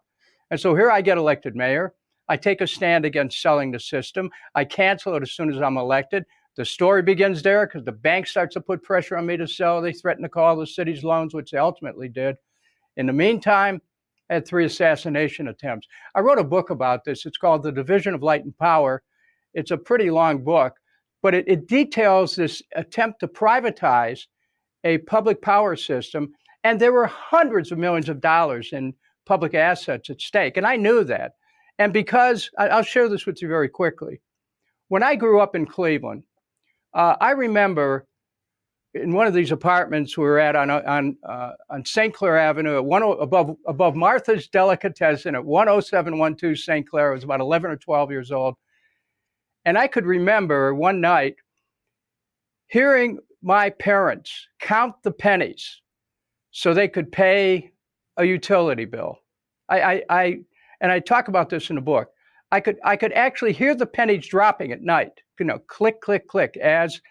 And 0.51 0.59
so 0.59 0.75
here 0.75 0.91
I 0.91 1.01
get 1.01 1.17
elected 1.17 1.55
mayor. 1.55 1.93
I 2.29 2.37
take 2.37 2.61
a 2.61 2.67
stand 2.67 3.05
against 3.05 3.41
selling 3.41 3.71
the 3.71 3.79
system. 3.79 4.29
I 4.55 4.65
cancel 4.65 5.15
it 5.15 5.23
as 5.23 5.31
soon 5.31 5.53
as 5.53 5.61
I'm 5.61 5.77
elected. 5.77 6.23
The 6.55 6.65
story 6.65 7.01
begins 7.01 7.41
there 7.41 7.65
because 7.65 7.83
the 7.83 7.91
bank 7.91 8.27
starts 8.27 8.53
to 8.53 8.61
put 8.61 8.83
pressure 8.83 9.17
on 9.17 9.25
me 9.25 9.37
to 9.37 9.47
sell. 9.47 9.81
They 9.81 9.91
threaten 9.91 10.23
to 10.23 10.29
call 10.29 10.55
the 10.55 10.67
city's 10.67 11.03
loans, 11.03 11.33
which 11.33 11.51
they 11.51 11.57
ultimately 11.57 12.09
did. 12.09 12.35
In 12.95 13.07
the 13.07 13.13
meantime, 13.13 13.81
I 14.29 14.35
had 14.35 14.47
three 14.47 14.65
assassination 14.65 15.47
attempts. 15.47 15.87
I 16.15 16.21
wrote 16.21 16.37
a 16.37 16.43
book 16.43 16.69
about 16.69 17.03
this. 17.03 17.25
It's 17.25 17.37
called 17.37 17.63
The 17.63 17.71
Division 17.71 18.13
of 18.13 18.23
Light 18.23 18.43
and 18.43 18.57
Power 18.57 19.03
it's 19.53 19.71
a 19.71 19.77
pretty 19.77 20.09
long 20.09 20.43
book, 20.43 20.75
but 21.21 21.33
it, 21.33 21.45
it 21.47 21.67
details 21.67 22.35
this 22.35 22.61
attempt 22.75 23.19
to 23.19 23.27
privatize 23.27 24.25
a 24.83 24.97
public 24.99 25.41
power 25.41 25.75
system. 25.75 26.33
And 26.63 26.79
there 26.79 26.93
were 26.93 27.07
hundreds 27.07 27.71
of 27.71 27.77
millions 27.77 28.09
of 28.09 28.21
dollars 28.21 28.71
in 28.71 28.93
public 29.25 29.53
assets 29.53 30.09
at 30.09 30.21
stake. 30.21 30.57
And 30.57 30.65
I 30.65 30.75
knew 30.75 31.03
that. 31.05 31.33
And 31.79 31.91
because 31.91 32.49
I'll 32.57 32.83
share 32.83 33.09
this 33.09 33.25
with 33.25 33.41
you 33.41 33.47
very 33.47 33.69
quickly. 33.69 34.21
When 34.89 35.03
I 35.03 35.15
grew 35.15 35.39
up 35.39 35.55
in 35.55 35.65
Cleveland, 35.65 36.23
uh, 36.93 37.15
I 37.19 37.31
remember 37.31 38.07
in 38.93 39.11
one 39.13 39.25
of 39.25 39.33
these 39.33 39.51
apartments 39.51 40.17
we 40.17 40.23
were 40.23 40.39
at 40.39 40.55
on 40.55 40.69
on 40.69 41.17
uh, 41.27 41.51
on 41.69 41.83
St. 41.83 42.13
Clair 42.13 42.37
Avenue 42.37 42.77
at 42.77 42.85
one 42.85 43.01
above 43.01 43.55
above 43.65 43.95
Martha's 43.95 44.47
Delicatessen 44.47 45.35
at 45.35 45.43
10712 45.43 46.59
St. 46.59 46.87
Clair. 46.87 47.11
I 47.11 47.15
was 47.15 47.23
about 47.23 47.39
11 47.39 47.71
or 47.71 47.77
12 47.77 48.11
years 48.11 48.31
old. 48.31 48.55
And 49.65 49.77
I 49.77 49.87
could 49.87 50.05
remember 50.05 50.75
one 50.75 51.01
night 51.01 51.35
hearing 52.67 53.17
my 53.41 53.69
parents 53.69 54.47
count 54.59 54.95
the 55.03 55.11
pennies 55.11 55.81
so 56.53 56.73
they 56.73 56.87
could 56.87 57.11
pay 57.11 57.71
a 58.15 58.23
utility 58.23 58.85
bill. 58.85 59.17
I, 59.67 59.81
I, 59.81 60.03
I 60.09 60.37
and 60.79 60.91
I 60.91 60.99
talk 60.99 61.27
about 61.27 61.49
this 61.49 61.69
in 61.69 61.75
the 61.75 61.81
book. 61.81 62.09
I 62.51 62.59
could 62.59 62.77
I 62.85 62.95
could 62.95 63.11
actually 63.13 63.53
hear 63.53 63.75
the 63.75 63.87
pennies 63.87 64.27
dropping 64.27 64.71
at 64.71 64.81
night. 64.81 65.21
You 65.39 65.47
know, 65.47 65.59
click, 65.67 65.99
click, 65.99 66.27
click 66.27 66.55
as 66.57 67.01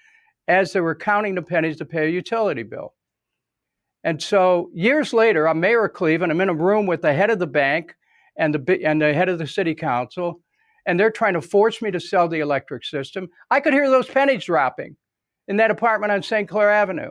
as 0.49 0.72
they 0.72 0.80
were 0.80 0.95
counting 0.95 1.34
the 1.34 1.43
pennies 1.43 1.76
to 1.78 1.84
pay 1.84 2.07
a 2.07 2.11
utility 2.11 2.62
bill. 2.62 2.95
And 4.05 4.22
so 4.22 4.70
years 4.72 5.12
later, 5.12 5.49
I'm 5.49 5.61
mayor 5.61 5.84
of 5.84 5.93
Cleveland. 5.93 6.32
I'm 6.32 6.40
in 6.40 6.49
a 6.49 6.55
room 6.55 6.86
with 6.86 7.03
the 7.03 7.12
head 7.12 7.30
of 7.30 7.38
the 7.38 7.47
bank 7.47 7.95
and 8.36 8.55
the 8.55 8.86
and 8.86 9.03
the 9.03 9.12
head 9.12 9.28
of 9.28 9.38
the 9.38 9.47
city 9.47 9.74
council, 9.74 10.40
and 10.86 10.99
they're 10.99 11.11
trying 11.11 11.34
to 11.34 11.43
force 11.43 11.82
me 11.82 11.90
to 11.90 12.01
sell 12.01 12.28
the 12.28 12.40
electric 12.40 12.84
system. 12.84 13.28
I 13.51 13.59
could 13.59 13.72
hear 13.72 13.90
those 13.90 14.09
pennies 14.09 14.45
dropping 14.45 14.97
in 15.49 15.57
that 15.57 15.72
apartment 15.72 16.12
on 16.12 16.22
St. 16.22 16.49
Clair 16.49 16.70
Avenue, 16.70 17.11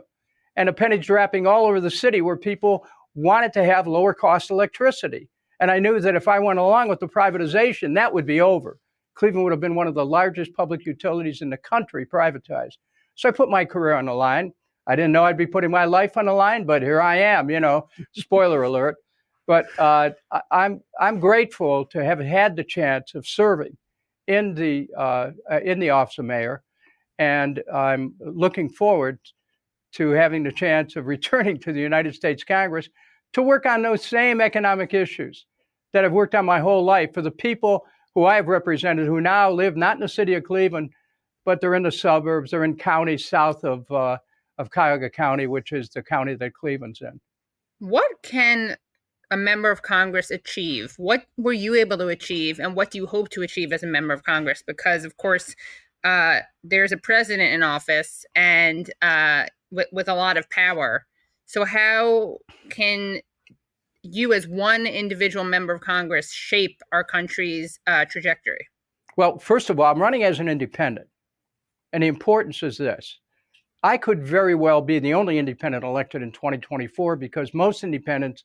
and 0.56 0.68
the 0.68 0.72
pennies 0.72 1.06
dropping 1.06 1.46
all 1.46 1.66
over 1.66 1.80
the 1.80 1.90
city 1.90 2.20
where 2.20 2.36
people 2.36 2.86
wanted 3.14 3.52
to 3.54 3.64
have 3.64 3.86
lower 3.86 4.14
cost 4.14 4.50
electricity. 4.50 5.28
And 5.60 5.70
I 5.70 5.78
knew 5.78 6.00
that 6.00 6.16
if 6.16 6.28
I 6.28 6.38
went 6.38 6.58
along 6.58 6.88
with 6.88 7.00
the 7.00 7.08
privatization, 7.08 7.94
that 7.94 8.12
would 8.12 8.26
be 8.26 8.40
over. 8.40 8.78
Cleveland 9.14 9.44
would 9.44 9.52
have 9.52 9.60
been 9.60 9.74
one 9.74 9.86
of 9.86 9.94
the 9.94 10.04
largest 10.04 10.54
public 10.54 10.86
utilities 10.86 11.42
in 11.42 11.50
the 11.50 11.56
country 11.56 12.06
privatized. 12.06 12.78
So 13.14 13.28
I 13.28 13.32
put 13.32 13.50
my 13.50 13.64
career 13.64 13.94
on 13.94 14.06
the 14.06 14.12
line. 14.12 14.52
I 14.86 14.96
didn't 14.96 15.12
know 15.12 15.24
I'd 15.24 15.36
be 15.36 15.46
putting 15.46 15.70
my 15.70 15.84
life 15.84 16.16
on 16.16 16.26
the 16.26 16.32
line, 16.32 16.64
but 16.64 16.82
here 16.82 17.00
I 17.00 17.16
am, 17.16 17.50
you 17.50 17.60
know, 17.60 17.88
spoiler 18.12 18.62
alert. 18.64 18.96
But 19.46 19.66
uh, 19.78 20.10
I'm, 20.50 20.80
I'm 20.98 21.20
grateful 21.20 21.84
to 21.86 22.02
have 22.04 22.20
had 22.20 22.56
the 22.56 22.64
chance 22.64 23.14
of 23.14 23.26
serving 23.26 23.76
in 24.26 24.54
the, 24.54 24.88
uh, 24.96 25.30
in 25.62 25.78
the 25.78 25.90
office 25.90 26.18
of 26.18 26.24
mayor. 26.24 26.62
And 27.18 27.62
I'm 27.72 28.14
looking 28.20 28.68
forward 28.68 29.18
to 29.92 30.10
having 30.10 30.42
the 30.42 30.52
chance 30.52 30.96
of 30.96 31.06
returning 31.06 31.58
to 31.60 31.72
the 31.72 31.80
United 31.80 32.14
States 32.14 32.44
Congress 32.44 32.88
to 33.32 33.42
work 33.42 33.66
on 33.66 33.82
those 33.82 34.04
same 34.04 34.40
economic 34.40 34.94
issues 34.94 35.46
that 35.92 36.04
I've 36.04 36.12
worked 36.12 36.34
on 36.34 36.44
my 36.44 36.60
whole 36.60 36.84
life 36.84 37.12
for 37.12 37.22
the 37.22 37.30
people 37.30 37.84
who 38.14 38.24
I 38.24 38.36
have 38.36 38.48
represented 38.48 39.06
who 39.06 39.20
now 39.20 39.50
live 39.50 39.76
not 39.76 39.96
in 39.96 40.00
the 40.00 40.08
city 40.08 40.34
of 40.34 40.44
Cleveland, 40.44 40.90
but 41.44 41.60
they're 41.60 41.74
in 41.74 41.82
the 41.82 41.92
suburbs, 41.92 42.50
they're 42.50 42.64
in 42.64 42.76
counties 42.76 43.28
south 43.28 43.64
of, 43.64 43.90
uh, 43.90 44.18
of 44.58 44.70
Cuyahoga 44.70 45.10
County, 45.10 45.46
which 45.46 45.72
is 45.72 45.88
the 45.88 46.02
county 46.02 46.34
that 46.34 46.54
Cleveland's 46.54 47.00
in. 47.00 47.20
What 47.78 48.10
can 48.22 48.76
a 49.30 49.36
member 49.36 49.70
of 49.70 49.82
Congress 49.82 50.30
achieve? 50.30 50.94
What 50.98 51.24
were 51.38 51.54
you 51.54 51.74
able 51.74 51.96
to 51.98 52.08
achieve, 52.08 52.60
and 52.60 52.76
what 52.76 52.90
do 52.90 52.98
you 52.98 53.06
hope 53.06 53.30
to 53.30 53.42
achieve 53.42 53.72
as 53.72 53.82
a 53.82 53.86
member 53.86 54.12
of 54.12 54.22
Congress? 54.22 54.62
Because, 54.64 55.04
of 55.04 55.16
course, 55.16 55.56
uh, 56.04 56.40
there's 56.62 56.92
a 56.92 56.96
president 56.96 57.52
in 57.52 57.62
office 57.62 58.26
and 58.34 58.92
uh, 59.00 59.46
with, 59.72 59.88
with 59.92 60.08
a 60.08 60.14
lot 60.14 60.36
of 60.36 60.48
power. 60.50 61.06
So, 61.46 61.64
how 61.64 62.38
can 62.70 63.20
you, 64.02 64.32
as 64.32 64.46
one 64.46 64.86
individual 64.86 65.44
member 65.44 65.74
of 65.74 65.80
Congress, 65.80 66.32
shape 66.32 66.80
our 66.92 67.02
country's 67.02 67.80
uh, 67.86 68.04
trajectory? 68.04 68.68
Well, 69.16 69.38
first 69.38 69.70
of 69.70 69.80
all, 69.80 69.92
I'm 69.92 70.00
running 70.00 70.22
as 70.22 70.40
an 70.40 70.48
independent. 70.48 71.08
And 71.92 72.02
the 72.02 72.08
importance 72.08 72.62
is 72.62 72.78
this 72.78 73.18
I 73.82 73.96
could 73.96 74.24
very 74.24 74.54
well 74.54 74.80
be 74.80 74.98
the 74.98 75.14
only 75.14 75.38
independent 75.38 75.84
elected 75.84 76.22
in 76.22 76.32
2024 76.32 77.16
because 77.16 77.52
most 77.52 77.84
independents 77.84 78.44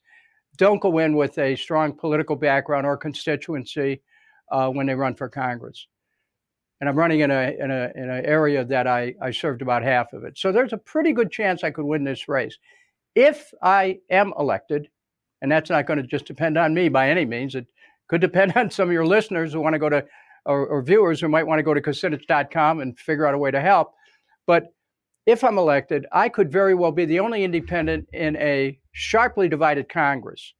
don't 0.58 0.82
go 0.82 0.98
in 0.98 1.16
with 1.16 1.38
a 1.38 1.56
strong 1.56 1.96
political 1.96 2.36
background 2.36 2.86
or 2.86 2.98
constituency 2.98 4.02
uh, 4.52 4.70
when 4.70 4.88
they 4.88 4.96
run 4.96 5.16
for 5.16 5.30
Congress. 5.30 5.88
And 6.80 6.90
I'm 6.90 6.96
running 6.96 7.22
in 7.22 7.32
a 7.32 7.56
in 7.60 7.72
a 7.72 7.92
in 7.96 8.10
an 8.10 8.26
area 8.26 8.64
that 8.66 8.88
I, 8.88 9.16
I 9.22 9.32
served 9.32 9.62
about 9.62 9.84
half 9.84 10.14
of 10.14 10.24
it. 10.24 10.38
So 10.38 10.52
there's 10.52 10.74
a 10.74 10.78
pretty 10.78 11.12
good 11.12 11.32
chance 11.32 11.64
I 11.64 11.72
could 11.72 11.86
win 11.86 12.04
this 12.04 12.28
race. 12.28 12.58
If 13.16 13.52
I 13.64 14.00
am 14.12 14.34
elected, 14.38 14.90
and 15.42 15.52
that's 15.52 15.72
not 15.72 15.88
going 15.88 15.98
to 15.98 16.08
just 16.08 16.26
depend 16.26 16.58
on 16.58 16.76
me 16.76 16.90
by 16.90 17.10
any 17.10 17.26
means, 17.26 17.56
it 17.56 17.66
could 18.08 18.22
depend 18.22 18.54
on 18.56 18.70
some 18.70 18.90
of 18.90 18.94
your 18.94 19.08
listeners 19.08 19.54
who 19.54 19.62
want 19.62 19.74
to 19.74 19.80
go 19.80 19.90
to 19.90 20.06
or, 20.46 20.66
or 20.68 20.82
viewers 20.82 21.20
who 21.20 21.28
might 21.28 21.46
want 21.46 21.60
to 21.60 21.64
go 21.64 21.74
to 21.74 21.82
kucinich.com 21.82 22.80
and 22.80 22.98
figure 22.98 23.26
out 23.26 23.34
a 23.34 23.38
way 23.38 23.52
to 23.52 23.60
help. 23.60 23.94
But 24.46 24.68
if 25.26 25.44
I'm 25.44 25.58
elected, 25.58 26.06
I 26.14 26.30
could 26.30 26.52
very 26.52 26.74
well 26.74 26.94
be 26.94 27.06
the 27.06 27.20
only 27.20 27.44
independent 27.44 28.08
in 28.14 28.38
a 28.38 28.80
sharply 28.94 29.50
divided 29.50 29.90
Congress. 29.90 30.54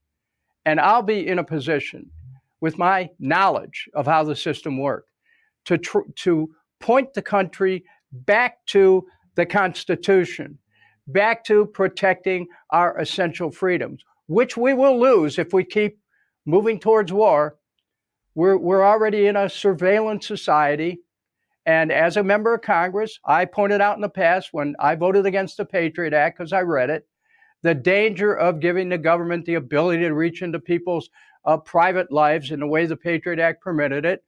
And 0.66 0.80
I'll 0.80 1.02
be 1.02 1.26
in 1.26 1.40
a 1.40 1.44
position 1.44 2.12
with 2.60 2.78
my 2.78 3.10
knowledge 3.18 3.88
of 3.94 4.06
how 4.06 4.24
the 4.24 4.36
system 4.36 4.78
works 4.78 5.10
to, 5.68 5.78
tr- 5.78 6.10
to 6.16 6.50
point 6.80 7.14
the 7.14 7.22
country 7.22 7.86
back 8.12 8.66
to 8.68 9.06
the 9.36 9.46
Constitution, 9.46 10.58
back 11.08 11.46
to 11.46 11.66
protecting 11.68 12.48
our 12.72 12.98
essential 12.98 13.52
freedoms, 13.52 14.04
which 14.28 14.58
we 14.58 14.74
will 14.74 15.00
lose 15.00 15.40
if 15.40 15.54
we 15.54 15.64
keep 15.64 16.00
moving 16.46 16.80
towards 16.80 17.14
war 17.14 17.58
we're, 18.38 18.56
we're 18.56 18.86
already 18.86 19.26
in 19.26 19.36
a 19.36 19.50
surveillance 19.50 20.28
society. 20.28 21.00
And 21.66 21.92
as 21.92 22.18
a 22.18 22.24
member 22.24 22.54
of 22.54 22.62
Congress, 22.62 23.20
I 23.26 23.46
pointed 23.46 23.82
out 23.82 23.96
in 23.96 24.02
the 24.02 24.10
past 24.10 24.50
when 24.52 24.76
I 24.80 24.94
voted 24.94 25.26
against 25.26 25.58
the 25.58 25.66
Patriot 25.66 26.14
Act 26.14 26.38
because 26.38 26.54
I 26.54 26.62
read 26.62 26.92
it, 26.92 27.08
the 27.64 27.74
danger 27.74 28.36
of 28.36 28.60
giving 28.60 28.90
the 28.90 28.98
government 29.00 29.46
the 29.46 29.56
ability 29.56 30.04
to 30.04 30.14
reach 30.14 30.44
into 30.44 30.60
people's 30.60 31.10
uh, 31.46 31.58
private 31.58 32.12
lives 32.12 32.52
in 32.52 32.60
the 32.60 32.68
way 32.68 32.86
the 32.86 32.96
Patriot 32.96 33.40
Act 33.40 33.60
permitted 33.64 34.06
it. 34.06 34.24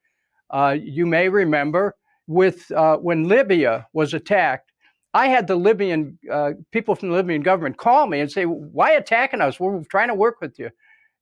Uh, 0.50 0.76
you 0.82 1.06
may 1.06 1.30
remember 1.30 1.96
with 2.28 2.72
uh, 2.72 2.98
when 2.98 3.28
Libya 3.28 3.88
was 3.94 4.14
attacked, 4.14 4.72
I 5.14 5.28
had 5.28 5.48
the 5.48 5.56
Libyan 5.56 6.20
uh, 6.32 6.52
people 6.72 6.96
from 6.96 7.10
the 7.10 7.16
Libyan 7.16 7.42
government 7.42 7.78
call 7.78 8.08
me 8.08 8.20
and 8.20 8.32
say, 8.32 8.44
"Why 8.46 8.92
attacking 8.92 9.42
us? 9.42 9.60
We're 9.60 9.84
trying 9.86 10.10
to 10.10 10.16
work 10.16 10.42
with 10.42 10.60
you." 10.60 10.70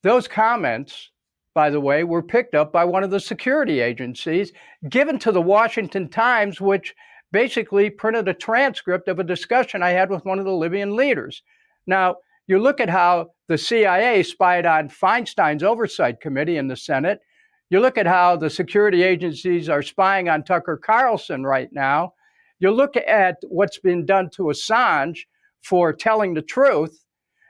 Those 0.03 0.27
comments 0.27 1.11
by 1.57 1.71
the 1.71 1.81
way, 1.81 2.03
were 2.03 2.21
picked 2.21 2.53
up 2.53 2.71
by 2.71 2.85
one 2.85 3.03
of 3.03 3.09
the 3.09 3.19
security 3.19 3.79
agencies, 3.79 4.53
given 4.89 5.17
to 5.17 5.31
the 5.31 5.41
Washington 5.41 6.07
Times, 6.07 6.61
which 6.61 6.93
basically 7.31 7.89
printed 7.89 8.27
a 8.27 8.33
transcript 8.35 9.07
of 9.07 9.17
a 9.17 9.23
discussion 9.23 9.81
I 9.81 9.89
had 9.89 10.11
with 10.11 10.23
one 10.23 10.37
of 10.37 10.45
the 10.45 10.51
Libyan 10.51 10.95
leaders. 10.95 11.41
Now, 11.87 12.17
you 12.45 12.59
look 12.59 12.79
at 12.79 12.91
how 12.91 13.31
the 13.47 13.57
CIA 13.57 14.21
spied 14.21 14.67
on 14.67 14.89
Feinstein's 14.89 15.63
oversight 15.63 16.21
committee 16.21 16.57
in 16.57 16.67
the 16.67 16.77
Senate. 16.77 17.21
You 17.69 17.81
look 17.81 17.97
at 17.97 18.07
how 18.07 18.37
the 18.37 18.49
security 18.49 19.03
agencies 19.03 19.67
are 19.67 19.81
spying 19.81 20.29
on 20.29 20.43
Tucker 20.43 20.77
Carlson 20.77 21.43
right 21.43 21.69
now. 21.73 22.13
You 22.59 22.71
look 22.71 22.95
at 22.95 23.37
what's 23.49 23.77
been 23.77 24.05
done 24.05 24.29
to 24.31 24.43
Assange 24.43 25.19
for 25.61 25.91
telling 25.91 26.33
the 26.33 26.41
truth. 26.41 27.03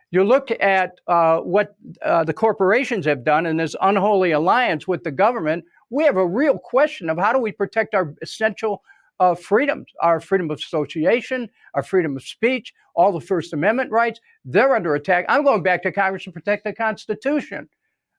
You 0.09 0.23
look 0.23 0.49
at 0.59 0.99
uh, 1.07 1.39
what 1.39 1.75
uh, 2.01 2.23
the 2.23 2.33
corporations 2.33 3.05
have 3.05 3.23
done 3.23 3.45
in 3.45 3.57
this 3.57 3.75
unholy 3.81 4.31
alliance 4.31 4.87
with 4.87 5.03
the 5.03 5.11
government. 5.11 5.65
We 5.89 6.03
have 6.05 6.17
a 6.17 6.25
real 6.25 6.57
question 6.57 7.09
of 7.09 7.17
how 7.17 7.31
do 7.31 7.39
we 7.39 7.51
protect 7.51 7.93
our 7.93 8.15
essential 8.21 8.83
uh, 9.19 9.35
freedoms, 9.35 9.87
our 10.01 10.19
freedom 10.19 10.49
of 10.49 10.59
association, 10.59 11.49
our 11.73 11.83
freedom 11.83 12.15
of 12.15 12.23
speech, 12.23 12.73
all 12.95 13.11
the 13.11 13.21
First 13.21 13.53
Amendment 13.53 13.91
rights. 13.91 14.19
They're 14.45 14.75
under 14.75 14.95
attack. 14.95 15.25
I'm 15.29 15.43
going 15.43 15.63
back 15.63 15.83
to 15.83 15.91
Congress 15.91 16.23
to 16.23 16.31
protect 16.31 16.63
the 16.63 16.73
Constitution. 16.73 17.67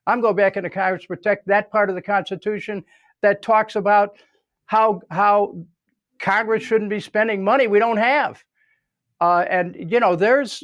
I'm 0.09 0.21
going 0.21 0.35
back 0.35 0.57
into 0.57 0.69
Congress 0.69 1.03
to 1.03 1.07
protect 1.07 1.47
that 1.47 1.71
part 1.71 1.89
of 1.89 1.95
the 1.95 2.01
Constitution 2.01 2.83
that 3.21 3.41
talks 3.41 3.75
about 3.75 4.17
how 4.65 5.01
how 5.09 5.55
Congress 6.19 6.63
shouldn't 6.63 6.89
be 6.89 6.99
spending 6.99 7.43
money 7.43 7.67
we 7.67 7.79
don't 7.79 7.97
have. 7.97 8.43
Uh, 9.21 9.45
and 9.49 9.75
you 9.91 9.99
know, 9.99 10.15
there's 10.15 10.63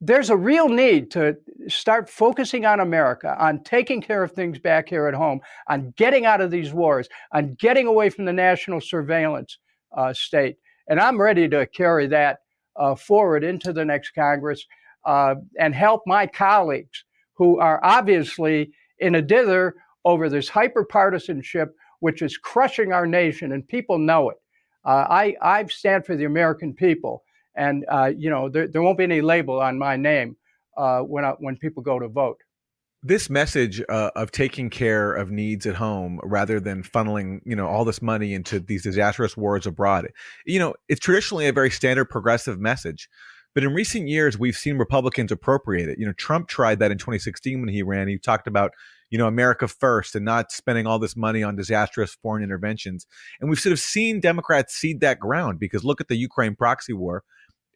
there's 0.00 0.30
a 0.30 0.36
real 0.36 0.68
need 0.68 1.10
to 1.12 1.36
start 1.68 2.10
focusing 2.10 2.66
on 2.66 2.80
America, 2.80 3.34
on 3.38 3.62
taking 3.62 4.02
care 4.02 4.22
of 4.22 4.32
things 4.32 4.58
back 4.58 4.88
here 4.88 5.06
at 5.06 5.14
home, 5.14 5.40
on 5.68 5.92
getting 5.96 6.26
out 6.26 6.40
of 6.40 6.50
these 6.50 6.72
wars, 6.72 7.08
on 7.32 7.54
getting 7.54 7.86
away 7.86 8.10
from 8.10 8.26
the 8.26 8.32
national 8.32 8.80
surveillance 8.80 9.58
uh, 9.96 10.12
state. 10.12 10.56
And 10.88 11.00
I'm 11.00 11.20
ready 11.20 11.48
to 11.48 11.66
carry 11.66 12.06
that 12.08 12.40
uh, 12.76 12.94
forward 12.94 13.42
into 13.42 13.72
the 13.72 13.84
next 13.84 14.10
Congress 14.10 14.64
uh, 15.06 15.36
and 15.58 15.74
help 15.74 16.02
my 16.06 16.26
colleagues 16.26 17.04
who 17.36 17.58
are 17.58 17.80
obviously 17.82 18.72
in 18.98 19.14
a 19.14 19.22
dither 19.22 19.74
over 20.04 20.28
this 20.28 20.48
hyper 20.48 20.84
partisanship, 20.84 21.74
which 22.00 22.22
is 22.22 22.36
crushing 22.36 22.92
our 22.92 23.06
nation, 23.06 23.52
and 23.52 23.66
people 23.66 23.98
know 23.98 24.30
it. 24.30 24.36
Uh, 24.84 25.06
I, 25.08 25.36
I 25.42 25.66
stand 25.66 26.06
for 26.06 26.16
the 26.16 26.24
American 26.24 26.72
people 26.72 27.24
and 27.56 27.84
uh, 27.88 28.12
you 28.16 28.30
know 28.30 28.48
there, 28.48 28.68
there 28.68 28.82
won't 28.82 28.98
be 28.98 29.04
any 29.04 29.20
label 29.20 29.60
on 29.60 29.78
my 29.78 29.96
name 29.96 30.36
uh, 30.76 31.00
when 31.00 31.24
I, 31.24 31.30
when 31.38 31.56
people 31.56 31.82
go 31.82 31.98
to 31.98 32.08
vote. 32.08 32.38
This 33.02 33.30
message 33.30 33.82
uh, 33.88 34.10
of 34.16 34.32
taking 34.32 34.68
care 34.68 35.12
of 35.12 35.30
needs 35.30 35.64
at 35.66 35.76
home 35.76 36.18
rather 36.22 36.60
than 36.60 36.82
funneling 36.82 37.40
you 37.44 37.56
know 37.56 37.66
all 37.66 37.84
this 37.84 38.02
money 38.02 38.34
into 38.34 38.60
these 38.60 38.82
disastrous 38.82 39.36
wars 39.36 39.66
abroad, 39.66 40.08
you 40.44 40.58
know, 40.58 40.74
it's 40.88 41.00
traditionally 41.00 41.46
a 41.46 41.52
very 41.52 41.70
standard 41.70 42.06
progressive 42.06 42.60
message. 42.60 43.08
But 43.56 43.64
in 43.64 43.72
recent 43.72 44.06
years, 44.06 44.38
we've 44.38 44.54
seen 44.54 44.76
Republicans 44.76 45.32
appropriate 45.32 45.88
it. 45.88 45.98
You 45.98 46.04
know, 46.04 46.12
Trump 46.12 46.46
tried 46.46 46.78
that 46.80 46.90
in 46.90 46.98
2016 46.98 47.58
when 47.58 47.70
he 47.70 47.82
ran. 47.82 48.06
He 48.06 48.18
talked 48.18 48.46
about, 48.46 48.72
you 49.08 49.16
know, 49.16 49.26
America 49.26 49.66
first 49.66 50.14
and 50.14 50.26
not 50.26 50.52
spending 50.52 50.86
all 50.86 50.98
this 50.98 51.16
money 51.16 51.42
on 51.42 51.56
disastrous 51.56 52.14
foreign 52.22 52.44
interventions. 52.44 53.06
And 53.40 53.48
we've 53.48 53.58
sort 53.58 53.72
of 53.72 53.80
seen 53.80 54.20
Democrats 54.20 54.74
cede 54.74 55.00
that 55.00 55.18
ground 55.18 55.58
because 55.58 55.84
look 55.84 56.02
at 56.02 56.08
the 56.08 56.16
Ukraine 56.16 56.54
proxy 56.54 56.92
war 56.92 57.24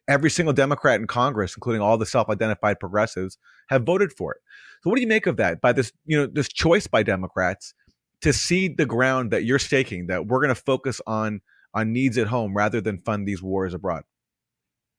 every 0.07 0.29
single 0.29 0.53
Democrat 0.53 0.99
in 0.99 1.07
Congress, 1.07 1.55
including 1.57 1.81
all 1.81 1.97
the 1.97 2.05
self-identified 2.05 2.79
progressives, 2.79 3.39
have 3.69 3.83
voted 3.83 4.13
for 4.13 4.33
it. 4.33 4.41
So 4.83 4.91
what 4.91 4.97
do 4.97 5.01
you 5.01 5.07
make 5.07 5.25
of 5.25 5.37
that? 5.37 5.61
By 5.61 5.73
this, 5.73 5.91
you 6.05 6.15
know, 6.15 6.27
this 6.27 6.47
choice 6.47 6.85
by 6.85 7.01
Democrats 7.01 7.73
to 8.21 8.33
cede 8.33 8.77
the 8.77 8.85
ground 8.85 9.31
that 9.31 9.45
you're 9.45 9.57
staking 9.57 10.05
that 10.07 10.27
we're 10.27 10.41
going 10.41 10.49
to 10.49 10.61
focus 10.61 11.01
on 11.07 11.41
on 11.73 11.91
needs 11.93 12.17
at 12.17 12.27
home 12.27 12.55
rather 12.55 12.81
than 12.81 12.99
fund 12.99 13.27
these 13.27 13.41
wars 13.41 13.73
abroad? 13.73 14.03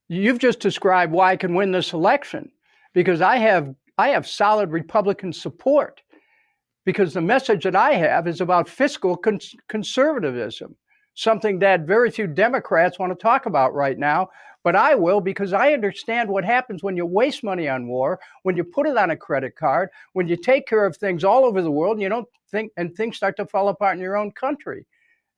You've 0.09 0.38
just 0.38 0.61
described 0.61 1.12
why 1.12 1.32
I 1.32 1.36
can 1.36 1.55
win 1.55 1.72
this 1.72 1.92
election 1.92 2.50
because 2.92 3.20
I 3.20 3.36
have 3.36 3.74
I 3.98 4.09
have 4.09 4.26
solid 4.26 4.70
Republican 4.70 5.32
support 5.32 6.03
because 6.84 7.14
the 7.14 7.20
message 7.20 7.64
that 7.64 7.76
I 7.76 7.92
have 7.94 8.26
is 8.26 8.40
about 8.40 8.68
fiscal 8.68 9.16
cons- 9.16 9.55
conservatism, 9.68 10.76
something 11.14 11.59
that 11.61 11.86
very 11.86 12.11
few 12.11 12.26
Democrats 12.26 12.98
want 12.98 13.12
to 13.12 13.22
talk 13.22 13.46
about 13.46 13.74
right 13.74 13.98
now. 13.98 14.28
But 14.64 14.76
I 14.76 14.94
will 14.94 15.20
because 15.20 15.53
I 15.53 15.72
understand 15.72 16.28
what 16.28 16.44
happens 16.44 16.82
when 16.82 16.96
you 16.96 17.05
waste 17.05 17.42
money 17.42 17.68
on 17.68 17.88
war, 17.88 18.20
when 18.44 18.57
you 18.57 18.62
put 18.64 18.86
it 18.86 18.96
on 18.96 19.11
a 19.11 19.16
credit 19.16 19.57
card, 19.57 19.88
when 20.12 20.28
you 20.28 20.36
take 20.36 20.66
care 20.66 20.86
of 20.86 20.96
things 20.96 21.24
all 21.24 21.44
over 21.44 21.62
the 21.62 21.70
world, 21.70 21.94
and 21.96 22.03
you 22.03 22.09
don't 22.09 22.28
think, 22.50 22.70
and 22.76 22.94
things 22.94 23.16
start 23.16 23.36
to 23.38 23.46
fall 23.46 23.68
apart 23.68 23.96
in 23.96 24.03
your 24.03 24.16
own 24.16 24.30
country. 24.32 24.86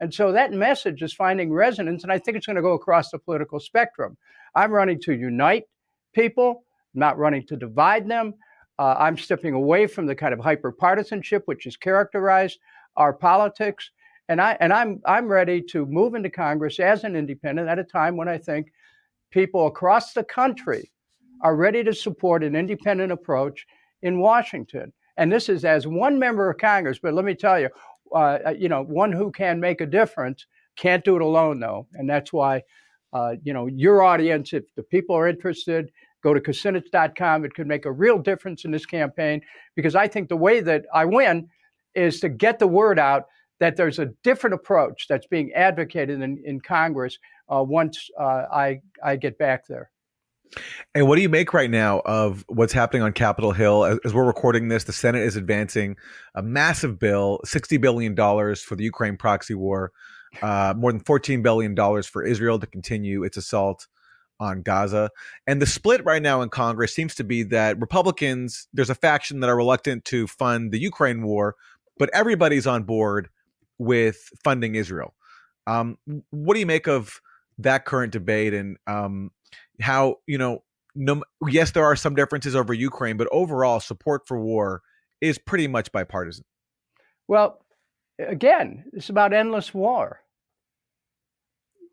And 0.05 0.13
so 0.13 0.33
that 0.33 0.53
message 0.53 1.01
is 1.01 1.15
finding 1.15 1.51
resonance, 1.51 2.03
and 2.03 2.13
I 2.13 2.19
think 2.19 2.37
it's 2.37 2.45
going 2.45 2.57
to 2.57 2.63
go 2.63 2.75
across 2.75 3.11
the 3.11 3.19
political 3.19 3.59
spectrum. 3.59 4.19
I'm 4.55 4.71
running 4.71 5.01
to 5.01 5.15
unite 5.15 5.65
people, 6.13 6.67
not 6.93 7.17
running 7.17 7.47
to 7.47 7.57
divide 7.57 8.07
them. 8.07 8.35
Uh, 8.79 8.97
I'm 8.99 9.17
stepping 9.17 9.55
away 9.55 9.87
from 9.87 10.05
the 10.05 10.15
kind 10.15 10.35
of 10.35 10.41
hyper 10.41 10.73
partisanship 10.73 11.45
which 11.47 11.65
has 11.65 11.79
characterized 11.79 12.59
our 12.97 13.15
politics, 13.15 13.93
and 14.29 14.43
I 14.43 14.59
and 14.61 14.75
I'm 14.75 15.01
I'm 15.07 15.27
ready 15.27 15.63
to 15.71 15.87
move 15.87 16.15
into 16.15 16.29
Congress 16.29 16.79
as 16.81 17.05
an 17.05 17.17
independent 17.17 17.71
at 17.71 17.79
a 17.79 17.85
time 17.85 18.19
when 18.19 18.29
I 18.29 18.37
think 18.37 18.67
people 19.31 19.69
across 19.69 20.13
the 20.13 20.25
country 20.25 20.93
are 21.41 21.57
ready 21.57 21.83
to 21.83 21.95
support 21.95 22.45
an 22.45 22.55
independent 22.55 23.11
approach 23.11 23.65
in 24.03 24.21
Washington. 24.21 24.93
And 25.17 25.33
this 25.33 25.49
is 25.49 25.65
as 25.65 25.87
one 25.87 26.19
member 26.19 26.51
of 26.51 26.59
Congress, 26.59 26.99
but 27.03 27.15
let 27.15 27.25
me 27.25 27.35
tell 27.35 27.59
you, 27.59 27.71
uh, 28.15 28.39
uh 28.47 28.55
you 28.57 28.69
know, 28.69 28.83
one 28.83 29.13
who 29.13 29.31
can 29.31 29.61
make 29.61 29.81
a 29.81 29.87
difference 29.87 30.47
can't 30.77 31.05
do 31.05 31.17
it 31.17 31.23
alone, 31.23 31.61
though, 31.61 31.87
and 31.95 32.09
that's 32.09 32.33
why. 32.33 32.63
Uh, 33.13 33.37
you 33.45 33.53
know, 33.53 33.69
your 33.69 34.03
audience, 34.03 34.53
if 34.53 34.65
the 34.75 34.83
people 34.83 35.15
are 35.15 35.29
interested, 35.29 35.89
Go 36.25 36.33
to 36.33 36.41
kucinich.com. 36.41 37.45
It 37.45 37.55
could 37.55 37.67
make 37.67 37.85
a 37.85 37.93
real 37.93 38.19
difference 38.19 38.65
in 38.65 38.71
this 38.71 38.87
campaign 38.87 39.43
because 39.77 39.95
I 39.95 40.09
think 40.09 40.31
the 40.31 40.37
way 40.37 40.61
that 40.61 40.87
I 40.93 41.05
win 41.05 41.49
is 41.95 42.19
to 42.21 42.31
get 42.31 42.59
the 42.59 42.67
word 42.67 42.99
out 42.99 43.27
that 43.61 43.77
there's 43.77 43.99
a 43.99 44.11
different 44.25 44.55
approach 44.55 45.07
that's 45.07 45.27
being 45.27 45.53
advocated 45.53 46.23
in, 46.23 46.43
in 46.45 46.61
Congress 46.61 47.19
uh, 47.55 47.63
once 47.63 48.09
uh, 48.19 48.47
I, 48.51 48.81
I 49.05 49.17
get 49.17 49.37
back 49.39 49.67
there. 49.69 49.91
And 50.95 51.09
what 51.09 51.17
do 51.17 51.23
you 51.23 51.29
make 51.29 51.53
right 51.53 51.71
now 51.71 52.01
of 52.05 52.45
what's 52.49 52.73
happening 52.73 53.03
on 53.03 53.13
Capitol 53.13 53.53
Hill? 53.53 53.85
As, 53.85 53.99
as, 54.05 54.15
we're 54.15 54.25
recording 54.27 54.69
this, 54.69 54.85
the 54.85 54.93
Senate 54.93 55.23
is 55.23 55.37
advancing 55.37 55.97
a 56.35 56.43
massive 56.43 56.99
bill, 56.99 57.41
$60 57.47 57.81
billion 57.81 58.15
for 58.57 58.77
the 58.77 58.85
Ukraine 58.85 59.17
proxy 59.17 59.55
war, 59.55 59.93
uh, 60.43 60.75
more 60.77 60.93
than 60.93 61.01
$14 61.01 61.43
billion 61.43 61.75
for 62.03 62.25
Israel 62.25 62.59
to 62.59 62.67
continue 62.67 63.25
its 63.25 63.37
assault 63.37 63.87
on 64.41 64.63
Gaza. 64.63 65.11
And 65.47 65.61
the 65.61 65.67
split 65.67 66.05
right 66.05 66.23
now 66.23 66.43
in 66.43 66.49
Congress 66.49 66.95
seems 66.95 67.15
to 67.17 67.25
be 67.25 67.43
that 67.45 67.81
Republicans, 67.81 68.69
there's 68.73 68.91
a 68.91 68.95
faction 68.95 69.41
that 69.41 69.51
are 69.51 69.57
reluctant 69.57 70.05
to 70.07 70.27
fund 70.27 70.73
the 70.73 70.79
Ukraine 70.79 71.23
war, 71.23 71.57
but 71.99 72.11
everybody's 72.13 72.67
on 72.67 72.83
board 72.83 73.29
with 73.79 74.29
funding 74.43 74.75
Israel. 74.75 75.15
Um, 75.67 75.99
what 76.31 76.55
do 76.55 76.61
you 76.61 76.67
make 76.67 76.87
of 76.87 77.21
that 77.59 77.85
current 77.85 78.13
debate 78.13 78.55
and 78.55 78.77
um, 78.87 79.31
how, 79.81 80.17
you 80.27 80.39
know, 80.39 80.63
no, 80.95 81.23
yes, 81.49 81.73
there 81.73 81.85
are 81.85 81.97
some 81.97 82.15
differences 82.15 82.55
over 82.55 82.73
Ukraine, 82.73 83.17
but 83.17 83.29
overall 83.33 83.81
support 83.81 84.27
for 84.29 84.39
war 84.39 84.83
is 85.21 85.39
pretty 85.39 85.67
much 85.67 85.91
bipartisan. 85.91 86.45
Well, 87.27 87.65
again, 88.19 88.85
it's 88.93 89.09
about 89.09 89.33
endless 89.33 89.75
war. 89.75 90.21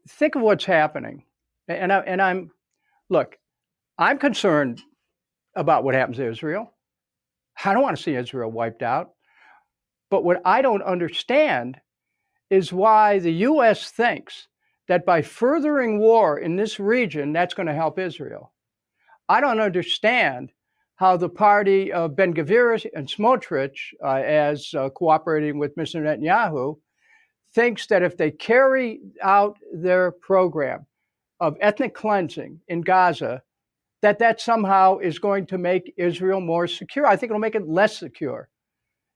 Think 0.08 0.36
of 0.36 0.42
what's 0.42 0.66
happening 0.66 1.24
and 1.78 1.92
I, 1.94 2.00
and 2.00 2.22
I'm 2.22 2.52
look, 3.10 3.38
I'm 3.98 4.18
concerned 4.18 4.82
about 5.56 5.84
what 5.84 5.96
happens 5.96 6.18
to 6.18 6.28
Israel. 6.28 6.72
I 7.64 7.74
don't 7.74 7.84
want 7.84 7.98
to 7.98 8.04
see 8.04 8.16
Israel 8.16 8.52
wiped 8.52 8.84
out. 8.84 9.12
But 10.10 10.24
what 10.24 10.42
I 10.46 10.62
don't 10.62 10.84
understand 10.84 11.78
is 12.50 12.74
why 12.74 13.20
the 13.20 13.32
U.S. 13.32 13.92
thinks 13.92 14.48
that 14.92 15.06
by 15.06 15.22
furthering 15.22 16.00
war 16.00 16.38
in 16.38 16.58
this 16.58 16.78
region, 16.78 17.32
that's 17.32 17.54
going 17.54 17.68
to 17.68 17.74
help 17.74 17.98
Israel. 17.98 18.52
I 19.30 19.40
don't 19.40 19.62
understand 19.62 20.52
how 20.98 21.16
the 21.16 21.30
party 21.30 21.94
of 21.94 22.18
Ben 22.18 22.34
Gvir 22.34 22.86
and 22.94 23.08
Smotrich, 23.08 23.78
uh, 24.04 24.16
as 24.16 24.74
uh, 24.74 24.90
cooperating 24.90 25.58
with 25.58 25.78
Mr. 25.78 26.02
Netanyahu, 26.02 26.76
thinks 27.56 27.88
that 27.88 28.04
if 28.04 28.18
they 28.18 28.32
carry 28.32 29.00
out 29.22 29.60
their 29.74 30.12
program, 30.12 30.86
of 31.40 31.56
ethnic 31.62 31.94
cleansing 31.94 32.60
in 32.68 32.82
Gaza, 32.82 33.44
that 34.02 34.20
that 34.20 34.42
somehow 34.42 34.98
is 34.98 35.20
going 35.20 35.46
to 35.46 35.58
make 35.58 35.94
Israel 35.96 36.42
more 36.42 36.68
secure. 36.68 37.08
I 37.08 37.16
think 37.16 37.30
it'll 37.30 37.40
make 37.40 37.56
it 37.56 37.66
less 37.66 37.98
secure. 37.98 38.50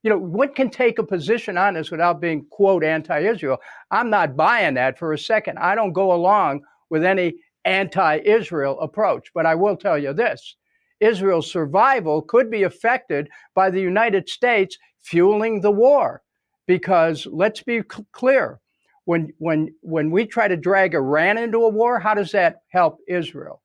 You 0.06 0.12
know, 0.12 0.20
one 0.20 0.53
can 0.53 0.70
take 0.70 0.99
a 0.99 1.03
position 1.03 1.58
on 1.58 1.74
this 1.74 1.89
without 1.89 2.22
being, 2.22 2.45
quote, 2.51 2.84
anti 2.84 3.22
Israel. 3.22 3.58
I'm 3.89 4.12
not 4.12 4.38
buying 4.38 4.76
that 4.76 4.99
for 4.99 5.14
a 5.14 5.18
second. 5.18 5.58
I 5.58 5.74
don't 5.74 5.93
go 5.93 6.14
along 6.14 6.62
with 6.91 7.03
any 7.03 7.38
anti 7.66 8.18
Israel 8.18 8.80
approach. 8.82 9.32
But 9.34 9.47
I 9.47 9.56
will 9.56 9.76
tell 9.76 9.97
you 9.97 10.14
this 10.14 10.58
Israel's 10.99 11.51
survival 11.51 12.22
could 12.22 12.51
be 12.51 12.62
affected 12.62 13.30
by 13.56 13.72
the 13.72 13.82
United 13.82 14.30
States 14.30 14.78
fueling 15.01 15.62
the 15.62 15.72
war. 15.72 16.22
Because 16.68 17.26
let's 17.26 17.64
be 17.64 17.82
clear 18.12 18.60
when 19.06 19.34
when 19.39 19.74
when 19.82 20.12
we 20.12 20.28
try 20.28 20.47
to 20.47 20.56
drag 20.56 20.93
Iran 20.93 21.39
into 21.39 21.64
a 21.64 21.70
war, 21.70 21.99
how 21.99 22.14
does 22.14 22.32
that 22.34 22.58
help 22.68 22.99
Israel? 23.08 23.64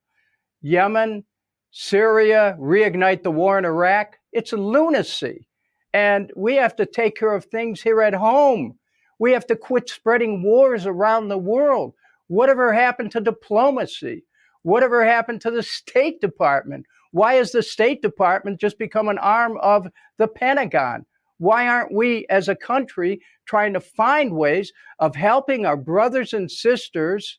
Yemen, 0.63 1.23
Syria, 1.71 2.57
reignite 2.59 3.25
the 3.25 3.31
war 3.31 3.59
in 3.59 3.67
Iraq. 3.67 4.17
It's 4.33 4.55
a 4.55 4.57
lunacy. 4.57 5.47
And 5.93 6.33
we 6.37 6.55
have 6.57 6.77
to 6.77 6.87
take 6.87 7.17
care 7.17 7.35
of 7.35 7.45
things 7.47 7.81
here 7.81 8.03
at 8.03 8.15
home. 8.15 8.79
We 9.19 9.33
have 9.33 9.47
to 9.49 9.57
quit 9.57 9.89
spreading 9.89 10.43
wars 10.43 10.87
around 10.87 11.29
the 11.29 11.39
world. 11.39 11.95
Whatever 12.29 12.73
happened 12.73 13.11
to 13.13 13.21
diplomacy? 13.21 14.25
Whatever 14.63 15.05
happened 15.05 15.41
to 15.43 15.51
the 15.51 15.63
State 15.63 16.21
Department? 16.21 16.87
Why 17.13 17.35
has 17.35 17.51
the 17.51 17.63
State 17.63 18.03
Department 18.03 18.61
just 18.61 18.79
become 18.79 19.09
an 19.09 19.19
arm 19.19 19.59
of 19.63 19.89
the 20.19 20.29
Pentagon? 20.29 21.05
Why 21.39 21.67
aren't 21.67 21.93
we 21.93 22.27
as 22.29 22.49
a 22.49 22.55
country 22.55 23.21
trying 23.47 23.73
to 23.73 23.81
find 23.81 24.37
ways 24.37 24.73
of 24.99 25.17
helping 25.17 25.67
our 25.67 25.77
brothers 25.77 26.35
and 26.35 26.51
sisters 26.51 27.39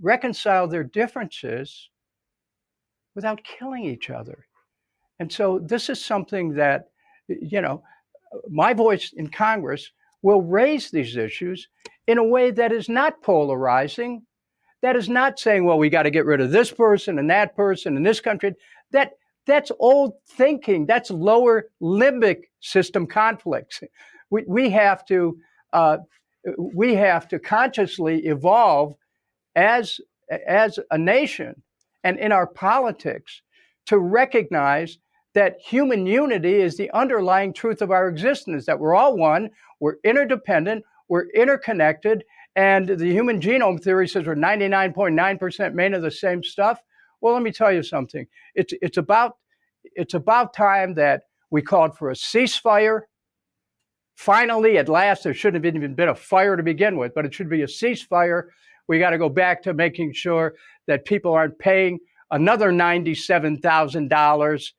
reconcile 0.00 0.66
their 0.66 0.84
differences 0.84 1.90
without 3.14 3.44
killing 3.44 3.84
each 3.84 4.10
other? 4.10 4.46
And 5.18 5.30
so 5.30 5.58
this 5.58 5.90
is 5.90 6.02
something 6.02 6.54
that, 6.54 6.88
you 7.40 7.60
know, 7.60 7.82
my 8.48 8.74
voice 8.74 9.12
in 9.16 9.28
Congress 9.28 9.90
will 10.22 10.42
raise 10.42 10.90
these 10.90 11.16
issues 11.16 11.68
in 12.06 12.18
a 12.18 12.24
way 12.24 12.50
that 12.50 12.72
is 12.72 12.88
not 12.88 13.22
polarizing, 13.22 14.22
that 14.82 14.96
is 14.96 15.08
not 15.08 15.38
saying, 15.38 15.64
well, 15.64 15.78
we 15.78 15.88
got 15.88 16.04
to 16.04 16.10
get 16.10 16.26
rid 16.26 16.40
of 16.40 16.50
this 16.50 16.70
person 16.70 17.18
and 17.18 17.30
that 17.30 17.56
person 17.56 17.96
in 17.96 18.02
this 18.02 18.20
country. 18.20 18.54
That 18.92 19.12
that's 19.46 19.72
old 19.78 20.14
thinking. 20.28 20.86
That's 20.86 21.10
lower 21.10 21.70
limbic 21.82 22.44
system 22.60 23.06
conflicts. 23.06 23.82
We, 24.30 24.44
we 24.46 24.70
have 24.70 25.04
to 25.06 25.38
uh, 25.72 25.98
we 26.56 26.94
have 26.94 27.28
to 27.28 27.38
consciously 27.38 28.26
evolve 28.26 28.94
as 29.56 30.00
as 30.46 30.78
a 30.90 30.98
nation 30.98 31.62
and 32.04 32.18
in 32.18 32.32
our 32.32 32.46
politics 32.46 33.42
to 33.86 33.98
recognize 33.98 34.98
that 35.34 35.56
human 35.60 36.06
unity 36.06 36.60
is 36.60 36.76
the 36.76 36.90
underlying 36.92 37.52
truth 37.52 37.82
of 37.82 37.90
our 37.90 38.08
existence 38.08 38.66
that 38.66 38.78
we're 38.78 38.94
all 38.94 39.16
one 39.16 39.50
we're 39.80 39.96
interdependent 40.04 40.84
we're 41.08 41.28
interconnected 41.30 42.24
and 42.56 42.88
the 42.88 43.10
human 43.10 43.40
genome 43.40 43.82
theory 43.82 44.08
says 44.08 44.26
we're 44.26 44.34
99.9% 44.34 45.74
made 45.74 45.94
of 45.94 46.02
the 46.02 46.10
same 46.10 46.42
stuff 46.42 46.80
well, 47.20 47.34
let 47.34 47.42
me 47.42 47.52
tell 47.52 47.72
you 47.72 47.82
something. 47.82 48.26
It's 48.54 48.72
it's 48.80 48.96
about 48.96 49.36
it's 49.84 50.14
about 50.14 50.54
time 50.54 50.94
that 50.94 51.22
we 51.50 51.62
called 51.62 51.96
for 51.96 52.10
a 52.10 52.14
ceasefire. 52.14 53.02
Finally, 54.16 54.78
at 54.78 54.88
last, 54.88 55.24
there 55.24 55.34
shouldn't 55.34 55.64
have 55.64 55.74
even 55.74 55.94
been 55.94 56.08
a 56.08 56.14
fire 56.14 56.56
to 56.56 56.62
begin 56.62 56.98
with, 56.98 57.14
but 57.14 57.24
it 57.24 57.32
should 57.32 57.48
be 57.48 57.62
a 57.62 57.66
ceasefire. 57.66 58.48
We 58.86 58.98
got 58.98 59.10
to 59.10 59.18
go 59.18 59.28
back 59.28 59.62
to 59.62 59.72
making 59.72 60.12
sure 60.12 60.54
that 60.86 61.04
people 61.04 61.32
aren't 61.32 61.58
paying 61.58 61.98
another 62.30 62.70
$97,000 62.70 64.72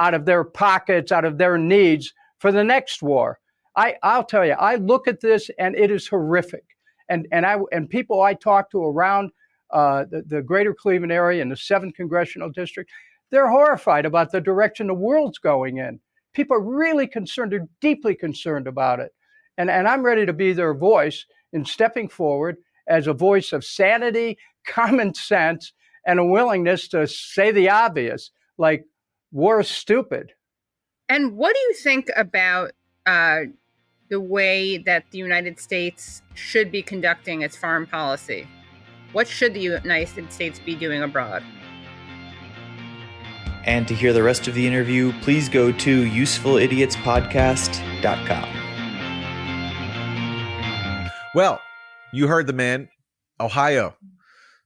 out 0.00 0.14
of 0.14 0.24
their 0.24 0.44
pockets, 0.44 1.12
out 1.12 1.24
of 1.24 1.38
their 1.38 1.58
needs 1.58 2.12
for 2.38 2.52
the 2.52 2.64
next 2.64 3.02
war. 3.02 3.38
I, 3.76 3.96
I'll 4.02 4.24
tell 4.24 4.44
you, 4.44 4.52
I 4.52 4.76
look 4.76 5.08
at 5.08 5.20
this 5.20 5.50
and 5.58 5.74
it 5.76 5.90
is 5.90 6.06
horrific. 6.06 6.64
And, 7.08 7.26
and, 7.32 7.44
I, 7.44 7.58
and 7.72 7.88
people 7.88 8.22
I 8.22 8.34
talk 8.34 8.70
to 8.70 8.82
around 8.82 9.30
uh, 9.70 10.04
the, 10.10 10.22
the 10.22 10.42
greater 10.42 10.74
Cleveland 10.74 11.12
area 11.12 11.42
and 11.42 11.50
the 11.50 11.56
7th 11.56 11.94
Congressional 11.94 12.50
District, 12.50 12.90
they're 13.30 13.50
horrified 13.50 14.06
about 14.06 14.30
the 14.30 14.40
direction 14.40 14.86
the 14.86 14.94
world's 14.94 15.38
going 15.38 15.78
in. 15.78 15.98
People 16.32 16.56
are 16.56 16.62
really 16.62 17.06
concerned. 17.06 17.52
They're 17.52 17.68
deeply 17.80 18.14
concerned 18.14 18.66
about 18.66 19.00
it. 19.00 19.12
And, 19.58 19.70
and 19.70 19.86
I'm 19.86 20.02
ready 20.02 20.26
to 20.26 20.32
be 20.32 20.52
their 20.52 20.74
voice 20.74 21.24
in 21.52 21.64
stepping 21.64 22.08
forward 22.08 22.56
as 22.88 23.06
a 23.06 23.12
voice 23.12 23.52
of 23.52 23.64
sanity, 23.64 24.38
common 24.66 25.14
sense, 25.14 25.72
and 26.06 26.18
a 26.18 26.24
willingness 26.24 26.88
to 26.88 27.06
say 27.06 27.50
the 27.50 27.70
obvious, 27.70 28.30
like 28.58 28.84
war 29.34 29.60
is 29.60 29.68
stupid. 29.68 30.32
And 31.08 31.36
what 31.36 31.54
do 31.54 31.60
you 31.60 31.74
think 31.74 32.08
about 32.16 32.72
uh, 33.04 33.40
the 34.08 34.20
way 34.20 34.78
that 34.78 35.04
the 35.10 35.18
United 35.18 35.60
States 35.60 36.22
should 36.34 36.70
be 36.70 36.80
conducting 36.82 37.42
its 37.42 37.56
foreign 37.56 37.86
policy? 37.86 38.46
What 39.12 39.28
should 39.28 39.52
the 39.52 39.60
United 39.60 40.32
States 40.32 40.58
be 40.58 40.74
doing 40.74 41.02
abroad? 41.02 41.42
And 43.64 43.86
to 43.88 43.94
hear 43.94 44.12
the 44.12 44.22
rest 44.22 44.46
of 44.48 44.54
the 44.54 44.66
interview, 44.66 45.12
please 45.22 45.48
go 45.48 45.72
to 45.72 46.04
usefulidiotspodcast.com. 46.04 48.60
Well, 51.34 51.60
you 52.12 52.28
heard 52.28 52.46
the 52.46 52.52
man, 52.52 52.90
Ohio, 53.40 53.96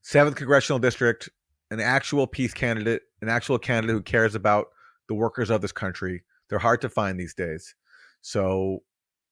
7th 0.05 0.37
Congressional 0.37 0.79
District, 0.79 1.31
an 1.71 1.81
actual 1.81 2.27
peace 2.27 2.53
candidate, 2.53 3.01
an 3.21 3.29
actual 3.29 3.59
candidate 3.59 3.95
who 3.95 4.03
cares 4.03 4.35
about 4.35 4.69
the 5.09 5.14
workers 5.14 5.51
of 5.51 5.61
this 5.61 5.73
country. 5.73 6.23
They're 6.49 6.59
hard 6.59 6.81
to 6.83 6.89
find 6.89 7.19
these 7.19 7.35
days. 7.35 7.75
So 8.21 8.83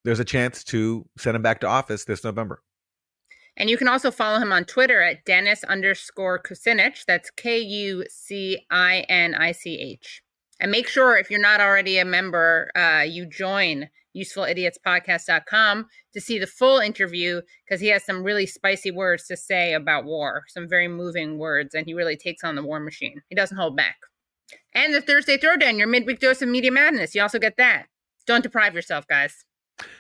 there's 0.04 0.20
a 0.20 0.24
chance 0.24 0.62
to 0.64 1.06
send 1.18 1.36
him 1.36 1.42
back 1.42 1.60
to 1.60 1.66
office 1.66 2.04
this 2.04 2.24
November. 2.24 2.62
And 3.56 3.70
you 3.70 3.78
can 3.78 3.88
also 3.88 4.10
follow 4.10 4.38
him 4.38 4.52
on 4.52 4.64
Twitter 4.64 5.00
at 5.02 5.24
Dennis 5.24 5.64
underscore 5.64 6.42
Kucinich. 6.42 7.04
That's 7.06 7.30
K 7.30 7.58
U 7.58 8.04
C 8.08 8.66
I 8.70 9.00
N 9.08 9.34
I 9.34 9.52
C 9.52 9.78
H. 9.78 10.22
And 10.60 10.70
make 10.70 10.88
sure 10.88 11.16
if 11.16 11.30
you're 11.30 11.40
not 11.40 11.60
already 11.60 11.98
a 11.98 12.04
member, 12.04 12.70
uh, 12.76 13.04
you 13.06 13.26
join 13.26 13.88
usefulidiotspodcast.com 14.16 15.86
to 16.12 16.20
see 16.20 16.38
the 16.38 16.46
full 16.46 16.78
interview 16.78 17.40
because 17.64 17.80
he 17.80 17.88
has 17.88 18.04
some 18.04 18.22
really 18.22 18.46
spicy 18.46 18.90
words 18.90 19.26
to 19.26 19.36
say 19.36 19.74
about 19.74 20.04
war, 20.04 20.44
some 20.48 20.68
very 20.68 20.88
moving 20.88 21.38
words, 21.38 21.74
and 21.74 21.86
he 21.86 21.94
really 21.94 22.16
takes 22.16 22.42
on 22.42 22.54
the 22.54 22.64
war 22.64 22.80
machine. 22.80 23.22
He 23.28 23.34
doesn't 23.34 23.56
hold 23.56 23.76
back. 23.76 23.96
And 24.74 24.94
the 24.94 25.00
Thursday 25.00 25.36
Throwdown, 25.36 25.78
your 25.78 25.88
midweek 25.88 26.20
dose 26.20 26.42
of 26.42 26.48
media 26.48 26.70
madness. 26.70 27.14
You 27.14 27.22
also 27.22 27.38
get 27.38 27.56
that. 27.56 27.86
Don't 28.26 28.42
deprive 28.42 28.74
yourself, 28.74 29.06
guys. 29.06 29.44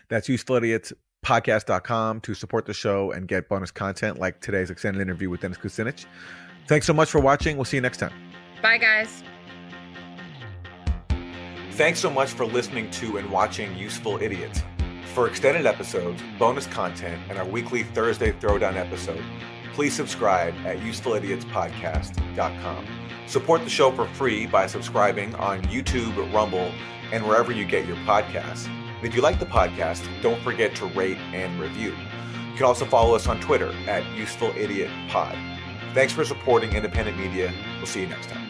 That's 0.08 0.28
Useful 0.28 0.56
Idiots 0.56 0.92
podcast.com 1.24 2.20
to 2.20 2.34
support 2.34 2.66
the 2.66 2.74
show 2.74 3.10
and 3.10 3.26
get 3.26 3.48
bonus 3.48 3.72
content 3.72 4.18
like 4.18 4.40
today's 4.40 4.70
extended 4.70 5.02
interview 5.02 5.28
with 5.28 5.40
Dennis 5.40 5.58
Kucinich. 5.58 6.06
Thanks 6.68 6.86
so 6.86 6.92
much 6.92 7.10
for 7.10 7.20
watching. 7.20 7.56
We'll 7.56 7.64
see 7.64 7.76
you 7.76 7.80
next 7.80 7.98
time. 7.98 8.12
Bye, 8.62 8.78
guys. 8.78 9.22
Thanks 11.76 12.00
so 12.00 12.08
much 12.08 12.30
for 12.30 12.46
listening 12.46 12.90
to 12.92 13.18
and 13.18 13.30
watching 13.30 13.76
Useful 13.76 14.18
Idiots. 14.22 14.62
For 15.12 15.28
extended 15.28 15.66
episodes, 15.66 16.22
bonus 16.38 16.66
content, 16.66 17.20
and 17.28 17.36
our 17.36 17.44
weekly 17.44 17.82
Thursday 17.82 18.32
Throwdown 18.32 18.76
episode, 18.76 19.22
please 19.74 19.92
subscribe 19.92 20.54
at 20.64 20.78
usefulidiotspodcast.com. 20.78 22.86
Support 23.26 23.62
the 23.62 23.68
show 23.68 23.92
for 23.92 24.06
free 24.06 24.46
by 24.46 24.66
subscribing 24.66 25.34
on 25.34 25.60
YouTube, 25.64 26.16
Rumble, 26.32 26.72
and 27.12 27.26
wherever 27.26 27.52
you 27.52 27.66
get 27.66 27.86
your 27.86 27.98
podcasts. 27.98 28.70
If 29.02 29.14
you 29.14 29.20
like 29.20 29.38
the 29.38 29.44
podcast, 29.44 30.08
don't 30.22 30.40
forget 30.40 30.74
to 30.76 30.86
rate 30.86 31.18
and 31.34 31.60
review. 31.60 31.90
You 31.90 32.56
can 32.56 32.64
also 32.64 32.86
follow 32.86 33.14
us 33.14 33.26
on 33.26 33.38
Twitter 33.38 33.70
at 33.86 34.02
Useful 34.16 34.50
Idiot 34.56 34.90
Pod. 35.10 35.36
Thanks 35.92 36.14
for 36.14 36.24
supporting 36.24 36.72
independent 36.72 37.18
media. 37.18 37.52
We'll 37.76 37.84
see 37.84 38.00
you 38.00 38.06
next 38.06 38.30
time. 38.30 38.45